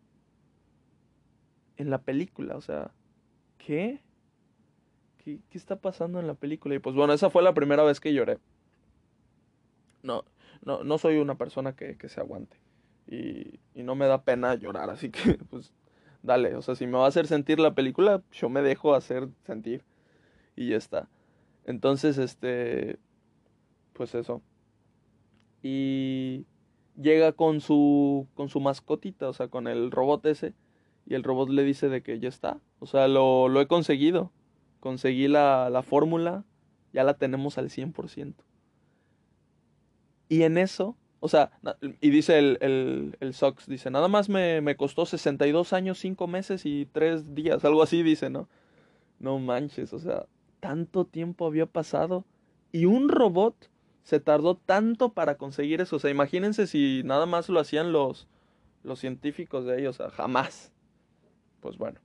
en 1.76 1.90
la 1.90 1.98
película. 1.98 2.56
O 2.56 2.60
sea, 2.60 2.92
¿qué? 3.58 4.00
¿Qué, 5.18 5.40
qué 5.48 5.58
está 5.58 5.76
pasando 5.76 6.20
en 6.20 6.26
la 6.26 6.34
película? 6.34 6.74
Y 6.74 6.78
pues 6.78 6.94
bueno, 6.94 7.12
esa 7.12 7.30
fue 7.30 7.42
la 7.42 7.54
primera 7.54 7.82
vez 7.82 7.98
que 7.98 8.12
lloré. 8.12 8.38
No, 10.02 10.24
no, 10.62 10.84
no 10.84 10.98
soy 10.98 11.16
una 11.16 11.36
persona 11.36 11.74
que, 11.74 11.96
que 11.96 12.08
se 12.08 12.20
aguante. 12.20 12.56
Y, 13.06 13.60
y 13.74 13.82
no 13.82 13.94
me 13.94 14.06
da 14.06 14.22
pena 14.22 14.54
llorar, 14.54 14.90
así 14.90 15.10
que 15.10 15.34
pues 15.50 15.72
dale, 16.22 16.56
o 16.56 16.62
sea, 16.62 16.74
si 16.74 16.86
me 16.86 16.98
va 16.98 17.04
a 17.04 17.08
hacer 17.08 17.26
sentir 17.26 17.60
la 17.60 17.74
película, 17.74 18.22
yo 18.32 18.48
me 18.48 18.62
dejo 18.62 18.94
hacer 18.94 19.28
sentir 19.46 19.84
y 20.56 20.70
ya 20.70 20.76
está. 20.76 21.08
Entonces, 21.66 22.18
este, 22.18 22.98
pues 23.92 24.14
eso. 24.14 24.42
Y 25.62 26.46
llega 27.00 27.32
con 27.32 27.60
su, 27.60 28.26
con 28.34 28.48
su 28.48 28.60
mascotita, 28.60 29.28
o 29.28 29.32
sea, 29.32 29.48
con 29.48 29.66
el 29.66 29.90
robot 29.90 30.24
ese, 30.26 30.54
y 31.06 31.14
el 31.14 31.22
robot 31.22 31.50
le 31.50 31.64
dice 31.64 31.88
de 31.88 32.02
que 32.02 32.18
ya 32.18 32.28
está, 32.28 32.60
o 32.78 32.86
sea, 32.86 33.08
lo, 33.08 33.48
lo 33.48 33.60
he 33.60 33.66
conseguido, 33.66 34.32
conseguí 34.80 35.28
la, 35.28 35.68
la 35.70 35.82
fórmula, 35.82 36.44
ya 36.92 37.04
la 37.04 37.14
tenemos 37.14 37.58
al 37.58 37.70
100%. 37.70 38.34
Y 40.28 40.42
en 40.42 40.58
eso, 40.58 40.96
o 41.24 41.28
sea, 41.28 41.52
y 42.02 42.10
dice 42.10 42.38
el, 42.38 42.58
el, 42.60 43.16
el 43.18 43.32
Sox, 43.32 43.66
dice, 43.66 43.90
nada 43.90 44.08
más 44.08 44.28
me, 44.28 44.60
me 44.60 44.76
costó 44.76 45.06
62 45.06 45.72
años, 45.72 45.98
5 45.98 46.26
meses 46.26 46.66
y 46.66 46.84
3 46.92 47.34
días, 47.34 47.64
algo 47.64 47.82
así 47.82 48.02
dice, 48.02 48.28
¿no? 48.28 48.46
No 49.20 49.38
manches, 49.38 49.94
o 49.94 49.98
sea, 49.98 50.26
tanto 50.60 51.06
tiempo 51.06 51.46
había 51.46 51.64
pasado 51.64 52.26
y 52.72 52.84
un 52.84 53.08
robot 53.08 53.70
se 54.02 54.20
tardó 54.20 54.56
tanto 54.56 55.14
para 55.14 55.38
conseguir 55.38 55.80
eso. 55.80 55.96
O 55.96 55.98
sea, 55.98 56.10
imagínense 56.10 56.66
si 56.66 57.00
nada 57.06 57.24
más 57.24 57.48
lo 57.48 57.58
hacían 57.58 57.90
los, 57.90 58.28
los 58.82 58.98
científicos 58.98 59.64
de 59.64 59.80
ellos, 59.80 59.98
o 59.98 60.02
sea, 60.02 60.10
jamás. 60.10 60.72
Pues 61.60 61.78
bueno. 61.78 62.00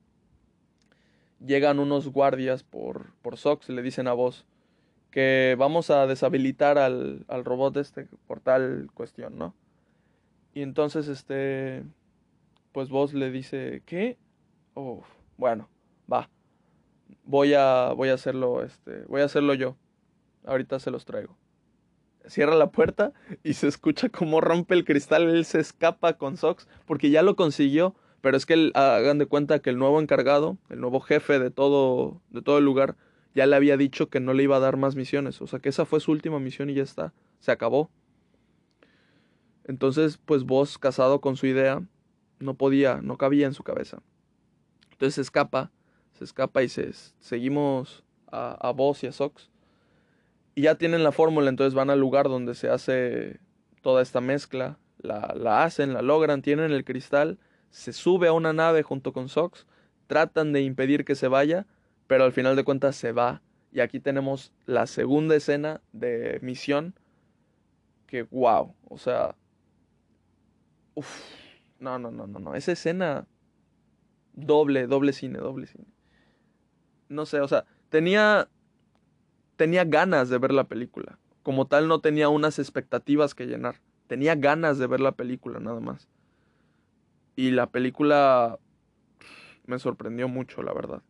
Llegan 1.45 1.79
unos 1.79 2.07
guardias 2.07 2.63
por, 2.63 3.11
por 3.21 3.35
Sox 3.35 3.67
le 3.67 3.81
dicen 3.81 4.07
a 4.07 4.13
vos 4.13 4.45
que 5.11 5.55
vamos 5.57 5.89
a 5.89 6.05
deshabilitar 6.07 6.77
al, 6.77 7.25
al 7.27 7.45
robot 7.45 7.77
este 7.77 8.07
por 8.27 8.39
tal 8.39 8.89
cuestión, 8.93 9.37
¿no? 9.37 9.55
Y 10.53 10.61
entonces, 10.61 11.07
este, 11.07 11.83
pues 12.71 12.89
vos 12.89 13.13
le 13.13 13.31
dice, 13.31 13.83
¿qué? 13.85 14.17
Oh, 14.73 15.03
bueno, 15.37 15.69
va 16.11 16.29
voy 17.29 17.53
a, 17.53 17.93
voy 17.95 18.09
a 18.09 18.15
hacerlo, 18.15 18.63
este, 18.63 19.03
voy 19.07 19.21
a 19.21 19.25
hacerlo 19.25 19.53
yo. 19.53 19.77
Ahorita 20.45 20.79
se 20.79 20.91
los 20.91 21.05
traigo. 21.05 21.37
Cierra 22.25 22.55
la 22.55 22.71
puerta 22.71 23.13
y 23.43 23.53
se 23.53 23.67
escucha 23.67 24.09
cómo 24.09 24.41
rompe 24.41 24.73
el 24.73 24.83
cristal. 24.83 25.29
Él 25.29 25.45
se 25.45 25.59
escapa 25.59 26.13
con 26.13 26.37
Sox 26.37 26.67
porque 26.85 27.11
ya 27.11 27.21
lo 27.21 27.35
consiguió. 27.35 27.95
Pero 28.21 28.35
es 28.35 28.45
que 28.45 28.71
hagan 28.73 29.17
de 29.17 29.27
cuenta 29.27 29.59
que 29.59 29.69
el 29.69 29.77
nuevo 29.77 30.01
encargado, 30.01 30.57
el 30.69 30.81
nuevo 30.81 30.99
jefe 30.99 31.39
de 31.39 31.51
todo, 31.51 32.21
de 32.31 32.41
todo 32.41 32.57
el 32.57 32.65
lugar, 32.65 32.97
ya 33.39 33.45
le 33.45 33.55
había 33.55 33.77
dicho 33.77 34.09
que 34.09 34.19
no 34.19 34.33
le 34.33 34.43
iba 34.43 34.57
a 34.57 34.59
dar 34.59 34.75
más 34.77 34.95
misiones. 34.95 35.41
O 35.41 35.47
sea 35.47 35.59
que 35.59 35.69
esa 35.69 35.85
fue 35.85 35.99
su 35.99 36.11
última 36.11 36.39
misión 36.39 36.69
y 36.69 36.73
ya 36.73 36.83
está. 36.83 37.13
Se 37.39 37.51
acabó. 37.51 37.89
Entonces, 39.63 40.19
pues 40.25 40.43
vos, 40.43 40.77
casado 40.77 41.21
con 41.21 41.37
su 41.37 41.47
idea, 41.47 41.81
no 42.39 42.55
podía, 42.55 43.01
no 43.01 43.17
cabía 43.17 43.47
en 43.47 43.53
su 43.53 43.63
cabeza. 43.63 44.01
Entonces 44.91 45.15
se 45.15 45.21
escapa 45.21 45.71
se 46.19 46.25
escapa 46.25 46.61
y 46.63 46.67
se, 46.67 46.91
seguimos 47.21 48.03
a, 48.29 48.57
a 48.59 48.75
y 49.01 49.07
a 49.07 49.11
Sox. 49.13 49.49
Y 50.53 50.63
ya 50.63 50.75
tienen 50.75 51.01
la 51.01 51.13
fórmula, 51.13 51.49
entonces 51.49 51.73
van 51.73 51.89
al 51.89 52.01
lugar 52.01 52.27
donde 52.27 52.55
se 52.55 52.69
hace 52.69 53.39
toda 53.81 54.01
esta 54.01 54.19
mezcla, 54.19 54.77
la, 54.97 55.33
la 55.37 55.63
hacen, 55.63 55.93
la 55.93 56.01
logran, 56.01 56.41
tienen 56.41 56.71
el 56.71 56.83
cristal, 56.83 57.39
se 57.69 57.93
sube 57.93 58.27
a 58.27 58.33
una 58.33 58.51
nave 58.51 58.83
junto 58.83 59.13
con 59.13 59.29
Sox, 59.29 59.65
tratan 60.07 60.51
de 60.51 60.61
impedir 60.61 61.05
que 61.05 61.15
se 61.15 61.29
vaya, 61.29 61.65
pero 62.09 62.25
al 62.25 62.33
final 62.33 62.57
de 62.57 62.65
cuentas 62.65 62.97
se 62.97 63.13
va. 63.13 63.41
Y 63.71 63.79
aquí 63.79 64.01
tenemos 64.01 64.51
la 64.65 64.85
segunda 64.85 65.37
escena 65.37 65.79
de 65.93 66.39
misión. 66.41 66.93
Que 68.07 68.23
wow, 68.23 68.75
o 68.89 68.97
sea. 68.97 69.37
Uf, 70.95 71.07
no, 71.79 71.97
no, 71.99 72.11
no, 72.11 72.27
no, 72.27 72.39
no. 72.39 72.55
Esa 72.55 72.73
escena. 72.73 73.25
Doble, 74.33 74.87
doble 74.87 75.13
cine, 75.13 75.39
doble 75.39 75.67
cine 75.67 75.85
no 77.09 77.25
sé, 77.25 77.41
o 77.41 77.47
sea, 77.47 77.65
tenía, 77.89 78.47
tenía 79.57 79.83
ganas 79.83 80.29
de 80.29 80.37
ver 80.37 80.53
la 80.53 80.65
película. 80.65 81.17
Como 81.43 81.67
tal, 81.67 81.87
no 81.87 81.99
tenía 81.99 82.29
unas 82.29 82.59
expectativas 82.59 83.33
que 83.33 83.47
llenar. 83.47 83.81
Tenía 84.07 84.35
ganas 84.35 84.77
de 84.77 84.87
ver 84.87 84.99
la 84.99 85.13
película, 85.13 85.59
nada 85.59 85.79
más. 85.79 86.07
Y 87.35 87.51
la 87.51 87.67
película 87.67 88.59
me 89.65 89.79
sorprendió 89.79 90.27
mucho, 90.27 90.61
la 90.61 90.73
verdad. 90.73 91.01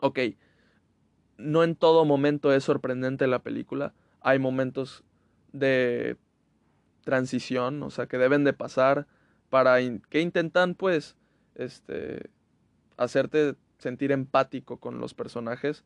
Ok, 0.00 0.18
no 1.36 1.64
en 1.64 1.76
todo 1.76 2.04
momento 2.04 2.52
es 2.52 2.64
sorprendente 2.64 3.26
la 3.26 3.42
película. 3.42 3.94
Hay 4.20 4.38
momentos 4.38 5.04
de 5.52 6.16
transición, 7.04 7.82
o 7.82 7.90
sea, 7.90 8.06
que 8.06 8.18
deben 8.18 8.44
de 8.44 8.52
pasar 8.52 9.06
para 9.50 9.76
que 10.08 10.20
intentan, 10.20 10.74
pues, 10.74 11.16
este, 11.54 12.30
hacerte 12.96 13.56
sentir 13.78 14.12
empático 14.12 14.78
con 14.78 14.98
los 14.98 15.14
personajes. 15.14 15.84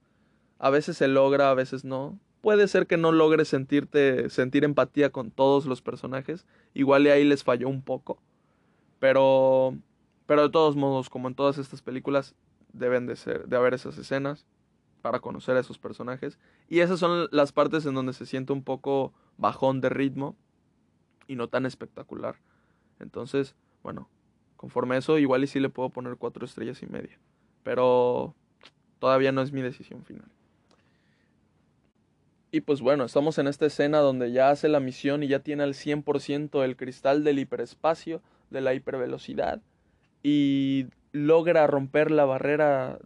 A 0.59 0.71
veces 0.71 0.97
se 0.97 1.09
logra, 1.09 1.51
a 1.51 1.55
veces 1.55 1.85
no. 1.85 2.19
Puede 2.41 2.69
ser 2.69 2.87
que 2.87 2.97
no 2.97 3.13
logres 3.13 3.49
sentirte, 3.49 4.31
sentir 4.31 4.65
empatía 4.65 5.11
con 5.11 5.31
todos 5.31 5.67
los 5.67 5.83
personajes. 5.83 6.47
Igual 6.75 7.07
y 7.07 7.11
ahí 7.11 7.25
les 7.25 7.45
falló 7.45 7.69
un 7.69 7.83
poco. 7.83 8.23
Pero, 9.01 9.77
pero 10.27 10.43
de 10.43 10.51
todos 10.51 10.77
modos, 10.77 11.11
como 11.11 11.29
en 11.29 11.35
todas 11.35 11.59
estas 11.59 11.83
películas, 11.83 12.35
deben 12.79 13.07
de, 13.07 13.17
ser, 13.17 13.47
de 13.47 13.57
haber 13.57 13.75
esas 13.75 13.99
escenas 13.99 14.47
para 15.03 15.21
conocer 15.21 15.57
a 15.57 15.61
esos 15.61 15.79
personajes. 15.79 16.39
Y 16.69 16.81
esas 16.81 16.99
son 17.01 17.29
las 17.31 17.53
partes 17.53 17.87
en 17.87 17.95
donde 17.95 18.13
se 18.13 18.27
siente 18.27 18.53
un 18.53 18.63
poco 18.63 19.13
bajón 19.37 19.81
de 19.81 19.89
ritmo 19.89 20.37
y 21.27 21.37
no 21.37 21.49
tan 21.49 21.67
espectacular. 21.67 22.37
Entonces, 23.01 23.55
bueno, 23.83 24.09
conforme 24.57 24.97
a 24.97 24.99
eso, 24.99 25.19
igual 25.19 25.45
y 25.45 25.47
sí 25.47 25.61
le 25.61 25.69
puedo 25.69 25.91
poner 25.91 26.17
cuatro 26.17 26.45
estrellas 26.45 26.83
y 26.83 26.87
media. 26.87 27.19
Pero 27.63 28.35
todavía 28.99 29.33
no 29.33 29.43
es 29.43 29.53
mi 29.53 29.63
decisión 29.63 30.05
final. 30.05 30.29
Y 32.51 32.63
pues 32.63 32.81
bueno, 32.81 33.05
estamos 33.05 33.39
en 33.39 33.47
esta 33.47 33.67
escena 33.67 33.99
donde 33.99 34.33
ya 34.33 34.51
hace 34.51 34.69
la 34.69 34.81
misión 34.81 35.23
y 35.23 35.29
ya 35.29 35.41
tiene 35.41 35.65
al 35.65 35.75
100% 35.75 36.65
el 36.65 36.77
cristal 36.77 37.23
del 37.23 37.39
hiperespacio, 37.39 38.23
de 38.51 38.63
la 38.63 38.73
hipervelocidad, 38.73 39.61
y 40.23 40.87
logra 41.13 41.67
romper 41.67 42.11
la 42.11 42.25
barrera 42.25 42.99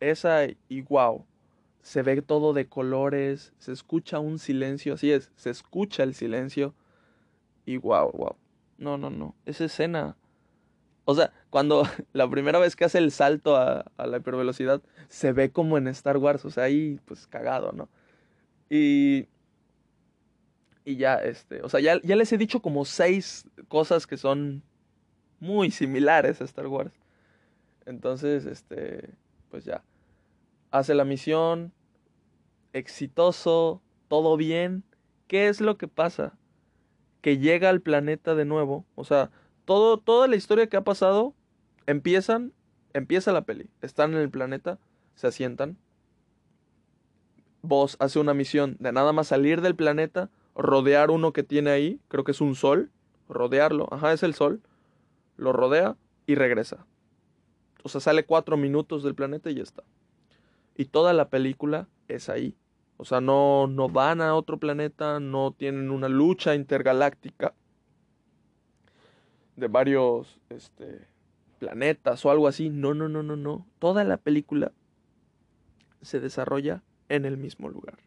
esa 0.00 0.46
y 0.68 0.82
wow, 0.82 1.24
se 1.80 2.02
ve 2.02 2.22
todo 2.22 2.52
de 2.52 2.68
colores, 2.68 3.52
se 3.58 3.72
escucha 3.72 4.18
un 4.18 4.38
silencio, 4.38 4.94
así 4.94 5.12
es, 5.12 5.30
se 5.36 5.50
escucha 5.50 6.02
el 6.02 6.14
silencio 6.14 6.74
y 7.64 7.76
wow, 7.76 8.10
wow. 8.12 8.36
No, 8.78 8.98
no, 8.98 9.10
no, 9.10 9.36
esa 9.46 9.64
escena 9.64 10.16
o 11.04 11.14
sea, 11.14 11.32
cuando 11.50 11.82
la 12.12 12.28
primera 12.28 12.58
vez 12.58 12.76
que 12.76 12.84
hace 12.84 12.98
el 12.98 13.10
salto 13.10 13.56
a, 13.56 13.84
la 13.98 14.16
hipervelocidad, 14.16 14.82
se 15.08 15.32
ve 15.32 15.50
como 15.50 15.78
en 15.78 15.88
Star 15.88 16.16
Wars, 16.16 16.44
o 16.44 16.50
sea, 16.50 16.64
ahí 16.64 17.00
pues 17.04 17.26
cagado, 17.26 17.72
¿no? 17.72 17.88
Y, 18.70 19.26
y 20.84 20.96
ya, 20.96 21.16
este, 21.16 21.62
o 21.62 21.68
sea, 21.68 21.80
ya, 21.80 22.00
ya 22.02 22.16
les 22.16 22.32
he 22.32 22.38
dicho 22.38 22.60
como 22.60 22.84
seis 22.84 23.46
cosas 23.68 24.06
que 24.06 24.16
son 24.16 24.62
muy 25.40 25.70
similares 25.70 26.40
a 26.40 26.44
Star 26.44 26.68
Wars. 26.68 26.92
Entonces, 27.86 28.46
este, 28.46 29.10
pues 29.50 29.64
ya, 29.64 29.82
hace 30.70 30.94
la 30.94 31.04
misión, 31.04 31.72
exitoso, 32.72 33.82
todo 34.08 34.36
bien. 34.36 34.84
¿Qué 35.26 35.48
es 35.48 35.60
lo 35.60 35.78
que 35.78 35.88
pasa? 35.88 36.34
Que 37.20 37.38
llega 37.38 37.68
al 37.68 37.80
planeta 37.80 38.34
de 38.34 38.44
nuevo, 38.44 38.84
o 38.94 39.04
sea, 39.04 39.30
todo, 39.64 39.98
toda 39.98 40.26
la 40.26 40.36
historia 40.36 40.66
que 40.66 40.76
ha 40.76 40.84
pasado, 40.84 41.34
empiezan, 41.86 42.52
empieza 42.92 43.32
la 43.32 43.42
peli. 43.42 43.70
Están 43.80 44.12
en 44.12 44.20
el 44.20 44.30
planeta, 44.30 44.78
se 45.14 45.28
asientan. 45.28 45.78
Vos 47.62 47.96
hace 48.00 48.18
una 48.18 48.34
misión 48.34 48.76
de 48.80 48.92
nada 48.92 49.12
más 49.12 49.28
salir 49.28 49.60
del 49.60 49.76
planeta, 49.76 50.30
rodear 50.56 51.10
uno 51.10 51.32
que 51.32 51.44
tiene 51.44 51.70
ahí, 51.70 52.00
creo 52.08 52.24
que 52.24 52.32
es 52.32 52.40
un 52.40 52.56
sol, 52.56 52.90
rodearlo, 53.28 53.88
ajá, 53.92 54.12
es 54.12 54.22
el 54.24 54.34
sol, 54.34 54.60
lo 55.36 55.52
rodea 55.52 55.96
y 56.26 56.34
regresa. 56.34 56.86
O 57.82 57.88
sea, 57.88 58.00
sale 58.00 58.24
cuatro 58.24 58.56
minutos 58.56 59.02
del 59.02 59.14
planeta 59.14 59.50
y 59.50 59.56
ya 59.56 59.62
está. 59.62 59.82
Y 60.76 60.86
toda 60.86 61.12
la 61.12 61.28
película 61.28 61.88
es 62.08 62.28
ahí. 62.28 62.56
O 62.96 63.04
sea, 63.04 63.20
no, 63.20 63.66
no 63.66 63.88
van 63.88 64.20
a 64.20 64.34
otro 64.34 64.58
planeta, 64.58 65.18
no 65.18 65.52
tienen 65.52 65.90
una 65.90 66.08
lucha 66.08 66.54
intergaláctica 66.54 67.54
de 69.56 69.68
varios 69.68 70.40
este, 70.50 71.08
planetas 71.58 72.24
o 72.24 72.30
algo 72.30 72.46
así. 72.46 72.70
No, 72.70 72.94
no, 72.94 73.08
no, 73.08 73.22
no, 73.22 73.36
no. 73.36 73.66
Toda 73.78 74.04
la 74.04 74.18
película 74.18 74.72
se 76.00 76.20
desarrolla 76.20 76.82
en 77.08 77.24
el 77.24 77.36
mismo 77.36 77.68
lugar. 77.68 77.98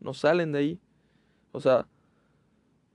No 0.00 0.14
salen 0.14 0.52
de 0.52 0.58
ahí. 0.58 0.80
O 1.52 1.60
sea, 1.60 1.86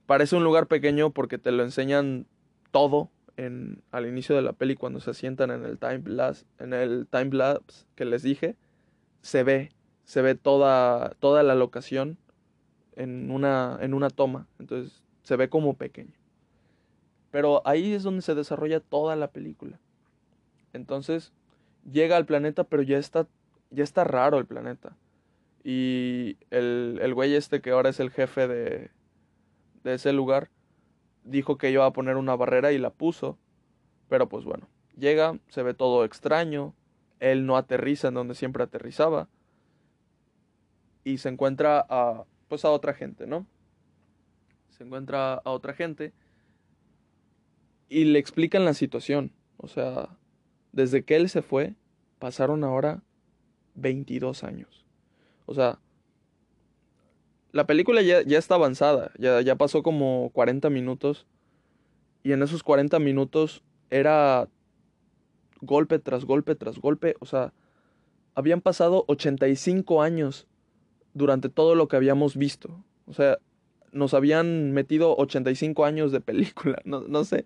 parece 0.06 0.36
un 0.36 0.44
lugar 0.44 0.66
pequeño 0.66 1.10
porque 1.10 1.38
te 1.38 1.52
lo 1.52 1.62
enseñan 1.62 2.26
todo 2.70 3.10
al 3.36 4.06
inicio 4.06 4.36
de 4.36 4.42
la 4.42 4.52
peli 4.52 4.76
cuando 4.76 5.00
se 5.00 5.14
sientan 5.14 5.50
en 5.50 5.64
el 5.64 5.78
time 5.78 6.02
en 6.58 6.72
el 6.72 7.06
time 7.10 7.30
lapse 7.32 7.86
que 7.94 8.04
les 8.04 8.22
dije. 8.22 8.56
Se 9.22 9.42
ve, 9.42 9.72
se 10.04 10.22
ve 10.22 10.34
toda, 10.34 11.10
toda 11.20 11.42
la 11.42 11.54
locación 11.54 12.18
en 12.96 13.30
una, 13.30 13.78
en 13.80 13.94
una 13.94 14.10
toma. 14.10 14.46
Entonces 14.58 15.02
se 15.22 15.36
ve 15.36 15.48
como 15.48 15.74
pequeño. 15.74 16.12
Pero 17.30 17.62
ahí 17.66 17.92
es 17.92 18.04
donde 18.04 18.22
se 18.22 18.34
desarrolla 18.34 18.80
toda 18.80 19.16
la 19.16 19.28
película. 19.28 19.80
Entonces, 20.72 21.32
llega 21.90 22.16
al 22.16 22.26
planeta, 22.26 22.64
pero 22.64 22.82
ya 22.82 22.98
está, 22.98 23.26
ya 23.70 23.82
está 23.82 24.04
raro 24.04 24.38
el 24.38 24.46
planeta. 24.46 24.96
Y 25.64 26.36
el, 26.50 26.98
el 27.02 27.14
güey 27.14 27.34
este 27.34 27.60
que 27.60 27.70
ahora 27.70 27.88
es 27.88 27.98
el 27.98 28.10
jefe 28.10 28.46
de, 28.46 28.90
de 29.82 29.94
ese 29.94 30.12
lugar, 30.12 30.50
dijo 31.24 31.58
que 31.58 31.70
iba 31.70 31.86
a 31.86 31.92
poner 31.92 32.16
una 32.16 32.36
barrera 32.36 32.72
y 32.72 32.78
la 32.78 32.90
puso. 32.90 33.38
Pero 34.08 34.28
pues 34.28 34.44
bueno, 34.44 34.68
llega, 34.96 35.38
se 35.48 35.62
ve 35.62 35.74
todo 35.74 36.04
extraño, 36.04 36.74
él 37.20 37.46
no 37.46 37.56
aterriza 37.56 38.08
en 38.08 38.14
donde 38.14 38.34
siempre 38.34 38.62
aterrizaba. 38.62 39.28
Y 41.02 41.18
se 41.18 41.28
encuentra 41.28 41.84
a, 41.88 42.24
pues 42.48 42.64
a 42.64 42.70
otra 42.70 42.94
gente, 42.94 43.26
¿no? 43.26 43.46
Se 44.70 44.84
encuentra 44.84 45.34
a 45.34 45.50
otra 45.50 45.74
gente 45.74 46.12
y 47.88 48.04
le 48.04 48.18
explican 48.18 48.64
la 48.64 48.74
situación. 48.74 49.32
O 49.56 49.68
sea, 49.68 50.08
desde 50.72 51.04
que 51.04 51.16
él 51.16 51.28
se 51.28 51.42
fue, 51.42 51.74
pasaron 52.18 52.64
ahora 52.64 53.02
22 53.74 54.44
años. 54.44 54.84
O 55.46 55.54
sea, 55.54 55.78
la 57.54 57.68
película 57.68 58.02
ya, 58.02 58.20
ya 58.22 58.36
está 58.36 58.56
avanzada, 58.56 59.12
ya, 59.16 59.40
ya 59.40 59.54
pasó 59.54 59.84
como 59.84 60.30
40 60.32 60.70
minutos. 60.70 61.24
Y 62.24 62.32
en 62.32 62.42
esos 62.42 62.64
40 62.64 62.98
minutos 62.98 63.62
era 63.90 64.48
golpe 65.60 66.00
tras 66.00 66.24
golpe 66.24 66.56
tras 66.56 66.80
golpe. 66.80 67.14
O 67.20 67.26
sea, 67.26 67.52
habían 68.34 68.60
pasado 68.60 69.04
85 69.06 70.02
años 70.02 70.48
durante 71.12 71.48
todo 71.48 71.76
lo 71.76 71.86
que 71.86 71.94
habíamos 71.94 72.36
visto. 72.36 72.84
O 73.06 73.12
sea, 73.12 73.38
nos 73.92 74.14
habían 74.14 74.72
metido 74.72 75.14
85 75.16 75.84
años 75.84 76.10
de 76.10 76.20
película. 76.20 76.82
No, 76.84 77.02
no 77.02 77.22
sé 77.22 77.44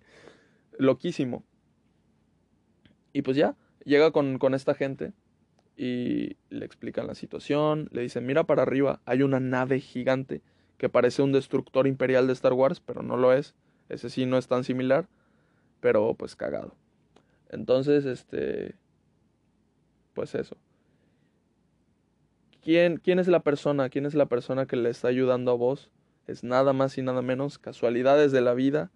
loquísimo. 0.79 1.43
Y 3.13 3.21
pues 3.21 3.37
ya, 3.37 3.55
llega 3.85 4.09
con, 4.09 4.39
con 4.39 4.55
esta 4.55 4.73
gente 4.73 5.13
y 5.79 6.35
le 6.49 6.65
explican 6.65 7.07
la 7.07 7.15
situación, 7.15 7.87
le 7.93 8.01
dicen, 8.01 8.25
mira 8.25 8.43
para 8.43 8.63
arriba, 8.63 8.99
hay 9.05 9.21
una 9.21 9.39
nave 9.39 9.79
gigante 9.79 10.41
que 10.77 10.89
parece 10.89 11.21
un 11.21 11.31
destructor 11.31 11.87
imperial 11.87 12.27
de 12.27 12.33
Star 12.33 12.51
Wars, 12.51 12.81
pero 12.81 13.01
no 13.01 13.15
lo 13.15 13.31
es. 13.31 13.55
Ese 13.87 14.09
sí 14.09 14.25
no 14.25 14.37
es 14.37 14.49
tan 14.49 14.65
similar, 14.65 15.07
pero 15.79 16.15
pues 16.15 16.35
cagado. 16.35 16.75
Entonces, 17.47 18.05
este, 18.05 18.75
pues 20.13 20.35
eso. 20.35 20.57
¿Quién, 22.61 22.97
¿Quién 22.97 23.17
es 23.17 23.29
la 23.29 23.39
persona? 23.39 23.87
¿Quién 23.87 24.05
es 24.05 24.15
la 24.15 24.25
persona 24.25 24.65
que 24.65 24.75
le 24.75 24.89
está 24.89 25.07
ayudando 25.07 25.51
a 25.51 25.55
vos? 25.55 25.89
Es 26.27 26.43
nada 26.43 26.73
más 26.73 26.97
y 26.97 27.03
nada 27.03 27.21
menos 27.21 27.57
casualidades 27.57 28.33
de 28.33 28.41
la 28.41 28.53
vida 28.53 28.91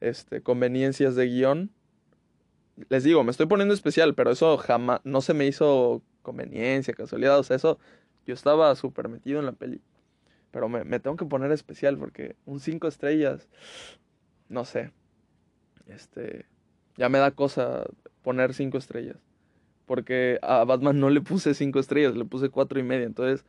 este, 0.00 0.40
conveniencias 0.40 1.16
de 1.16 1.26
guion. 1.26 1.70
Les 2.90 3.02
digo, 3.02 3.24
me 3.24 3.32
estoy 3.32 3.46
poniendo 3.46 3.74
especial, 3.74 4.14
pero 4.14 4.30
eso 4.30 4.56
jamás, 4.56 5.00
no 5.02 5.20
se 5.20 5.34
me 5.34 5.48
hizo 5.48 6.00
conveniencia, 6.28 6.94
casualidad, 6.94 7.38
o 7.38 7.42
sea, 7.42 7.56
eso, 7.56 7.78
yo 8.26 8.34
estaba 8.34 8.74
súper 8.76 9.08
metido 9.08 9.40
en 9.40 9.46
la 9.46 9.52
peli. 9.52 9.80
Pero 10.50 10.68
me, 10.68 10.84
tengo 11.00 11.16
que 11.16 11.24
poner 11.24 11.52
especial 11.52 11.98
porque 11.98 12.36
un 12.46 12.60
5 12.60 12.88
estrellas, 12.88 13.48
no 14.48 14.64
sé, 14.64 14.92
este, 15.86 16.46
ya 16.96 17.08
me 17.08 17.18
da 17.18 17.30
cosa 17.30 17.84
poner 18.22 18.54
5 18.54 18.78
estrellas. 18.78 19.16
Porque 19.86 20.38
a 20.42 20.64
Batman 20.64 21.00
no 21.00 21.08
le 21.10 21.20
puse 21.22 21.54
5 21.54 21.78
estrellas, 21.78 22.14
le 22.14 22.24
puse 22.26 22.50
cuatro 22.50 22.78
y 22.78 22.82
media. 22.82 23.06
Entonces, 23.06 23.46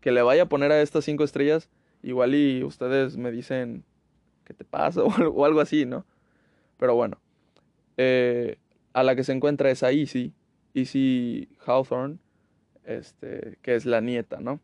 que 0.00 0.12
le 0.12 0.20
vaya 0.22 0.42
a 0.42 0.48
poner 0.48 0.70
a 0.72 0.82
estas 0.82 1.04
5 1.04 1.24
estrellas, 1.24 1.70
igual 2.02 2.34
y 2.34 2.62
ustedes 2.62 3.16
me 3.16 3.30
dicen 3.30 3.84
¿qué 4.44 4.54
te 4.54 4.64
pasa? 4.64 5.02
O, 5.04 5.44
algo 5.44 5.60
así, 5.60 5.86
¿no? 5.86 6.04
Pero 6.78 6.94
bueno, 6.94 7.18
eh, 7.96 8.58
a 8.92 9.02
la 9.02 9.14
que 9.16 9.24
se 9.24 9.32
encuentra 9.32 9.70
es 9.70 9.82
a 9.82 9.92
Easy, 9.92 10.32
Easy 10.74 11.48
Hawthorne, 11.64 12.18
este, 12.84 13.58
que 13.62 13.74
es 13.74 13.86
la 13.86 14.00
nieta, 14.00 14.40
¿no? 14.40 14.60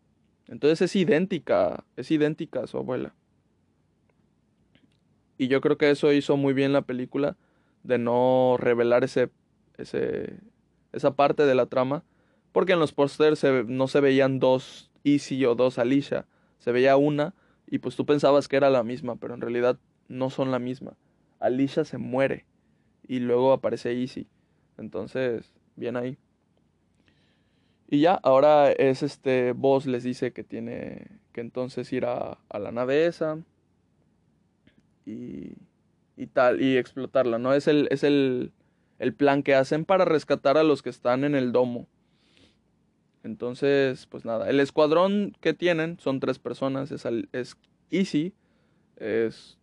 Entonces 0.47 0.81
es 0.83 0.97
idéntica, 0.97 1.85
es 1.97 2.11
idéntica 2.11 2.61
a 2.61 2.67
su 2.67 2.79
abuela. 2.79 3.15
Y 5.37 5.49
yo 5.49 5.61
creo 5.61 5.79
que 5.79 5.91
eso 5.91 6.13
hizo 6.13 6.37
muy 6.37 6.53
bien 6.53 6.73
la 6.73 6.83
película 6.83 7.37
de 7.85 7.99
no 7.99 8.57
revelar 8.59 9.05
ese, 9.05 9.31
ese, 9.77 10.41
esa 10.93 11.15
parte 11.15 11.47
de 11.47 11.55
la 11.55 11.67
trama, 11.67 12.03
porque 12.53 12.73
en 12.73 12.81
los 12.81 12.93
pósters 12.93 13.45
no 13.67 13.89
se 13.89 14.01
veían 14.01 14.41
dos 14.41 14.91
Easy 15.05 15.45
o 15.45 15.55
dos 15.55 15.79
Alicia, 15.79 16.27
se 16.59 16.73
veía 16.73 16.97
una 16.97 17.35
y 17.67 17.79
pues 17.79 17.95
tú 17.95 18.05
pensabas 18.05 18.49
que 18.49 18.57
era 18.57 18.71
la 18.71 18.83
misma, 18.83 19.17
pero 19.17 19.35
en 19.35 19.41
realidad 19.41 19.79
no 20.09 20.31
son 20.31 20.51
la 20.51 20.59
misma. 20.59 20.97
Alicia 21.39 21.85
se 21.85 21.99
muere 21.99 22.47
y 23.07 23.21
luego 23.21 23.53
aparece 23.53 23.93
Easy. 23.93 24.27
Entonces, 24.77 25.55
bien 25.79 25.97
ahí. 25.97 26.19
Y 27.89 28.01
ya, 28.01 28.15
ahora 28.15 28.71
es 28.71 29.03
este, 29.03 29.53
Boss 29.53 29.87
les 29.87 30.03
dice 30.03 30.33
que 30.33 30.45
tiene 30.45 31.07
que 31.33 31.41
entonces 31.41 31.91
ir 31.93 32.05
a, 32.05 32.39
a 32.49 32.59
la 32.59 32.71
nave 32.71 33.07
esa 33.07 33.39
y, 35.07 35.53
y, 36.17 36.27
tal, 36.27 36.61
y 36.61 36.77
explotarla, 36.77 37.39
¿no? 37.39 37.55
Es, 37.55 37.67
el, 37.67 37.89
es 37.91 38.05
el, 38.05 38.53
el 38.99 39.15
plan 39.15 39.43
que 39.43 39.55
hacen 39.55 39.87
para 39.87 40.05
rescatar 40.05 40.59
a 40.59 40.65
los 40.65 40.83
que 40.83 40.91
están 40.91 41.25
en 41.25 41.35
el 41.35 41.53
domo. 41.53 41.87
Entonces, 43.25 44.07
pues 44.07 44.25
nada, 44.25 44.49
el 44.51 44.61
escuadrón 44.61 45.35
que 45.41 45.55
tienen 45.55 45.99
son 45.99 46.21
tres 46.21 46.39
personas, 46.39 46.91
es, 46.93 47.07
es 47.33 47.57
Easy, 47.91 48.35
es 48.97 49.59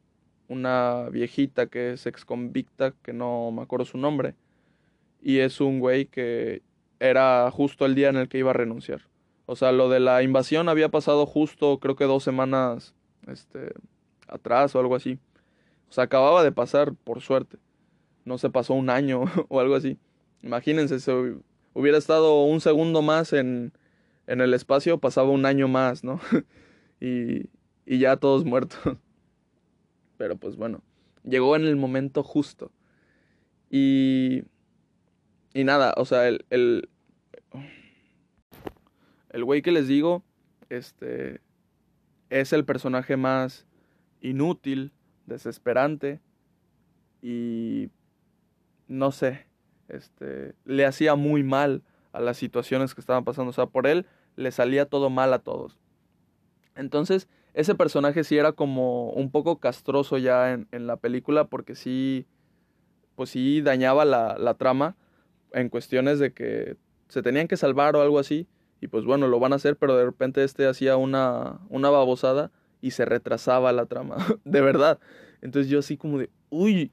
una 0.48 1.10
viejita 1.10 1.68
que 1.68 1.94
es 1.94 2.06
ex 2.06 2.26
convicta, 2.26 2.94
que 3.04 3.14
no 3.14 3.52
me 3.52 3.62
acuerdo 3.62 3.86
su 3.86 3.98
nombre, 3.98 4.36
y 5.26 5.40
es 5.40 5.60
un 5.60 5.80
güey 5.80 6.06
que 6.06 6.62
era 7.00 7.50
justo 7.50 7.88
el 7.88 7.96
día 7.96 8.10
en 8.10 8.16
el 8.16 8.30
que 8.30 8.38
iba 8.38 8.52
a 8.52 8.54
renunciar. 8.54 9.02
O 9.48 9.56
sea, 9.56 9.72
lo 9.72 9.90
de 9.90 10.00
la 10.00 10.22
invasión 10.22 10.70
había 10.70 10.90
pasado 10.90 11.26
justo, 11.26 11.80
creo 11.80 11.96
que 11.96 12.06
dos 12.06 12.24
semanas 12.24 12.94
este, 13.26 13.74
atrás 14.28 14.76
o 14.76 14.80
algo 14.80 14.94
así. 14.94 15.18
O 15.90 15.94
sea, 15.94 16.04
acababa 16.04 16.44
de 16.44 16.52
pasar, 16.52 16.94
por 16.94 17.22
suerte. 17.22 17.58
No 18.24 18.38
se 18.38 18.52
pasó 18.52 18.76
un 18.76 18.92
año 18.92 19.24
o 19.50 19.60
algo 19.60 19.74
así. 19.74 19.98
Imagínense, 20.44 21.00
si 21.00 21.12
hubiera 21.74 21.98
estado 21.98 22.44
un 22.44 22.62
segundo 22.62 23.02
más 23.02 23.34
en, 23.34 23.74
en 24.28 24.42
el 24.42 24.54
espacio, 24.54 25.00
pasaba 25.00 25.32
un 25.32 25.48
año 25.48 25.68
más, 25.68 26.04
¿no? 26.04 26.20
y, 27.02 27.50
y 27.88 27.98
ya 27.98 28.18
todos 28.18 28.46
muertos. 28.46 28.80
Pero 30.18 30.36
pues 30.36 30.56
bueno, 30.56 30.84
llegó 31.24 31.56
en 31.56 31.64
el 31.64 31.78
momento 31.78 32.22
justo. 32.22 32.72
Y, 33.72 34.44
y 35.56 35.64
nada, 35.64 35.94
o 35.96 36.04
sea, 36.04 36.28
el, 36.28 36.46
el, 36.50 36.90
el 39.30 39.44
güey 39.46 39.62
que 39.62 39.72
les 39.72 39.88
digo, 39.88 40.22
este, 40.68 41.40
es 42.30 42.52
el 42.52 42.66
personaje 42.66 43.16
más 43.16 43.66
inútil, 44.20 44.92
desesperante 45.26 46.20
y 47.22 47.90
no 48.90 49.14
sé, 49.14 49.48
este, 49.88 50.56
le 50.66 50.86
hacía 50.86 51.16
muy 51.16 51.42
mal 51.42 51.84
a 52.12 52.20
las 52.20 52.36
situaciones 52.36 52.94
que 52.94 53.00
estaban 53.00 53.24
pasando, 53.24 53.52
o 53.52 53.54
sea, 53.54 53.68
por 53.68 53.88
él 53.88 54.06
le 54.36 54.52
salía 54.52 54.90
todo 54.90 55.10
mal 55.10 55.32
a 55.32 55.40
todos. 55.40 55.80
Entonces, 56.76 57.30
ese 57.54 57.76
personaje 57.76 58.26
sí 58.26 58.38
era 58.38 58.52
como 58.52 59.12
un 59.12 59.32
poco 59.32 59.62
castroso 59.62 60.18
ya 60.18 60.52
en, 60.52 60.68
en 60.74 60.86
la 60.86 60.98
película 60.98 61.46
porque 61.46 61.76
sí, 61.76 62.28
pues 63.16 63.30
sí 63.30 63.62
dañaba 63.62 64.04
la, 64.04 64.36
la 64.38 64.56
trama 64.56 64.98
en 65.56 65.70
cuestiones 65.70 66.20
de 66.20 66.34
que 66.34 66.78
se 67.08 67.22
tenían 67.22 67.48
que 67.48 67.58
salvar 67.58 67.96
o 67.96 68.02
algo 68.02 68.20
así 68.20 68.48
y 68.82 68.88
pues 68.88 69.06
bueno, 69.06 69.28
lo 69.28 69.40
van 69.40 69.54
a 69.54 69.56
hacer, 69.56 69.78
pero 69.78 69.96
de 69.96 70.06
repente 70.06 70.44
este 70.44 70.68
hacía 70.68 70.98
una, 70.98 71.60
una 71.70 71.90
babosada 71.90 72.52
y 72.82 72.92
se 72.92 73.06
retrasaba 73.06 73.72
la 73.72 73.86
trama, 73.86 74.18
de 74.44 74.62
verdad. 74.62 75.00
Entonces 75.42 75.72
yo 75.72 75.80
así 75.80 75.98
como 75.98 76.20
de, 76.20 76.30
uy, 76.50 76.92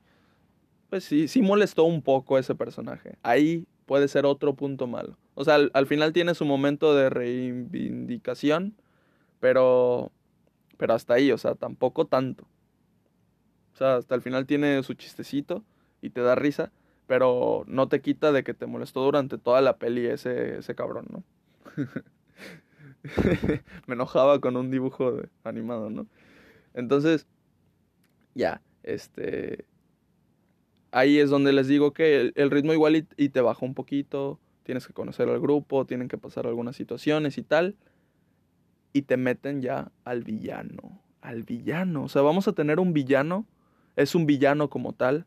pues 0.88 1.04
sí, 1.04 1.28
sí 1.28 1.42
molestó 1.42 1.84
un 1.84 2.02
poco 2.02 2.38
ese 2.38 2.54
personaje. 2.54 3.18
Ahí 3.22 3.66
puede 3.84 4.08
ser 4.08 4.26
otro 4.26 4.54
punto 4.54 4.86
malo. 4.86 5.18
O 5.34 5.44
sea, 5.44 5.56
al, 5.56 5.70
al 5.74 5.86
final 5.86 6.12
tiene 6.12 6.34
su 6.34 6.44
momento 6.44 6.94
de 6.94 7.10
reivindicación, 7.10 8.76
pero, 9.40 10.12
pero 10.76 10.94
hasta 10.94 11.14
ahí, 11.14 11.32
o 11.32 11.38
sea, 11.38 11.56
tampoco 11.56 12.06
tanto. 12.06 12.44
O 13.74 13.76
sea, 13.76 13.96
hasta 13.96 14.14
el 14.14 14.22
final 14.22 14.46
tiene 14.46 14.82
su 14.82 14.94
chistecito 14.94 15.64
y 16.00 16.10
te 16.10 16.20
da 16.20 16.36
risa, 16.36 16.70
pero 17.12 17.64
no 17.66 17.88
te 17.88 18.00
quita 18.00 18.32
de 18.32 18.42
que 18.42 18.54
te 18.54 18.64
molestó 18.64 19.02
durante 19.02 19.36
toda 19.36 19.60
la 19.60 19.76
peli 19.76 20.06
ese, 20.06 20.56
ese 20.56 20.74
cabrón, 20.74 21.08
¿no? 21.10 21.22
me 23.86 23.92
enojaba 23.92 24.40
con 24.40 24.56
un 24.56 24.70
dibujo 24.70 25.20
animado, 25.44 25.90
¿no? 25.90 26.06
Entonces, 26.72 27.26
ya, 28.34 28.62
este... 28.82 29.66
Ahí 30.90 31.18
es 31.18 31.28
donde 31.28 31.52
les 31.52 31.68
digo 31.68 31.92
que 31.92 32.32
el, 32.34 32.50
ritmo 32.50 32.72
igual 32.72 32.96
y, 32.96 33.06
y, 33.18 33.28
te 33.28 33.42
baja 33.42 33.66
un 33.66 33.74
poquito, 33.74 34.40
tienes 34.62 34.86
que 34.86 34.94
conocer 34.94 35.28
al 35.28 35.38
grupo, 35.38 35.84
tienen 35.84 36.08
que 36.08 36.16
pasar 36.16 36.46
algunas 36.46 36.76
situaciones 36.76 37.36
y 37.36 37.42
tal, 37.42 37.76
y 38.94 39.02
te 39.02 39.18
meten 39.18 39.60
ya 39.60 39.92
al 40.04 40.24
villano, 40.24 41.02
al 41.20 41.42
villano, 41.42 42.04
o 42.04 42.08
sea, 42.08 42.22
vamos 42.22 42.48
a 42.48 42.54
tener 42.54 42.80
un 42.80 42.94
villano, 42.94 43.46
es 43.96 44.14
un 44.14 44.24
villano 44.24 44.70
como 44.70 44.94
tal, 44.94 45.26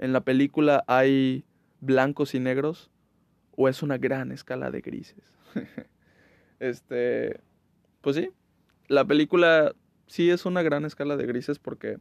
en 0.00 0.14
la 0.14 0.22
película 0.22 0.82
hay 0.86 1.44
blancos 1.80 2.34
y 2.34 2.40
negros, 2.40 2.90
o 3.54 3.68
es 3.68 3.82
una 3.82 3.98
gran 3.98 4.32
escala 4.32 4.70
de 4.70 4.80
grises. 4.80 5.36
este, 6.58 7.38
pues 8.00 8.16
sí, 8.16 8.30
la 8.88 9.04
película 9.04 9.74
sí 10.06 10.30
es 10.30 10.46
una 10.46 10.62
gran 10.62 10.86
escala 10.86 11.18
de 11.18 11.26
grises 11.26 11.58
porque 11.58 11.98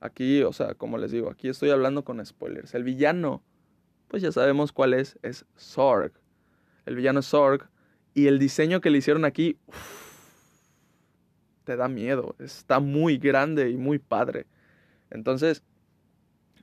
aquí, 0.00 0.42
o 0.42 0.52
sea, 0.54 0.74
como 0.74 0.96
les 0.96 1.12
digo, 1.12 1.30
aquí 1.30 1.48
estoy 1.48 1.68
hablando 1.68 2.04
con 2.04 2.24
spoilers. 2.24 2.74
El 2.74 2.84
villano, 2.84 3.42
pues 4.08 4.22
ya 4.22 4.32
sabemos 4.32 4.72
cuál 4.72 4.94
es, 4.94 5.18
es 5.22 5.44
Sorg. 5.56 6.12
El 6.86 6.96
villano 6.96 7.20
es 7.20 7.26
Sorg 7.26 7.68
y 8.14 8.28
el 8.28 8.38
diseño 8.38 8.80
que 8.80 8.88
le 8.88 8.96
hicieron 8.96 9.26
aquí 9.26 9.58
te 11.64 11.76
da 11.76 11.86
miedo, 11.86 12.34
está 12.38 12.80
muy 12.80 13.18
grande 13.18 13.68
y 13.68 13.76
muy 13.76 13.98
padre. 13.98 14.46
Entonces, 15.10 15.62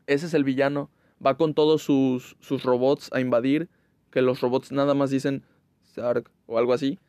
ese 0.07 0.25
es 0.27 0.33
el 0.33 0.43
villano, 0.43 0.89
va 1.25 1.37
con 1.37 1.53
todos 1.53 1.81
sus, 1.81 2.37
sus 2.39 2.63
robots 2.63 3.09
a 3.13 3.19
invadir, 3.19 3.69
que 4.11 4.21
los 4.21 4.41
robots 4.41 4.71
nada 4.71 4.93
más 4.93 5.09
dicen 5.09 5.43
Sark 5.83 6.31
o 6.45 6.57
algo 6.57 6.73
así. 6.73 6.99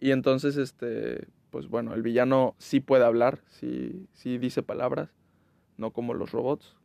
Y 0.00 0.10
entonces, 0.10 0.56
este, 0.56 1.28
pues 1.50 1.68
bueno, 1.68 1.94
el 1.94 2.02
villano 2.02 2.54
sí 2.58 2.80
puede 2.80 3.04
hablar, 3.04 3.42
sí, 3.48 4.06
sí 4.12 4.38
dice 4.38 4.62
palabras, 4.62 5.10
no 5.76 5.92
como 5.92 6.14
los 6.14 6.32
robots. 6.32 6.76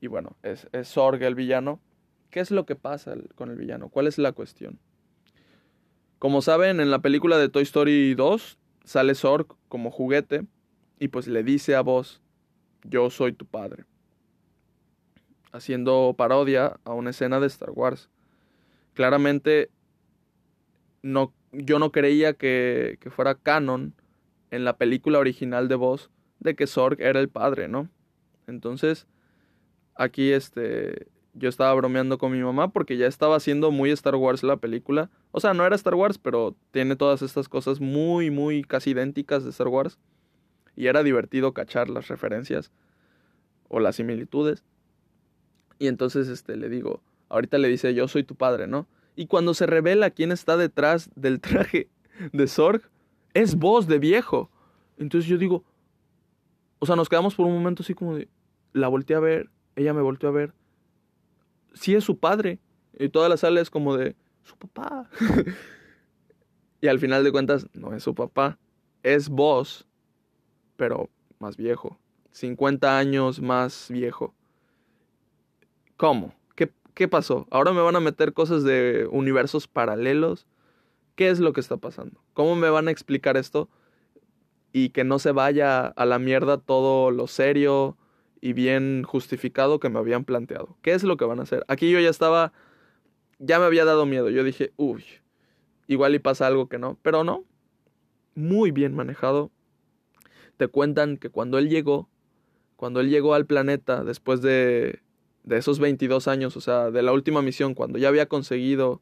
Y 0.00 0.06
bueno, 0.06 0.36
es, 0.42 0.68
es 0.72 0.88
Sorg 0.88 1.22
el 1.22 1.34
villano. 1.34 1.80
¿Qué 2.30 2.40
es 2.40 2.50
lo 2.50 2.64
que 2.64 2.76
pasa 2.76 3.14
con 3.34 3.50
el 3.50 3.56
villano? 3.56 3.88
¿Cuál 3.88 4.06
es 4.06 4.16
la 4.16 4.32
cuestión? 4.32 4.78
Como 6.18 6.42
saben, 6.42 6.80
en 6.80 6.90
la 6.90 7.00
película 7.00 7.38
de 7.38 7.48
Toy 7.48 7.62
Story 7.64 8.14
2 8.14 8.58
sale 8.84 9.14
Sorg 9.14 9.56
como 9.68 9.90
juguete 9.90 10.46
y 10.98 11.08
pues 11.08 11.26
le 11.26 11.42
dice 11.42 11.74
a 11.74 11.80
vos, 11.80 12.22
yo 12.84 13.10
soy 13.10 13.32
tu 13.32 13.46
padre. 13.46 13.84
Haciendo 15.52 16.14
parodia 16.16 16.78
a 16.84 16.92
una 16.92 17.10
escena 17.10 17.40
de 17.40 17.46
Star 17.46 17.70
Wars. 17.70 18.08
Claramente 18.94 19.70
no, 21.02 21.32
yo 21.52 21.78
no 21.78 21.92
creía 21.92 22.34
que, 22.34 22.98
que 23.00 23.10
fuera 23.10 23.34
canon 23.34 23.94
en 24.50 24.64
la 24.64 24.76
película 24.76 25.18
original 25.18 25.68
de 25.68 25.74
voz 25.76 26.10
de 26.40 26.54
que 26.54 26.66
Sorg 26.66 27.00
era 27.00 27.20
el 27.20 27.28
padre, 27.28 27.68
¿no? 27.68 27.88
Entonces, 28.46 29.06
aquí 29.94 30.32
este, 30.32 31.06
yo 31.34 31.48
estaba 31.48 31.72
bromeando 31.74 32.18
con 32.18 32.32
mi 32.32 32.40
mamá 32.40 32.72
porque 32.72 32.96
ya 32.96 33.06
estaba 33.06 33.36
haciendo 33.36 33.70
muy 33.70 33.90
Star 33.90 34.16
Wars 34.16 34.42
la 34.42 34.56
película. 34.56 35.10
O 35.30 35.40
sea, 35.40 35.54
no 35.54 35.64
era 35.64 35.76
Star 35.76 35.94
Wars, 35.94 36.18
pero 36.18 36.56
tiene 36.70 36.96
todas 36.96 37.22
estas 37.22 37.48
cosas 37.48 37.80
muy, 37.80 38.30
muy 38.30 38.62
casi 38.62 38.90
idénticas 38.90 39.44
de 39.44 39.50
Star 39.50 39.68
Wars. 39.68 39.98
Y 40.76 40.86
era 40.86 41.02
divertido 41.02 41.52
cachar 41.52 41.88
las 41.90 42.08
referencias 42.08 42.72
o 43.68 43.80
las 43.80 43.96
similitudes. 43.96 44.64
Y 45.80 45.88
entonces 45.88 46.28
este, 46.28 46.58
le 46.58 46.68
digo, 46.68 47.02
ahorita 47.30 47.56
le 47.56 47.68
dice, 47.68 47.94
yo 47.94 48.06
soy 48.06 48.22
tu 48.22 48.36
padre, 48.36 48.66
¿no? 48.66 48.86
Y 49.16 49.26
cuando 49.26 49.54
se 49.54 49.66
revela 49.66 50.10
quién 50.10 50.30
está 50.30 50.58
detrás 50.58 51.10
del 51.16 51.40
traje 51.40 51.88
de 52.32 52.46
Sorg, 52.46 52.82
es 53.32 53.56
voz 53.56 53.88
de 53.88 53.98
viejo. 53.98 54.50
Entonces 54.98 55.28
yo 55.28 55.38
digo, 55.38 55.64
o 56.78 56.86
sea, 56.86 56.96
nos 56.96 57.08
quedamos 57.08 57.34
por 57.34 57.46
un 57.46 57.54
momento 57.54 57.82
así 57.82 57.94
como 57.94 58.14
de, 58.14 58.28
la 58.74 58.88
volteé 58.88 59.16
a 59.16 59.20
ver, 59.20 59.48
ella 59.74 59.94
me 59.94 60.02
volteó 60.02 60.28
a 60.28 60.32
ver. 60.32 60.52
Sí 61.72 61.94
es 61.94 62.04
su 62.04 62.18
padre. 62.18 62.58
Y 62.98 63.08
toda 63.08 63.30
la 63.30 63.38
sala 63.38 63.62
es 63.62 63.70
como 63.70 63.96
de, 63.96 64.14
su 64.42 64.56
papá. 64.56 65.08
y 66.82 66.88
al 66.88 66.98
final 66.98 67.24
de 67.24 67.32
cuentas, 67.32 67.66
no 67.72 67.94
es 67.94 68.02
su 68.02 68.14
papá. 68.14 68.58
Es 69.02 69.30
vos, 69.30 69.86
pero 70.76 71.08
más 71.38 71.56
viejo. 71.56 71.98
50 72.32 72.98
años 72.98 73.40
más 73.40 73.86
viejo. 73.88 74.34
¿Cómo? 76.00 76.32
¿Qué 76.94 77.08
pasó? 77.08 77.46
Ahora 77.50 77.72
me 77.72 77.82
van 77.82 77.94
a 77.94 78.00
meter 78.00 78.32
cosas 78.32 78.64
de 78.64 79.06
universos 79.10 79.68
paralelos. 79.68 80.46
¿Qué 81.14 81.28
es 81.28 81.40
lo 81.40 81.52
que 81.52 81.60
está 81.60 81.76
pasando? 81.76 82.24
¿Cómo 82.32 82.56
me 82.56 82.70
van 82.70 82.88
a 82.88 82.90
explicar 82.90 83.36
esto? 83.36 83.68
Y 84.72 84.88
que 84.90 85.04
no 85.04 85.18
se 85.18 85.32
vaya 85.32 85.88
a 85.88 86.06
la 86.06 86.18
mierda 86.18 86.56
todo 86.56 87.10
lo 87.10 87.26
serio 87.26 87.98
y 88.40 88.54
bien 88.54 89.02
justificado 89.02 89.78
que 89.78 89.90
me 89.90 89.98
habían 89.98 90.24
planteado. 90.24 90.78
¿Qué 90.80 90.94
es 90.94 91.02
lo 91.02 91.18
que 91.18 91.26
van 91.26 91.38
a 91.38 91.42
hacer? 91.42 91.66
Aquí 91.68 91.90
yo 91.90 92.00
ya 92.00 92.08
estaba, 92.08 92.54
ya 93.38 93.58
me 93.58 93.66
había 93.66 93.84
dado 93.84 94.06
miedo. 94.06 94.30
Yo 94.30 94.42
dije, 94.42 94.72
uy, 94.78 95.04
igual 95.86 96.14
y 96.14 96.18
pasa 96.18 96.46
algo 96.46 96.70
que 96.70 96.78
no. 96.78 96.98
Pero 97.02 97.24
no, 97.24 97.44
muy 98.34 98.70
bien 98.70 98.94
manejado. 98.94 99.50
Te 100.56 100.66
cuentan 100.66 101.18
que 101.18 101.28
cuando 101.28 101.58
él 101.58 101.68
llegó, 101.68 102.08
cuando 102.76 103.00
él 103.00 103.10
llegó 103.10 103.34
al 103.34 103.44
planeta 103.44 104.02
después 104.02 104.40
de 104.40 105.02
de 105.42 105.56
esos 105.56 105.78
22 105.78 106.28
años, 106.28 106.56
o 106.56 106.60
sea, 106.60 106.90
de 106.90 107.02
la 107.02 107.12
última 107.12 107.42
misión, 107.42 107.74
cuando 107.74 107.98
ya 107.98 108.08
había 108.08 108.26
conseguido 108.26 109.00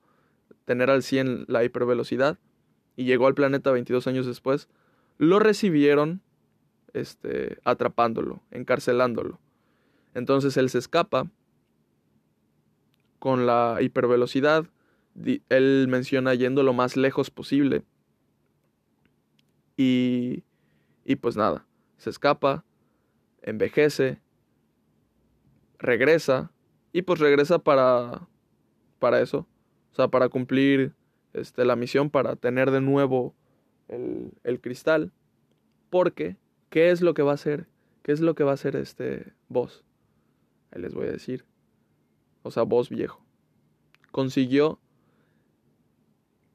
tener 0.65 0.91
al 0.91 1.03
100 1.03 1.47
la 1.49 1.65
hipervelocidad 1.65 2.39
y 2.97 3.05
llegó 3.05 3.27
al 3.27 3.35
planeta 3.35 3.71
22 3.71 4.07
años 4.07 4.27
después, 4.27 4.69
lo 5.19 5.39
recibieron 5.39 6.23
este, 6.93 7.59
atrapándolo, 7.65 8.43
encarcelándolo. 8.51 9.41
Entonces 10.15 10.57
él 10.57 10.71
se 10.71 10.79
escapa 10.79 11.31
con 13.19 13.47
la 13.47 13.79
hipervelocidad, 13.81 14.67
él 15.49 15.87
menciona 15.89 16.35
yendo 16.35 16.63
lo 16.63 16.73
más 16.73 16.97
lejos 16.97 17.31
posible. 17.31 17.83
Y, 19.77 20.45
y 21.05 21.17
pues 21.17 21.37
nada, 21.37 21.67
se 21.99 22.11
escapa, 22.11 22.65
envejece, 23.43 24.21
regresa 25.79 26.53
y 26.93 27.03
pues 27.03 27.21
regresa 27.21 27.59
para 27.59 28.29
para 28.99 29.21
eso, 29.21 29.47
o 29.93 29.95
sea, 29.95 30.09
para 30.09 30.29
cumplir 30.29 30.93
este, 31.33 31.65
la 31.65 31.77
misión 31.77 32.11
para 32.11 32.37
tener 32.37 32.71
de 32.71 32.81
nuevo 32.81 33.35
el, 33.89 34.33
el 34.45 34.61
cristal. 34.61 35.13
Porque, 35.91 36.37
¿qué 36.71 36.91
es 36.91 37.01
lo 37.01 37.15
que 37.15 37.23
va 37.23 37.33
a 37.33 37.35
hacer? 37.35 37.67
¿Qué 38.03 38.13
es 38.13 38.21
lo 38.21 38.35
que 38.35 38.45
va 38.45 38.53
a 38.53 38.55
hacer 38.55 38.77
este 38.77 39.33
boss? 39.49 39.85
Ahí 40.71 40.83
les 40.83 40.95
voy 40.95 41.07
a 41.07 41.13
decir. 41.13 41.45
O 42.43 42.51
sea, 42.51 42.65
boss 42.65 42.89
viejo. 42.89 43.25
Consiguió 44.11 44.79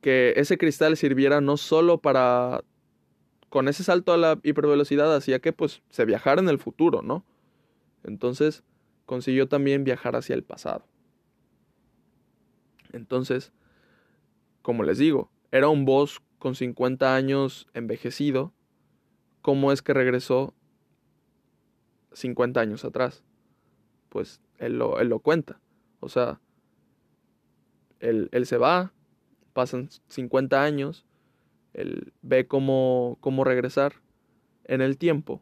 que 0.02 0.34
ese 0.36 0.58
cristal 0.58 0.98
sirviera 0.98 1.42
no 1.42 1.58
solo 1.58 2.00
para 2.00 2.64
con 3.50 3.68
ese 3.68 3.84
salto 3.84 4.12
a 4.12 4.18
la 4.18 4.40
hipervelocidad 4.44 5.16
hacía 5.16 5.40
que 5.40 5.54
pues 5.54 5.84
se 5.90 6.06
viajara 6.06 6.42
en 6.42 6.50
el 6.50 6.58
futuro, 6.58 7.04
¿no? 7.04 7.24
Entonces 8.04 8.64
consiguió 9.06 9.48
también 9.48 9.84
viajar 9.84 10.16
hacia 10.16 10.36
el 10.36 10.44
pasado. 10.44 10.86
Entonces, 12.92 13.52
como 14.62 14.84
les 14.84 14.98
digo, 14.98 15.32
era 15.52 15.70
un 15.70 15.86
boss 15.86 16.22
con 16.40 16.56
50 16.56 17.16
años 17.16 17.68
envejecido. 17.74 18.54
¿Cómo 19.42 19.72
es 19.72 19.82
que 19.82 19.94
regresó 19.94 20.54
50 22.14 22.60
años 22.60 22.86
atrás? 22.86 23.24
Pues 24.10 24.42
él 24.58 24.78
lo, 24.78 25.00
él 25.00 25.10
lo 25.10 25.20
cuenta. 25.20 25.60
O 26.00 26.10
sea, 26.10 26.40
él, 28.00 28.30
él 28.32 28.46
se 28.46 28.58
va, 28.58 28.94
pasan 29.54 29.90
50 30.08 30.64
años, 30.64 31.06
él 31.74 32.14
ve 32.22 32.48
cómo, 32.48 33.18
cómo 33.22 33.44
regresar 33.44 33.96
en 34.66 34.82
el 34.82 34.98
tiempo 34.98 35.42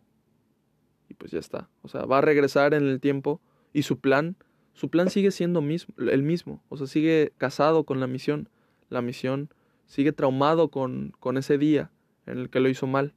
y 1.12 1.14
pues 1.14 1.32
ya 1.32 1.40
está. 1.40 1.70
O 1.82 1.88
sea, 1.88 2.06
va 2.06 2.20
a 2.20 2.22
regresar 2.22 2.74
en 2.74 2.88
el 2.88 3.00
tiempo 3.00 3.42
y 3.74 3.84
su 3.84 4.00
plan, 4.00 4.36
su 4.74 4.90
plan 4.90 5.10
sigue 5.10 5.32
siendo 5.32 5.62
mismo, 5.62 5.94
el 5.98 6.24
mismo. 6.24 6.64
O 6.70 6.78
sea, 6.78 6.88
sigue 6.88 7.34
casado 7.38 7.84
con 7.84 8.00
la 8.00 8.08
misión. 8.08 8.50
La 8.90 9.02
misión 9.02 9.50
sigue 9.86 10.12
traumado 10.12 10.70
con, 10.70 11.14
con 11.20 11.38
ese 11.38 11.58
día 11.58 11.92
en 12.26 12.38
el 12.38 12.50
que 12.50 12.60
lo 12.60 12.70
hizo 12.70 12.88
mal. 12.88 13.14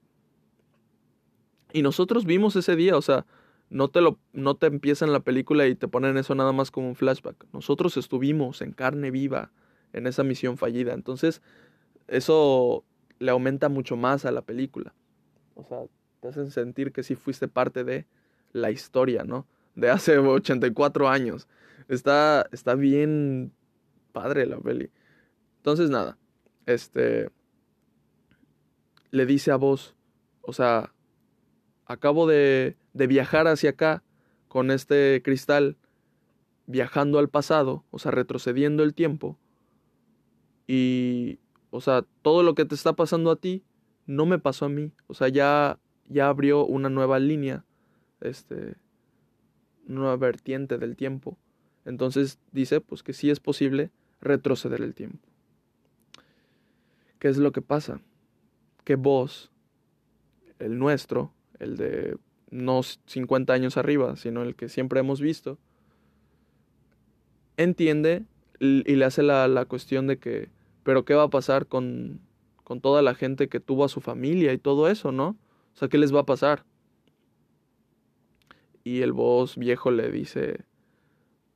Y 1.72 1.82
nosotros 1.82 2.24
vimos 2.24 2.54
ese 2.56 2.76
día, 2.76 2.96
o 2.96 3.02
sea, 3.02 3.26
no 3.70 3.88
te 3.88 4.00
lo 4.00 4.18
no 4.32 4.54
te 4.54 4.66
empiezan 4.66 5.12
la 5.12 5.20
película 5.20 5.66
y 5.66 5.74
te 5.74 5.88
ponen 5.88 6.16
eso 6.16 6.34
nada 6.34 6.52
más 6.52 6.70
como 6.70 6.88
un 6.88 6.94
flashback. 6.94 7.46
Nosotros 7.52 7.96
estuvimos 7.96 8.62
en 8.62 8.72
carne 8.72 9.10
viva 9.10 9.50
en 9.92 10.06
esa 10.06 10.22
misión 10.22 10.56
fallida. 10.56 10.92
Entonces, 10.92 11.42
eso 12.06 12.84
le 13.18 13.30
aumenta 13.30 13.68
mucho 13.68 13.96
más 13.96 14.24
a 14.24 14.32
la 14.32 14.42
película. 14.42 14.94
O 15.54 15.64
sea, 15.64 15.78
te 16.20 16.28
hacen 16.28 16.50
sentir 16.50 16.92
que 16.92 17.02
sí 17.02 17.14
fuiste 17.16 17.48
parte 17.48 17.84
de 17.84 18.06
la 18.52 18.70
historia, 18.70 19.24
¿no? 19.24 19.46
De 19.74 19.90
hace 19.90 20.18
84 20.18 21.08
años. 21.08 21.48
Está, 21.88 22.46
está 22.52 22.74
bien 22.74 23.52
padre 24.12 24.46
la 24.46 24.58
peli. 24.58 24.90
Entonces, 25.58 25.90
nada, 25.90 26.18
este, 26.66 27.30
le 29.10 29.26
dice 29.26 29.50
a 29.50 29.56
vos, 29.56 29.94
o 30.42 30.52
sea, 30.52 30.92
acabo 31.86 32.26
de, 32.26 32.76
de 32.92 33.06
viajar 33.06 33.48
hacia 33.48 33.70
acá 33.70 34.02
con 34.48 34.70
este 34.70 35.20
cristal, 35.24 35.76
viajando 36.66 37.18
al 37.18 37.28
pasado, 37.28 37.84
o 37.90 37.98
sea, 37.98 38.12
retrocediendo 38.12 38.82
el 38.82 38.94
tiempo, 38.94 39.38
y, 40.66 41.38
o 41.70 41.80
sea, 41.80 42.04
todo 42.22 42.42
lo 42.42 42.54
que 42.54 42.64
te 42.64 42.74
está 42.74 42.94
pasando 42.94 43.30
a 43.30 43.36
ti 43.36 43.64
no 44.06 44.26
me 44.26 44.38
pasó 44.38 44.66
a 44.66 44.68
mí. 44.68 44.92
O 45.06 45.14
sea, 45.14 45.28
ya, 45.28 45.78
ya 46.08 46.28
abrió 46.28 46.64
una 46.64 46.88
nueva 46.88 47.18
línea, 47.18 47.64
este, 48.20 48.76
nueva 49.86 50.16
vertiente 50.16 50.78
del 50.78 50.96
tiempo. 50.96 51.38
Entonces 51.84 52.38
dice, 52.52 52.80
pues 52.80 53.02
que 53.02 53.12
sí 53.12 53.30
es 53.30 53.40
posible 53.40 53.90
retroceder 54.20 54.80
el 54.80 54.94
tiempo. 54.94 55.28
¿Qué 57.18 57.28
es 57.28 57.38
lo 57.38 57.52
que 57.52 57.62
pasa? 57.62 58.00
Que 58.84 58.96
vos, 58.96 59.50
el 60.58 60.78
nuestro, 60.78 61.32
el 61.58 61.76
de 61.76 62.16
no 62.50 62.82
50 62.82 63.52
años 63.52 63.76
arriba, 63.76 64.16
sino 64.16 64.42
el 64.42 64.54
que 64.54 64.68
siempre 64.68 65.00
hemos 65.00 65.20
visto, 65.20 65.58
entiende 67.56 68.24
y 68.60 68.94
le 68.96 69.04
hace 69.04 69.22
la, 69.22 69.48
la 69.48 69.64
cuestión 69.64 70.06
de 70.06 70.18
que, 70.18 70.48
pero 70.84 71.04
¿qué 71.04 71.14
va 71.14 71.24
a 71.24 71.30
pasar 71.30 71.66
con, 71.66 72.20
con 72.62 72.80
toda 72.80 73.02
la 73.02 73.14
gente 73.14 73.48
que 73.48 73.60
tuvo 73.60 73.84
a 73.84 73.88
su 73.88 74.00
familia 74.00 74.52
y 74.52 74.58
todo 74.58 74.88
eso, 74.88 75.12
¿no? 75.12 75.36
O 75.74 75.76
sea, 75.76 75.88
¿qué 75.88 75.98
les 75.98 76.14
va 76.14 76.20
a 76.20 76.26
pasar? 76.26 76.64
Y 78.84 79.02
el 79.02 79.12
voz 79.12 79.56
viejo 79.56 79.90
le 79.90 80.10
dice, 80.10 80.64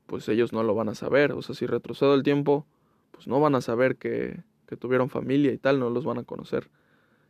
pues 0.07 0.29
ellos 0.29 0.53
no 0.53 0.63
lo 0.63 0.75
van 0.75 0.89
a 0.89 0.95
saber, 0.95 1.33
o 1.33 1.43
sea, 1.43 1.55
si 1.55 1.67
retrocedo 1.67 2.15
el 2.15 2.23
tiempo, 2.23 2.67
pues 3.13 3.27
no 3.27 3.39
van 3.41 3.55
a 3.55 3.61
saber 3.61 3.97
que, 3.97 4.43
que 4.67 4.77
tuvieron 4.77 5.11
familia 5.11 5.53
y 5.53 5.59
tal, 5.59 5.79
no 5.79 5.91
los 5.91 6.05
van 6.05 6.19
a 6.19 6.25
conocer. 6.25 6.71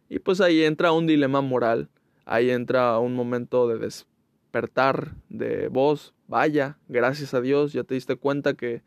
Y 0.09 0.21
pues 0.21 0.41
ahí 0.41 0.63
entra 0.63 0.93
un 0.93 1.07
dilema 1.07 1.41
moral, 1.41 1.89
ahí 2.25 2.51
entra 2.51 2.99
un 2.99 3.15
momento 3.15 3.69
de 3.69 3.79
despertar 3.79 5.15
de 5.29 5.69
vos, 5.69 6.15
vaya, 6.27 6.79
gracias 6.89 7.35
a 7.35 7.41
Dios, 7.41 7.73
ya 7.73 7.85
te 7.85 7.95
diste 7.95 8.17
cuenta 8.17 8.55
que 8.55 8.83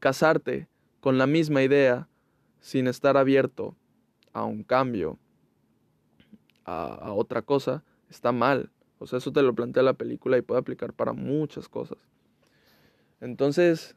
casarte 0.00 0.68
con 1.00 1.18
la 1.18 1.26
misma 1.26 1.62
idea, 1.62 2.08
sin 2.60 2.86
estar 2.88 3.16
abierto 3.16 3.76
a 4.32 4.44
un 4.44 4.64
cambio, 4.64 5.18
a, 6.64 7.12
otra 7.12 7.42
cosa, 7.42 7.84
está 8.08 8.32
mal. 8.32 8.70
O 8.98 9.06
sea, 9.06 9.18
eso 9.18 9.32
te 9.32 9.42
lo 9.42 9.54
plantea 9.54 9.82
la 9.82 9.94
película 9.94 10.38
y 10.38 10.42
puede 10.42 10.60
aplicar 10.60 10.92
para 10.92 11.12
muchas 11.12 11.68
cosas. 11.68 11.98
Entonces, 13.20 13.96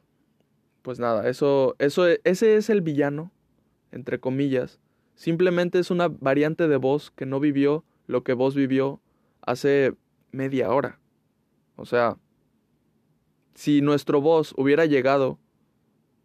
pues 0.82 0.98
nada, 0.98 1.28
eso, 1.28 1.76
eso, 1.78 2.06
ese 2.24 2.56
es 2.56 2.70
el 2.70 2.80
villano, 2.80 3.30
entre 3.92 4.20
comillas. 4.20 4.80
Simplemente 5.14 5.78
es 5.78 5.90
una 5.90 6.08
variante 6.08 6.68
de 6.68 6.76
voz 6.76 7.10
que 7.10 7.26
no 7.26 7.40
vivió 7.40 7.84
lo 8.06 8.22
que 8.22 8.32
vos 8.32 8.54
vivió 8.54 9.00
hace 9.42 9.94
media 10.32 10.70
hora. 10.70 10.98
O 11.76 11.84
sea, 11.84 12.16
si 13.54 13.80
nuestro 13.82 14.20
voz 14.20 14.54
hubiera 14.56 14.86
llegado 14.86 15.38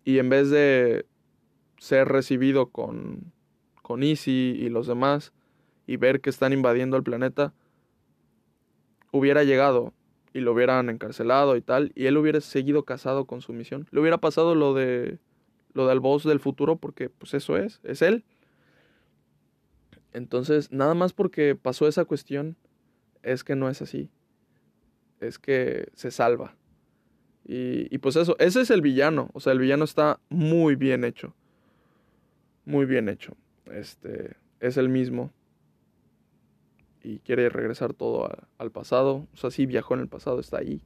y 0.04 0.20
en 0.20 0.30
vez 0.30 0.50
de 0.50 1.06
ser 1.78 2.08
recibido 2.08 2.70
con, 2.70 3.34
con 3.82 4.04
Easy 4.04 4.56
y 4.58 4.70
los 4.70 4.88
demás 4.88 5.34
y 5.86 5.98
ver 5.98 6.22
que 6.22 6.30
están 6.30 6.54
invadiendo 6.54 6.96
el 6.96 7.04
planeta, 7.04 7.54
hubiera 9.14 9.46
llegado 9.46 9.94
y 10.34 10.42
lo 10.42 10.52
hubieran 10.52 10.90
encarcelado 10.90 11.56
y 11.56 11.62
tal, 11.62 11.94
y 11.96 12.08
él 12.08 12.18
hubiera 12.18 12.42
seguido 12.42 12.84
casado 12.84 13.26
con 13.26 13.42
su 13.42 13.54
misión. 13.54 13.88
Le 13.92 14.02
hubiera 14.02 14.18
pasado 14.18 14.56
lo 14.56 14.74
de 14.74 15.20
lo 15.74 15.88
del 15.88 16.00
boss 16.00 16.24
del 16.24 16.40
futuro 16.40 16.76
porque 16.76 17.10
pues 17.10 17.34
eso 17.34 17.58
es, 17.58 17.80
es 17.84 18.02
él. 18.02 18.26
Entonces, 20.12 20.72
nada 20.72 20.94
más 20.94 21.14
porque 21.14 21.56
pasó 21.56 21.88
esa 21.88 22.06
cuestión 22.06 22.56
es 23.24 23.44
que 23.44 23.56
no 23.56 23.70
es 23.70 23.82
así. 23.82 24.10
Es 25.20 25.40
que 25.40 25.90
se 25.94 26.12
salva. 26.12 26.56
Y, 27.46 27.98
pues 27.98 28.16
eso, 28.16 28.38
ese 28.40 28.62
es 28.62 28.70
el 28.70 28.82
villano. 28.82 29.30
O 29.34 29.40
sea, 29.40 29.52
el 29.54 29.60
villano 29.60 29.84
está 29.84 30.20
muy 30.30 30.76
bien 30.76 31.04
hecho. 31.04 31.36
Muy 32.66 32.86
bien 32.86 33.10
hecho. 33.10 33.36
Este, 33.72 34.38
es 34.60 34.78
el 34.78 34.88
mismo. 34.88 35.34
Y 37.04 37.20
quiere 37.20 37.50
regresar 37.50 37.94
todo 37.94 38.30
al 38.58 38.72
pasado. 38.72 39.28
O 39.34 39.38
sea, 39.38 39.52
sí 39.52 39.66
viajó 39.66 39.94
en 39.94 40.00
el 40.00 40.08
pasado, 40.08 40.40
está 40.40 40.58
ahí. 40.58 40.82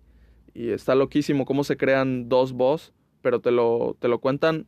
Y 0.54 0.72
está 0.72 0.96
loquísimo 0.96 1.46
cómo 1.46 1.64
se 1.64 1.78
crean 1.78 2.28
dos 2.28 2.54
boss, 2.54 2.92
pero 3.22 3.40
te 3.40 3.52
lo, 3.52 3.96
te 4.00 4.08
lo 4.08 4.20
cuentan 4.20 4.68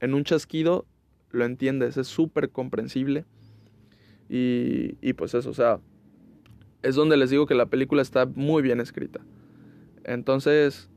en 0.00 0.14
un 0.14 0.24
chasquido, 0.24 0.86
lo 1.30 1.44
entiendes, 1.44 1.96
es 1.96 2.06
súper 2.06 2.50
comprensible. 2.50 3.24
Y, 4.28 4.96
y 5.00 5.14
pues 5.14 5.34
eso, 5.34 5.50
o 5.50 5.54
sea, 5.54 5.80
es 6.82 6.94
donde 6.94 7.16
les 7.16 7.30
digo 7.30 7.46
que 7.46 7.54
la 7.54 7.66
película 7.66 8.02
está 8.02 8.26
muy 8.26 8.62
bien 8.62 8.80
escrita. 8.80 9.20
Entonces, 10.04 10.88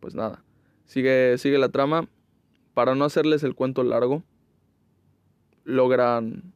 pues 0.00 0.14
nada, 0.14 0.44
sigue, 0.84 1.38
sigue 1.38 1.58
la 1.58 1.70
trama. 1.70 2.08
Para 2.74 2.94
no 2.94 3.04
hacerles 3.04 3.42
el 3.42 3.54
cuento 3.54 3.82
largo, 3.82 4.22
logran, 5.64 6.52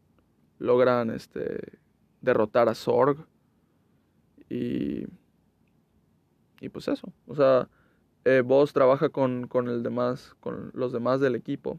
logran 0.58 1.10
este, 1.10 1.78
derrotar 2.20 2.68
a 2.68 2.74
Zorg. 2.74 3.26
Y, 4.48 5.06
y 6.60 6.68
pues 6.68 6.88
eso, 6.88 7.12
o 7.26 7.34
sea, 7.34 7.68
eh, 8.24 8.42
Boss 8.44 8.72
trabaja 8.72 9.08
con, 9.08 9.48
con, 9.48 9.68
el 9.68 9.82
demás, 9.82 10.34
con 10.40 10.70
los 10.74 10.92
demás 10.92 11.20
del 11.20 11.34
equipo. 11.34 11.78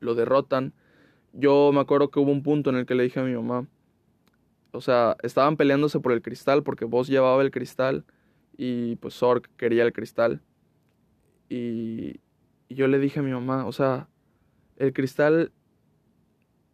Lo 0.00 0.14
derrotan. 0.14 0.72
Yo 1.32 1.70
me 1.72 1.80
acuerdo 1.80 2.10
que 2.10 2.20
hubo 2.20 2.32
un 2.32 2.42
punto 2.42 2.70
en 2.70 2.76
el 2.76 2.86
que 2.86 2.94
le 2.94 3.04
dije 3.04 3.20
a 3.20 3.24
mi 3.24 3.34
mamá, 3.34 3.66
o 4.72 4.80
sea, 4.80 5.16
estaban 5.22 5.56
peleándose 5.56 6.00
por 6.00 6.12
el 6.12 6.22
cristal 6.22 6.62
porque 6.62 6.84
Boss 6.84 7.08
llevaba 7.08 7.42
el 7.42 7.50
cristal 7.50 8.04
y 8.56 8.96
pues 8.96 9.14
Zork 9.14 9.48
quería 9.56 9.84
el 9.84 9.92
cristal. 9.92 10.40
Y, 11.48 12.20
yo 12.70 12.88
le 12.88 12.98
dije 12.98 13.20
a 13.20 13.22
mi 13.22 13.32
mamá, 13.32 13.66
o 13.66 13.72
sea, 13.72 14.08
el 14.76 14.94
cristal 14.94 15.52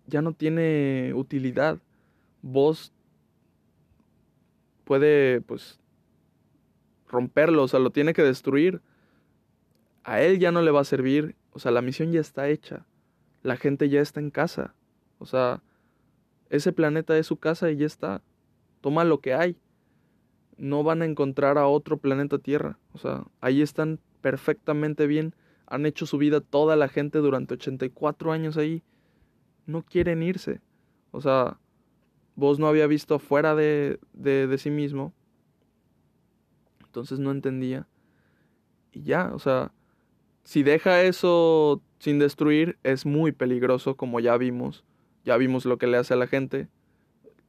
ya 0.08 0.22
no 0.22 0.32
tiene 0.32 1.12
utilidad. 1.14 1.78
Vos 2.42 2.92
puede 4.84 5.42
pues 5.42 5.78
romperlo, 7.08 7.62
o 7.62 7.68
sea, 7.68 7.78
lo 7.78 7.90
tiene 7.90 8.14
que 8.14 8.22
destruir. 8.22 8.80
A 10.02 10.22
él 10.22 10.38
ya 10.38 10.50
no 10.50 10.62
le 10.62 10.70
va 10.70 10.80
a 10.80 10.84
servir, 10.84 11.36
O 11.52 11.58
sea, 11.58 11.70
la 11.72 11.82
misión 11.82 12.12
ya 12.12 12.20
está 12.20 12.48
hecha. 12.48 12.86
La 13.42 13.56
gente 13.56 13.88
ya 13.88 14.00
está 14.00 14.20
en 14.20 14.30
casa. 14.30 14.74
O 15.18 15.26
sea, 15.26 15.62
ese 16.50 16.72
planeta 16.72 17.16
es 17.18 17.26
su 17.26 17.36
casa 17.36 17.70
y 17.70 17.76
ya 17.76 17.86
está. 17.86 18.22
Toma 18.80 19.04
lo 19.04 19.20
que 19.20 19.34
hay. 19.34 19.56
No 20.56 20.82
van 20.82 21.02
a 21.02 21.04
encontrar 21.04 21.58
a 21.58 21.66
otro 21.66 21.98
planeta 21.98 22.38
Tierra. 22.38 22.78
O 22.92 22.98
sea, 22.98 23.24
ahí 23.40 23.60
están 23.60 24.00
perfectamente 24.22 25.06
bien. 25.06 25.34
Han 25.66 25.84
hecho 25.84 26.06
su 26.06 26.16
vida 26.16 26.40
toda 26.40 26.76
la 26.76 26.88
gente 26.88 27.18
durante 27.18 27.54
84 27.54 28.32
años 28.32 28.56
ahí. 28.56 28.82
No 29.68 29.84
quieren 29.84 30.22
irse. 30.22 30.62
O 31.10 31.20
sea, 31.20 31.58
vos 32.34 32.58
no 32.58 32.66
había 32.66 32.86
visto 32.86 33.18
fuera 33.18 33.54
de, 33.54 34.00
de, 34.14 34.46
de 34.46 34.58
sí 34.58 34.70
mismo. 34.70 35.12
Entonces 36.86 37.18
no 37.18 37.30
entendía. 37.30 37.86
Y 38.92 39.02
ya, 39.02 39.30
o 39.34 39.38
sea, 39.38 39.72
si 40.42 40.62
deja 40.62 41.02
eso 41.02 41.82
sin 41.98 42.18
destruir, 42.18 42.78
es 42.82 43.04
muy 43.04 43.32
peligroso, 43.32 43.94
como 43.94 44.20
ya 44.20 44.38
vimos. 44.38 44.84
Ya 45.24 45.36
vimos 45.36 45.66
lo 45.66 45.76
que 45.76 45.86
le 45.86 45.98
hace 45.98 46.14
a 46.14 46.16
la 46.16 46.26
gente. 46.26 46.68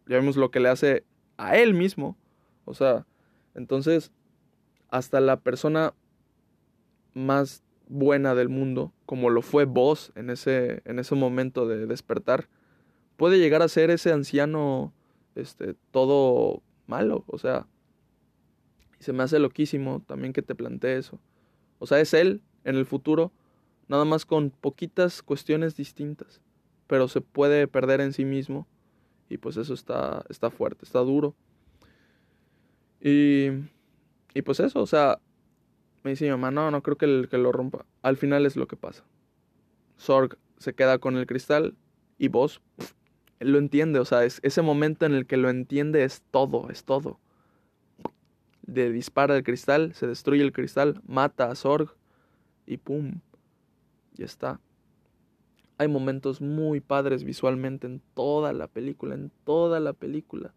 Ya 0.05 0.19
vimos 0.19 0.35
lo 0.35 0.51
que 0.51 0.59
le 0.59 0.67
hace 0.67 1.05
a 1.37 1.55
él 1.55 1.73
mismo. 1.73 2.17
O 2.65 2.73
sea, 2.73 3.05
entonces, 3.55 4.11
hasta 4.89 5.21
la 5.21 5.39
persona 5.39 5.93
más 7.13 7.63
buena 7.89 8.35
del 8.35 8.47
mundo, 8.47 8.93
como 9.05 9.29
lo 9.29 9.41
fue 9.41 9.65
vos 9.65 10.13
en 10.15 10.29
ese, 10.29 10.81
en 10.85 10.99
ese 10.99 11.15
momento 11.15 11.67
de 11.67 11.85
despertar, 11.87 12.47
puede 13.17 13.39
llegar 13.39 13.61
a 13.61 13.67
ser 13.67 13.89
ese 13.89 14.13
anciano 14.13 14.93
este, 15.35 15.75
todo 15.91 16.61
malo. 16.87 17.25
O 17.27 17.37
sea, 17.37 17.67
y 18.99 19.03
se 19.03 19.11
me 19.11 19.23
hace 19.23 19.39
loquísimo 19.39 20.01
también 20.07 20.31
que 20.31 20.41
te 20.41 20.55
plantee 20.55 20.97
eso. 20.97 21.19
O 21.79 21.87
sea, 21.87 21.99
es 21.99 22.13
él 22.13 22.41
en 22.63 22.75
el 22.75 22.85
futuro, 22.85 23.31
nada 23.87 24.05
más 24.05 24.25
con 24.25 24.51
poquitas 24.51 25.21
cuestiones 25.21 25.75
distintas, 25.75 26.41
pero 26.87 27.07
se 27.07 27.21
puede 27.21 27.67
perder 27.67 28.01
en 28.01 28.13
sí 28.13 28.23
mismo 28.25 28.67
y 29.29 29.37
pues 29.37 29.57
eso 29.57 29.73
está, 29.73 30.25
está 30.29 30.49
fuerte, 30.51 30.85
está 30.85 30.99
duro. 30.99 31.35
Y, 33.01 33.47
y 34.33 34.41
pues 34.43 34.59
eso, 34.59 34.81
o 34.81 34.87
sea, 34.87 35.19
me 36.09 36.13
dice 36.13 36.25
mi 36.25 36.31
mamá, 36.31 36.49
no, 36.49 36.71
no 36.71 36.81
creo 36.81 36.97
que, 36.97 37.05
el, 37.05 37.29
que 37.29 37.37
lo 37.37 37.51
rompa. 37.51 37.85
Al 38.01 38.17
final 38.17 38.47
es 38.47 38.55
lo 38.55 38.67
que 38.67 38.75
pasa. 38.75 39.03
Sorg 39.95 40.39
se 40.57 40.73
queda 40.73 40.97
con 40.97 41.15
el 41.17 41.27
cristal 41.27 41.75
y 42.17 42.29
vos 42.29 42.61
él 43.39 43.51
lo 43.51 43.59
entiende, 43.59 43.99
o 43.99 44.05
sea, 44.05 44.25
es 44.25 44.39
ese 44.41 44.63
momento 44.63 45.05
en 45.05 45.13
el 45.13 45.27
que 45.27 45.37
lo 45.37 45.49
entiende 45.49 46.03
es 46.03 46.23
todo, 46.31 46.71
es 46.71 46.83
todo. 46.83 47.19
De 48.63 48.91
dispara 48.91 49.37
el 49.37 49.43
cristal, 49.43 49.93
se 49.93 50.07
destruye 50.07 50.41
el 50.41 50.51
cristal, 50.51 50.99
mata 51.05 51.51
a 51.51 51.55
Sorg 51.55 51.95
y 52.65 52.77
pum, 52.77 53.21
ya 54.15 54.25
está. 54.25 54.59
Hay 55.77 55.87
momentos 55.87 56.41
muy 56.41 56.81
padres 56.81 57.23
visualmente 57.23 57.85
en 57.85 58.01
toda 58.15 58.51
la 58.51 58.67
película, 58.67 59.13
en 59.13 59.31
toda 59.45 59.79
la 59.79 59.93
película. 59.93 60.55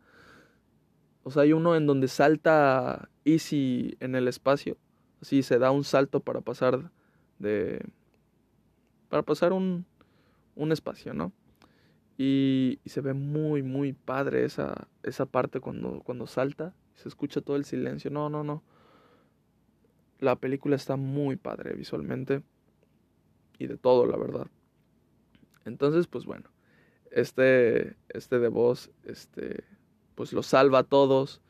O 1.24 1.30
sea, 1.30 1.42
hay 1.42 1.52
uno 1.52 1.76
en 1.76 1.86
donde 1.86 2.08
salta 2.08 3.10
Easy 3.26 3.98
en 4.00 4.14
el 4.14 4.28
espacio. 4.28 4.78
Así 5.22 5.42
se 5.42 5.58
da 5.58 5.70
un 5.70 5.84
salto 5.84 6.20
para 6.20 6.40
pasar 6.40 6.90
de. 7.38 7.80
para 9.08 9.22
pasar 9.22 9.52
un, 9.52 9.86
un 10.56 10.72
espacio, 10.72 11.14
¿no? 11.14 11.32
Y, 12.18 12.80
y, 12.84 12.90
se 12.90 13.00
ve 13.00 13.14
muy, 13.14 13.62
muy 13.62 13.92
padre 13.92 14.44
esa, 14.44 14.88
esa 15.02 15.26
parte 15.26 15.60
cuando, 15.60 16.00
cuando 16.00 16.26
salta. 16.26 16.74
Se 16.94 17.08
escucha 17.08 17.40
todo 17.40 17.56
el 17.56 17.64
silencio. 17.64 18.10
No, 18.10 18.28
no, 18.28 18.44
no. 18.44 18.62
La 20.18 20.36
película 20.36 20.76
está 20.76 20.96
muy 20.96 21.36
padre 21.36 21.74
visualmente 21.74 22.42
y 23.58 23.66
de 23.66 23.76
todo, 23.76 24.06
la 24.06 24.16
verdad. 24.16 24.48
Entonces, 25.64 26.06
pues 26.06 26.24
bueno, 26.24 26.50
este, 27.12 27.96
este 28.08 28.38
de 28.38 28.48
voz, 28.48 28.90
este, 29.04 29.64
pues 30.14 30.32
lo 30.32 30.42
salva 30.42 30.80
a 30.80 30.84
todos. 30.84 31.41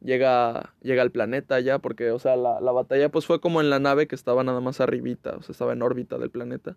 Llega, 0.00 0.74
llega 0.82 1.02
al 1.02 1.10
planeta 1.10 1.58
ya, 1.60 1.78
porque, 1.78 2.10
o 2.10 2.18
sea, 2.18 2.36
la, 2.36 2.60
la 2.60 2.72
batalla 2.72 3.10
pues 3.10 3.26
fue 3.26 3.40
como 3.40 3.60
en 3.60 3.70
la 3.70 3.78
nave 3.78 4.06
que 4.06 4.14
estaba 4.14 4.44
nada 4.44 4.60
más 4.60 4.80
arribita, 4.80 5.36
o 5.36 5.42
sea, 5.42 5.52
estaba 5.52 5.72
en 5.72 5.82
órbita 5.82 6.18
del 6.18 6.30
planeta. 6.30 6.76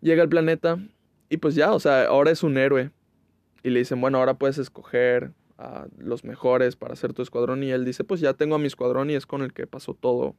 Llega 0.00 0.22
al 0.22 0.28
planeta 0.28 0.78
y 1.28 1.36
pues 1.38 1.54
ya, 1.54 1.72
o 1.72 1.80
sea, 1.80 2.06
ahora 2.06 2.30
es 2.30 2.42
un 2.42 2.56
héroe. 2.56 2.90
Y 3.62 3.70
le 3.70 3.80
dicen, 3.80 4.00
bueno, 4.00 4.18
ahora 4.18 4.34
puedes 4.34 4.58
escoger 4.58 5.32
a 5.58 5.88
los 5.98 6.24
mejores 6.24 6.76
para 6.76 6.92
hacer 6.92 7.12
tu 7.12 7.22
escuadrón 7.22 7.62
y 7.64 7.70
él 7.70 7.84
dice, 7.84 8.04
pues 8.04 8.20
ya 8.20 8.34
tengo 8.34 8.54
a 8.54 8.58
mi 8.58 8.66
escuadrón 8.66 9.10
y 9.10 9.14
es 9.14 9.26
con 9.26 9.42
el 9.42 9.52
que 9.52 9.66
pasó 9.66 9.92
todo, 9.94 10.36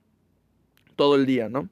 todo 0.96 1.16
el 1.16 1.26
día, 1.26 1.50
¿no? 1.50 1.70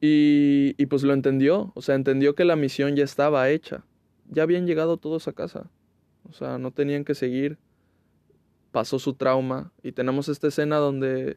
Y, 0.00 0.74
y 0.76 0.86
pues 0.86 1.02
lo 1.02 1.14
entendió, 1.14 1.72
o 1.74 1.82
sea, 1.82 1.94
entendió 1.94 2.34
que 2.34 2.44
la 2.44 2.56
misión 2.56 2.94
ya 2.94 3.02
estaba 3.02 3.48
hecha, 3.48 3.84
ya 4.28 4.44
habían 4.44 4.66
llegado 4.66 4.98
todos 4.98 5.26
a 5.26 5.32
casa, 5.32 5.70
o 6.28 6.32
sea, 6.32 6.58
no 6.58 6.70
tenían 6.70 7.04
que 7.04 7.14
seguir, 7.14 7.58
pasó 8.78 9.00
su 9.00 9.14
trauma 9.14 9.72
y 9.82 9.90
tenemos 9.90 10.28
esta 10.28 10.46
escena 10.46 10.76
donde, 10.76 11.36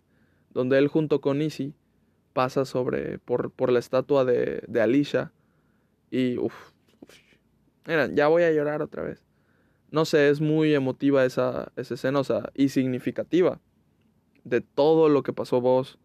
donde 0.52 0.78
él 0.78 0.88
junto 0.88 1.22
con 1.22 1.42
Izzy 1.42 1.74
pasa 2.34 2.66
sobre, 2.66 3.18
por, 3.18 3.50
por 3.50 3.72
la 3.72 3.80
estatua 3.80 4.26
de, 4.26 4.64
de 4.68 4.80
Alicia 4.80 5.32
y 6.12 6.38
uff, 6.38 6.54
ya 8.14 8.28
voy 8.28 8.44
a 8.44 8.52
llorar 8.52 8.84
otra 8.84 9.02
vez. 9.02 9.26
No 9.90 10.06
sé, 10.06 10.30
es 10.30 10.40
muy 10.40 10.76
emotiva 10.76 11.26
esa, 11.26 11.72
esa 11.78 11.96
escena, 11.96 12.20
o 12.20 12.24
sea, 12.24 12.52
y 12.54 12.70
significativa 12.70 13.60
de 14.44 14.62
todo 14.62 15.10
lo 15.10 15.24
que 15.24 15.34
pasó 15.34 15.62
vos, 15.62 15.98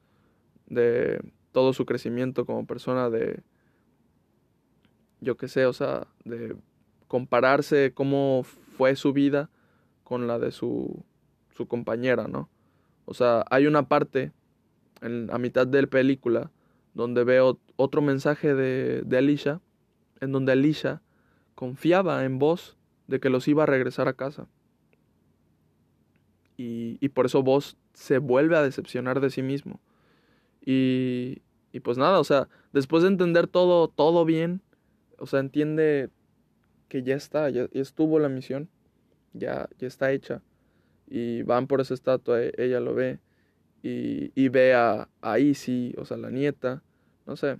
de 0.64 1.20
todo 1.52 1.74
su 1.74 1.84
crecimiento 1.84 2.46
como 2.46 2.66
persona, 2.66 3.10
de, 3.10 3.42
yo 5.20 5.36
qué 5.36 5.48
sé, 5.48 5.66
o 5.66 5.74
sea, 5.74 6.06
de 6.24 6.56
compararse 7.08 7.92
cómo 7.92 8.42
fue 8.78 8.96
su 8.96 9.12
vida 9.12 9.50
con 10.02 10.26
la 10.26 10.38
de 10.38 10.50
su, 10.50 11.04
su 11.56 11.66
compañera, 11.66 12.28
¿no? 12.28 12.48
O 13.04 13.14
sea, 13.14 13.44
hay 13.50 13.66
una 13.66 13.88
parte 13.88 14.32
en, 15.00 15.30
a 15.30 15.38
mitad 15.38 15.66
de 15.66 15.82
la 15.82 15.88
película 15.88 16.50
donde 16.94 17.24
veo 17.24 17.58
otro 17.76 18.02
mensaje 18.02 18.54
de, 18.54 19.02
de 19.02 19.18
Alicia, 19.18 19.60
en 20.20 20.32
donde 20.32 20.52
Alicia 20.52 21.02
confiaba 21.54 22.24
en 22.24 22.38
vos 22.38 22.76
de 23.06 23.20
que 23.20 23.30
los 23.30 23.46
iba 23.48 23.62
a 23.62 23.66
regresar 23.66 24.08
a 24.08 24.14
casa. 24.14 24.48
Y, 26.56 26.96
y 27.00 27.10
por 27.10 27.26
eso 27.26 27.42
vos 27.42 27.76
se 27.92 28.18
vuelve 28.18 28.56
a 28.56 28.62
decepcionar 28.62 29.20
de 29.20 29.30
sí 29.30 29.42
mismo. 29.42 29.80
Y, 30.64 31.42
y 31.72 31.80
pues 31.80 31.98
nada, 31.98 32.18
o 32.18 32.24
sea, 32.24 32.48
después 32.72 33.02
de 33.02 33.10
entender 33.10 33.46
todo, 33.46 33.88
todo 33.88 34.24
bien, 34.24 34.62
o 35.18 35.26
sea, 35.26 35.40
entiende 35.40 36.10
que 36.88 37.02
ya 37.02 37.14
está, 37.14 37.50
ya, 37.50 37.68
ya 37.70 37.82
estuvo 37.82 38.18
la 38.18 38.28
misión, 38.28 38.68
ya, 39.32 39.68
ya 39.78 39.86
está 39.86 40.12
hecha. 40.12 40.42
Y 41.06 41.42
van 41.42 41.66
por 41.66 41.80
esa 41.80 41.94
estatua, 41.94 42.42
e, 42.42 42.52
ella 42.58 42.80
lo 42.80 42.94
ve. 42.94 43.20
Y, 43.82 44.32
y 44.34 44.48
ve 44.48 44.74
a, 44.74 45.08
a 45.20 45.38
Izzy, 45.38 45.94
o 45.96 46.04
sea, 46.04 46.16
la 46.16 46.30
nieta, 46.30 46.82
no 47.26 47.36
sé. 47.36 47.58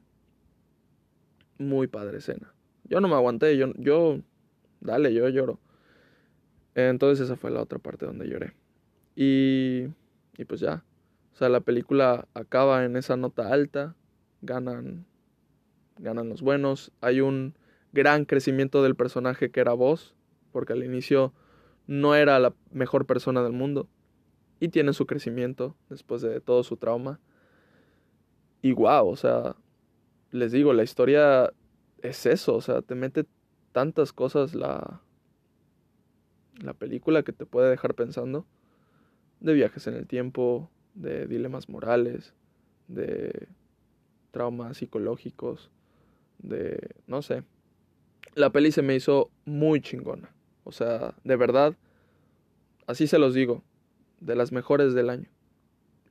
Muy 1.59 1.87
padre 1.87 2.19
escena. 2.19 2.53
Yo 2.85 3.01
no 3.01 3.09
me 3.09 3.15
aguanté, 3.15 3.57
yo, 3.57 3.73
yo 3.77 4.21
dale, 4.81 5.13
yo 5.13 5.29
lloro. 5.29 5.61
Entonces 6.75 7.25
esa 7.25 7.37
fue 7.37 7.51
la 7.51 7.63
otra 7.63 7.79
parte 7.79 8.07
donde 8.07 8.29
lloré. 8.29 8.53
Y, 9.15 9.87
y 10.37 10.45
pues 10.47 10.61
ya. 10.61 10.85
O 11.33 11.37
sea, 11.37 11.49
la 11.49 11.61
película 11.61 12.29
acaba 12.35 12.85
en 12.85 12.97
esa 12.97 13.17
nota 13.17 13.53
alta. 13.53 13.97
Ganan, 14.43 15.07
ganan 15.99 16.29
los 16.29 16.43
buenos. 16.43 16.93
Hay 17.01 17.21
un 17.21 17.55
gran 17.93 18.27
crecimiento 18.27 18.83
del 18.83 18.95
personaje 18.95 19.51
que 19.51 19.61
era 19.61 19.73
vos. 19.73 20.15
Porque 20.53 20.75
al 20.75 20.85
inicio 20.85 21.33
no 21.87 22.15
era 22.15 22.39
la 22.39 22.55
mejor 22.71 23.07
persona 23.07 23.43
del 23.43 23.53
mundo. 23.53 23.89
Y 24.59 24.69
tiene 24.69 24.93
su 24.93 25.07
crecimiento 25.07 25.77
después 25.89 26.23
de 26.23 26.41
todo 26.41 26.63
su 26.63 26.77
trauma. 26.77 27.21
Y 28.63 28.73
wow, 28.73 29.07
o 29.07 29.17
sea, 29.17 29.57
les 30.31 30.53
digo, 30.53 30.73
la 30.73 30.83
historia 30.83 31.53
es 32.03 32.27
eso. 32.27 32.55
O 32.55 32.61
sea, 32.61 32.83
te 32.83 32.95
mete 32.95 33.27
tantas 33.73 34.13
cosas 34.13 34.55
la, 34.55 35.03
la 36.63 36.75
película 36.75 37.23
que 37.23 37.33
te 37.33 37.47
puede 37.47 37.71
dejar 37.71 37.95
pensando. 37.95 38.47
De 39.41 39.53
viajes 39.53 39.87
en 39.87 39.95
el 39.95 40.07
tiempo, 40.07 40.71
de 40.95 41.27
dilemas 41.27 41.69
morales, 41.69 42.35
de 42.89 43.49
traumas 44.31 44.79
psicológicos, 44.79 45.71
de... 46.39 46.95
no 47.07 47.23
sé. 47.23 47.43
La 48.35 48.51
peli 48.51 48.73
se 48.73 48.83
me 48.83 48.95
hizo 48.95 49.31
muy 49.45 49.81
chingona. 49.81 50.36
O 50.67 50.73
sea, 50.73 51.15
de 51.23 51.37
verdad, 51.37 51.77
así 52.89 53.07
se 53.07 53.21
los 53.21 53.35
digo, 53.35 53.63
de 54.21 54.35
las 54.35 54.51
mejores 54.51 54.95
del 54.95 55.11
año. 55.11 55.29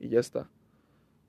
Y 0.00 0.08
ya 0.08 0.18
está. 0.18 0.48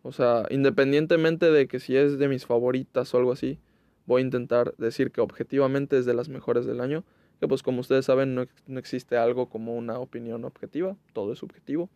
O 0.02 0.14
sea, 0.14 0.45
independientemente 0.49 1.52
de 1.52 1.68
que 1.68 1.82
si 1.82 1.98
es 1.98 2.18
de 2.18 2.30
mis 2.30 2.45
favoritas 2.45 3.14
o 3.14 3.18
algo 3.18 3.34
así, 3.34 3.60
voy 4.06 4.22
a 4.22 4.26
intentar 4.26 4.74
decir 4.78 5.12
que 5.12 5.20
objetivamente 5.20 5.98
es 5.98 6.06
de 6.06 6.14
las 6.14 6.30
mejores 6.30 6.66
del 6.66 6.80
año, 6.80 7.04
que 7.41 7.49
pues 7.49 7.64
como 7.64 7.82
ustedes 7.82 8.06
saben 8.06 8.34
no, 8.34 8.45
no 8.66 8.80
existe 8.80 9.18
algo 9.18 9.49
como 9.49 9.76
una 9.76 9.99
opinión 9.99 10.45
objetiva, 10.45 10.95
todo 11.12 11.34
es 11.34 11.40
subjetivo. 11.40 11.90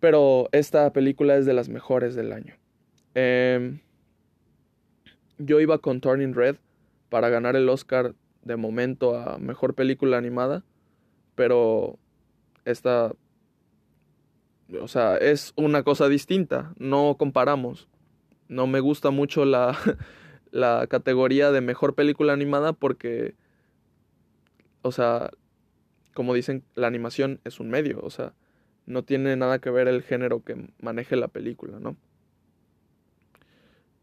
Pero 0.00 0.48
esta 0.50 0.92
película 0.92 1.36
es 1.36 1.46
de 1.46 1.54
las 1.54 1.68
mejores 1.68 2.16
del 2.16 2.32
año. 2.32 2.56
Eh, 3.14 3.78
yo 5.38 5.60
iba 5.60 5.78
con 5.78 6.00
Turning 6.00 6.34
Red 6.34 6.56
para 7.10 7.28
ganar 7.28 7.54
el 7.54 7.68
Oscar 7.68 8.16
de 8.42 8.56
momento 8.56 9.16
a 9.16 9.38
Mejor 9.38 9.74
Película 9.74 10.18
Animada, 10.18 10.64
pero 11.34 11.98
esta, 12.64 13.12
o 14.80 14.88
sea, 14.88 15.16
es 15.16 15.52
una 15.56 15.82
cosa 15.82 16.08
distinta, 16.08 16.72
no 16.78 17.16
comparamos. 17.18 17.88
No 18.48 18.66
me 18.66 18.80
gusta 18.80 19.10
mucho 19.10 19.44
la, 19.44 19.76
la 20.50 20.86
categoría 20.88 21.52
de 21.52 21.60
Mejor 21.60 21.94
Película 21.94 22.32
Animada 22.32 22.72
porque, 22.72 23.34
o 24.82 24.92
sea, 24.92 25.30
como 26.14 26.34
dicen, 26.34 26.64
la 26.74 26.86
animación 26.86 27.40
es 27.44 27.60
un 27.60 27.70
medio, 27.70 28.00
o 28.02 28.10
sea, 28.10 28.34
no 28.86 29.04
tiene 29.04 29.36
nada 29.36 29.60
que 29.60 29.70
ver 29.70 29.88
el 29.88 30.02
género 30.02 30.42
que 30.42 30.68
maneje 30.80 31.16
la 31.16 31.28
película, 31.28 31.78
¿no? 31.78 31.96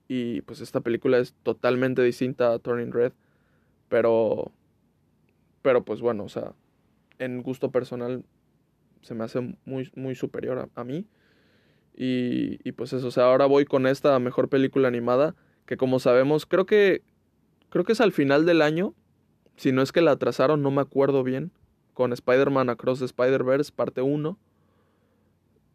Y 0.08 0.42
pues 0.42 0.62
esta 0.62 0.80
película 0.80 1.18
es 1.18 1.34
totalmente 1.44 2.02
distinta 2.02 2.54
a 2.54 2.60
Turning 2.60 2.92
Red, 2.94 3.12
pero 3.90 4.52
pero 5.62 5.84
pues 5.84 6.02
bueno, 6.02 6.24
o 6.24 6.30
sea, 6.30 6.54
en 7.20 7.42
gusto 7.44 7.72
personal 7.72 8.24
se 9.02 9.14
me 9.14 9.24
hace 9.24 9.56
muy 9.66 9.92
muy 9.96 10.16
superior 10.16 10.70
a, 10.74 10.84
mí. 10.84 11.06
Y, 11.96 12.60
y 12.68 12.72
pues 12.74 12.94
eso, 12.94 13.08
o 13.08 13.12
sea, 13.12 13.26
ahora 13.26 13.48
voy 13.48 13.66
con 13.66 13.88
esta 13.88 14.18
mejor 14.20 14.50
película 14.50 14.88
animada 14.88 15.36
que 15.66 15.78
como 15.78 16.00
sabemos, 16.00 16.46
creo 16.46 16.66
que 16.66 17.02
creo 17.70 17.84
que 17.84 17.94
es 17.94 18.02
al 18.02 18.12
final 18.12 18.46
del 18.46 18.62
año, 18.62 18.94
si 19.58 19.72
no 19.72 19.82
es 19.82 19.92
que 19.92 20.02
la 20.02 20.12
atrasaron, 20.12 20.62
no 20.62 20.72
me 20.72 20.82
acuerdo 20.82 21.24
bien 21.24 21.52
con 21.98 22.14
Spider-Man 22.14 22.70
Across 22.70 23.00
the 23.00 23.06
Spider-Verse, 23.06 23.72
parte 23.76 24.04
1. 24.04 24.38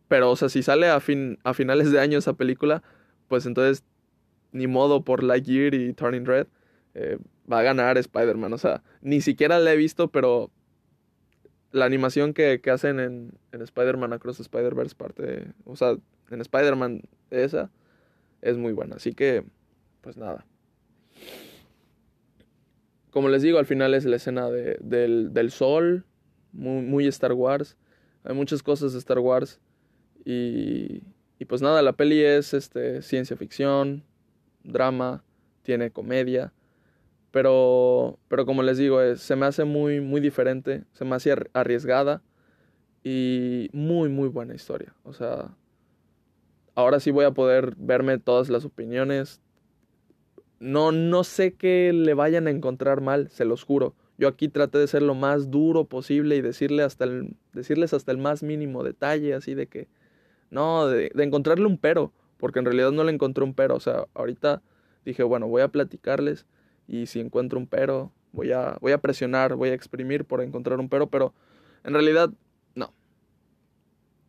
Pero, 0.06 0.30
o 0.30 0.36
sea, 0.36 0.48
si 0.48 0.62
sale 0.62 0.88
a, 0.88 1.00
fin, 1.00 1.40
a 1.42 1.52
finales 1.52 1.90
de 1.90 1.98
año 1.98 2.16
esa 2.16 2.34
película, 2.34 2.82
pues 3.26 3.44
entonces 3.44 3.82
ni 4.52 4.68
modo 4.68 5.02
por 5.02 5.24
Lightyear 5.24 5.74
y 5.74 5.92
Turning 5.94 6.24
Red. 6.24 6.46
Eh, 6.94 7.18
va 7.50 7.60
a 7.60 7.62
ganar 7.62 7.98
Spider-Man. 7.98 8.52
O 8.52 8.58
sea, 8.58 8.82
ni 9.00 9.20
siquiera 9.20 9.58
la 9.58 9.72
he 9.72 9.76
visto, 9.76 10.08
pero 10.08 10.50
la 11.70 11.84
animación 11.84 12.34
que, 12.34 12.60
que 12.60 12.70
hacen 12.70 13.00
en, 13.00 13.32
en 13.52 13.62
Spider-Man 13.62 14.12
Across 14.12 14.40
Spider-Verse, 14.40 14.94
parte. 14.94 15.46
o 15.64 15.76
sea, 15.76 15.96
en 16.30 16.40
Spider-Man 16.40 17.02
esa, 17.30 17.70
es 18.40 18.56
muy 18.56 18.72
buena. 18.72 18.96
Así 18.96 19.12
que, 19.12 19.44
pues 20.02 20.16
nada 20.16 20.44
como 23.12 23.28
les 23.28 23.42
digo, 23.42 23.58
al 23.58 23.66
final 23.66 23.92
es 23.92 24.06
la 24.06 24.16
escena 24.16 24.50
de, 24.50 24.78
del, 24.80 25.34
del, 25.34 25.50
sol, 25.50 26.06
muy, 26.52 27.06
Star 27.08 27.34
Wars. 27.34 27.76
Hay 28.24 28.34
muchas 28.34 28.62
cosas 28.62 28.94
de 28.94 28.98
Star 28.98 29.18
Wars. 29.18 29.60
Y, 30.24 31.02
y 31.38 31.44
pues 31.46 31.60
nada, 31.60 31.82
la 31.82 31.92
peli 31.92 32.22
es 32.22 32.54
este, 32.54 33.02
ciencia 33.02 33.36
ficción, 33.36 34.02
drama, 34.64 35.22
tiene 35.62 35.90
comedia. 35.90 36.54
Pero, 37.32 38.18
pero 38.28 38.46
como 38.46 38.62
les 38.62 38.78
digo, 38.78 39.00
se 39.16 39.36
me 39.36 39.46
hace 39.46 39.64
muy, 39.64 40.00
muy 40.00 40.20
diferente, 40.20 40.84
se 40.92 41.04
me 41.04 41.16
hace 41.16 41.34
arriesgada 41.54 42.22
y 43.02 43.68
muy, 43.72 44.10
muy 44.10 44.28
buena 44.28 44.54
historia. 44.54 44.94
O 45.02 45.14
sea, 45.14 45.56
ahora 46.74 47.00
sí 47.00 47.10
voy 47.10 47.24
a 47.24 47.32
poder 47.32 47.74
verme 47.76 48.18
todas 48.18 48.50
las 48.50 48.64
opiniones. 48.64 49.40
No, 50.60 50.92
no 50.92 51.24
sé 51.24 51.54
que 51.54 51.92
le 51.92 52.14
vayan 52.14 52.46
a 52.46 52.50
encontrar 52.50 53.00
mal, 53.00 53.30
se 53.30 53.46
los 53.46 53.64
juro. 53.64 53.94
Yo 54.18 54.28
aquí 54.28 54.48
traté 54.48 54.78
de 54.78 54.86
ser 54.86 55.02
lo 55.02 55.14
más 55.14 55.50
duro 55.50 55.86
posible 55.86 56.36
y 56.36 56.42
decirle 56.42 56.82
hasta 56.82 57.04
el, 57.04 57.34
decirles 57.52 57.94
hasta 57.94 58.12
el 58.12 58.18
más 58.18 58.42
mínimo 58.42 58.84
detalle, 58.84 59.34
así 59.34 59.54
de 59.54 59.66
que, 59.66 59.88
no, 60.50 60.86
de, 60.86 61.10
encontrarle 61.16 61.64
un 61.66 61.78
pero, 61.78 62.12
porque 62.36 62.58
en 62.58 62.66
realidad 62.66 62.92
no 62.92 63.04
le 63.04 63.12
encontré 63.12 63.42
un 63.42 63.54
pero. 63.54 63.74
O 63.74 63.80
sea, 63.80 64.06
ahorita 64.14 64.62
dije, 65.04 65.22
bueno, 65.22 65.48
voy 65.48 65.62
a 65.62 65.68
platicarles 65.68 66.46
y 66.86 67.06
si 67.06 67.20
encuentro 67.20 67.58
un 67.58 67.66
pero, 67.66 68.12
voy 68.32 68.52
a, 68.52 68.76
voy 68.80 68.92
a 68.92 68.98
presionar, 68.98 69.54
voy 69.54 69.70
a 69.70 69.74
exprimir 69.74 70.24
por 70.24 70.40
encontrar 70.40 70.80
un 70.80 70.88
pero, 70.88 71.08
pero 71.08 71.32
en 71.84 71.92
realidad, 71.92 72.30
no. 72.74 72.92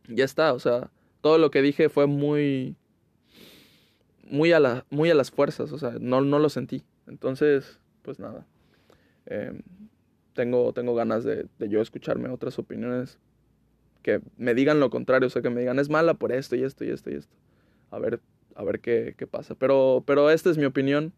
Ya 0.08 0.24
está, 0.24 0.52
o 0.52 0.58
sea, 0.58 0.90
todo 1.20 1.38
lo 1.38 1.50
que 1.50 1.62
dije 1.62 1.88
fue 1.88 2.06
muy, 2.06 2.76
muy 4.28 4.52
a, 4.52 4.60
la, 4.60 4.84
muy 4.90 5.10
a 5.10 5.14
las 5.14 5.30
fuerzas, 5.30 5.72
o 5.72 5.78
sea, 5.78 5.94
no, 6.00 6.20
no 6.20 6.38
lo 6.38 6.48
sentí. 6.48 6.84
Entonces, 7.06 7.78
pues 8.02 8.18
nada. 8.18 8.46
Eh, 9.26 9.60
tengo, 10.34 10.72
tengo 10.72 10.94
ganas 10.94 11.24
de, 11.24 11.46
de, 11.58 11.68
yo 11.68 11.80
escucharme 11.80 12.28
otras 12.28 12.58
opiniones 12.58 13.18
que 14.02 14.20
me 14.36 14.52
digan 14.52 14.80
lo 14.80 14.90
contrario, 14.90 15.28
o 15.28 15.30
sea, 15.30 15.40
que 15.40 15.48
me 15.50 15.60
digan 15.60 15.78
es 15.78 15.88
mala 15.88 16.14
por 16.14 16.32
esto 16.32 16.56
y 16.56 16.62
esto 16.62 16.84
y 16.84 16.90
esto 16.90 17.10
y 17.10 17.14
esto. 17.14 17.34
A 17.90 17.98
ver, 17.98 18.20
a 18.54 18.62
ver 18.64 18.80
qué, 18.80 19.14
qué 19.16 19.26
pasa. 19.26 19.54
Pero, 19.54 20.02
pero 20.06 20.30
esta 20.30 20.50
es 20.50 20.58
mi 20.58 20.66
opinión 20.66 21.12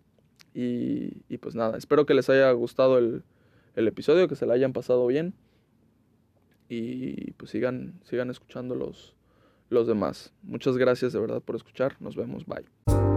y, 0.59 1.37
pues 1.37 1.55
nada, 1.55 1.77
espero 1.77 2.07
que 2.07 2.15
les 2.15 2.31
haya 2.31 2.51
gustado 2.53 2.97
el, 2.97 3.25
el, 3.75 3.89
episodio, 3.89 4.27
que 4.27 4.37
se 4.37 4.47
la 4.47 4.55
hayan 4.55 4.73
pasado 4.73 5.07
bien 5.07 5.35
y 6.71 7.33
pues 7.33 7.51
sigan, 7.51 8.01
sigan 8.05 8.31
escuchando 8.31 8.75
los, 8.75 9.15
los 9.69 9.87
demás. 9.87 10.33
Muchas 10.43 10.79
gracias 10.79 11.13
de 11.13 11.21
verdad 11.21 11.43
por 11.43 11.57
escuchar, 11.57 11.97
nos 12.01 12.17
vemos, 12.17 12.47
bye. 12.47 13.16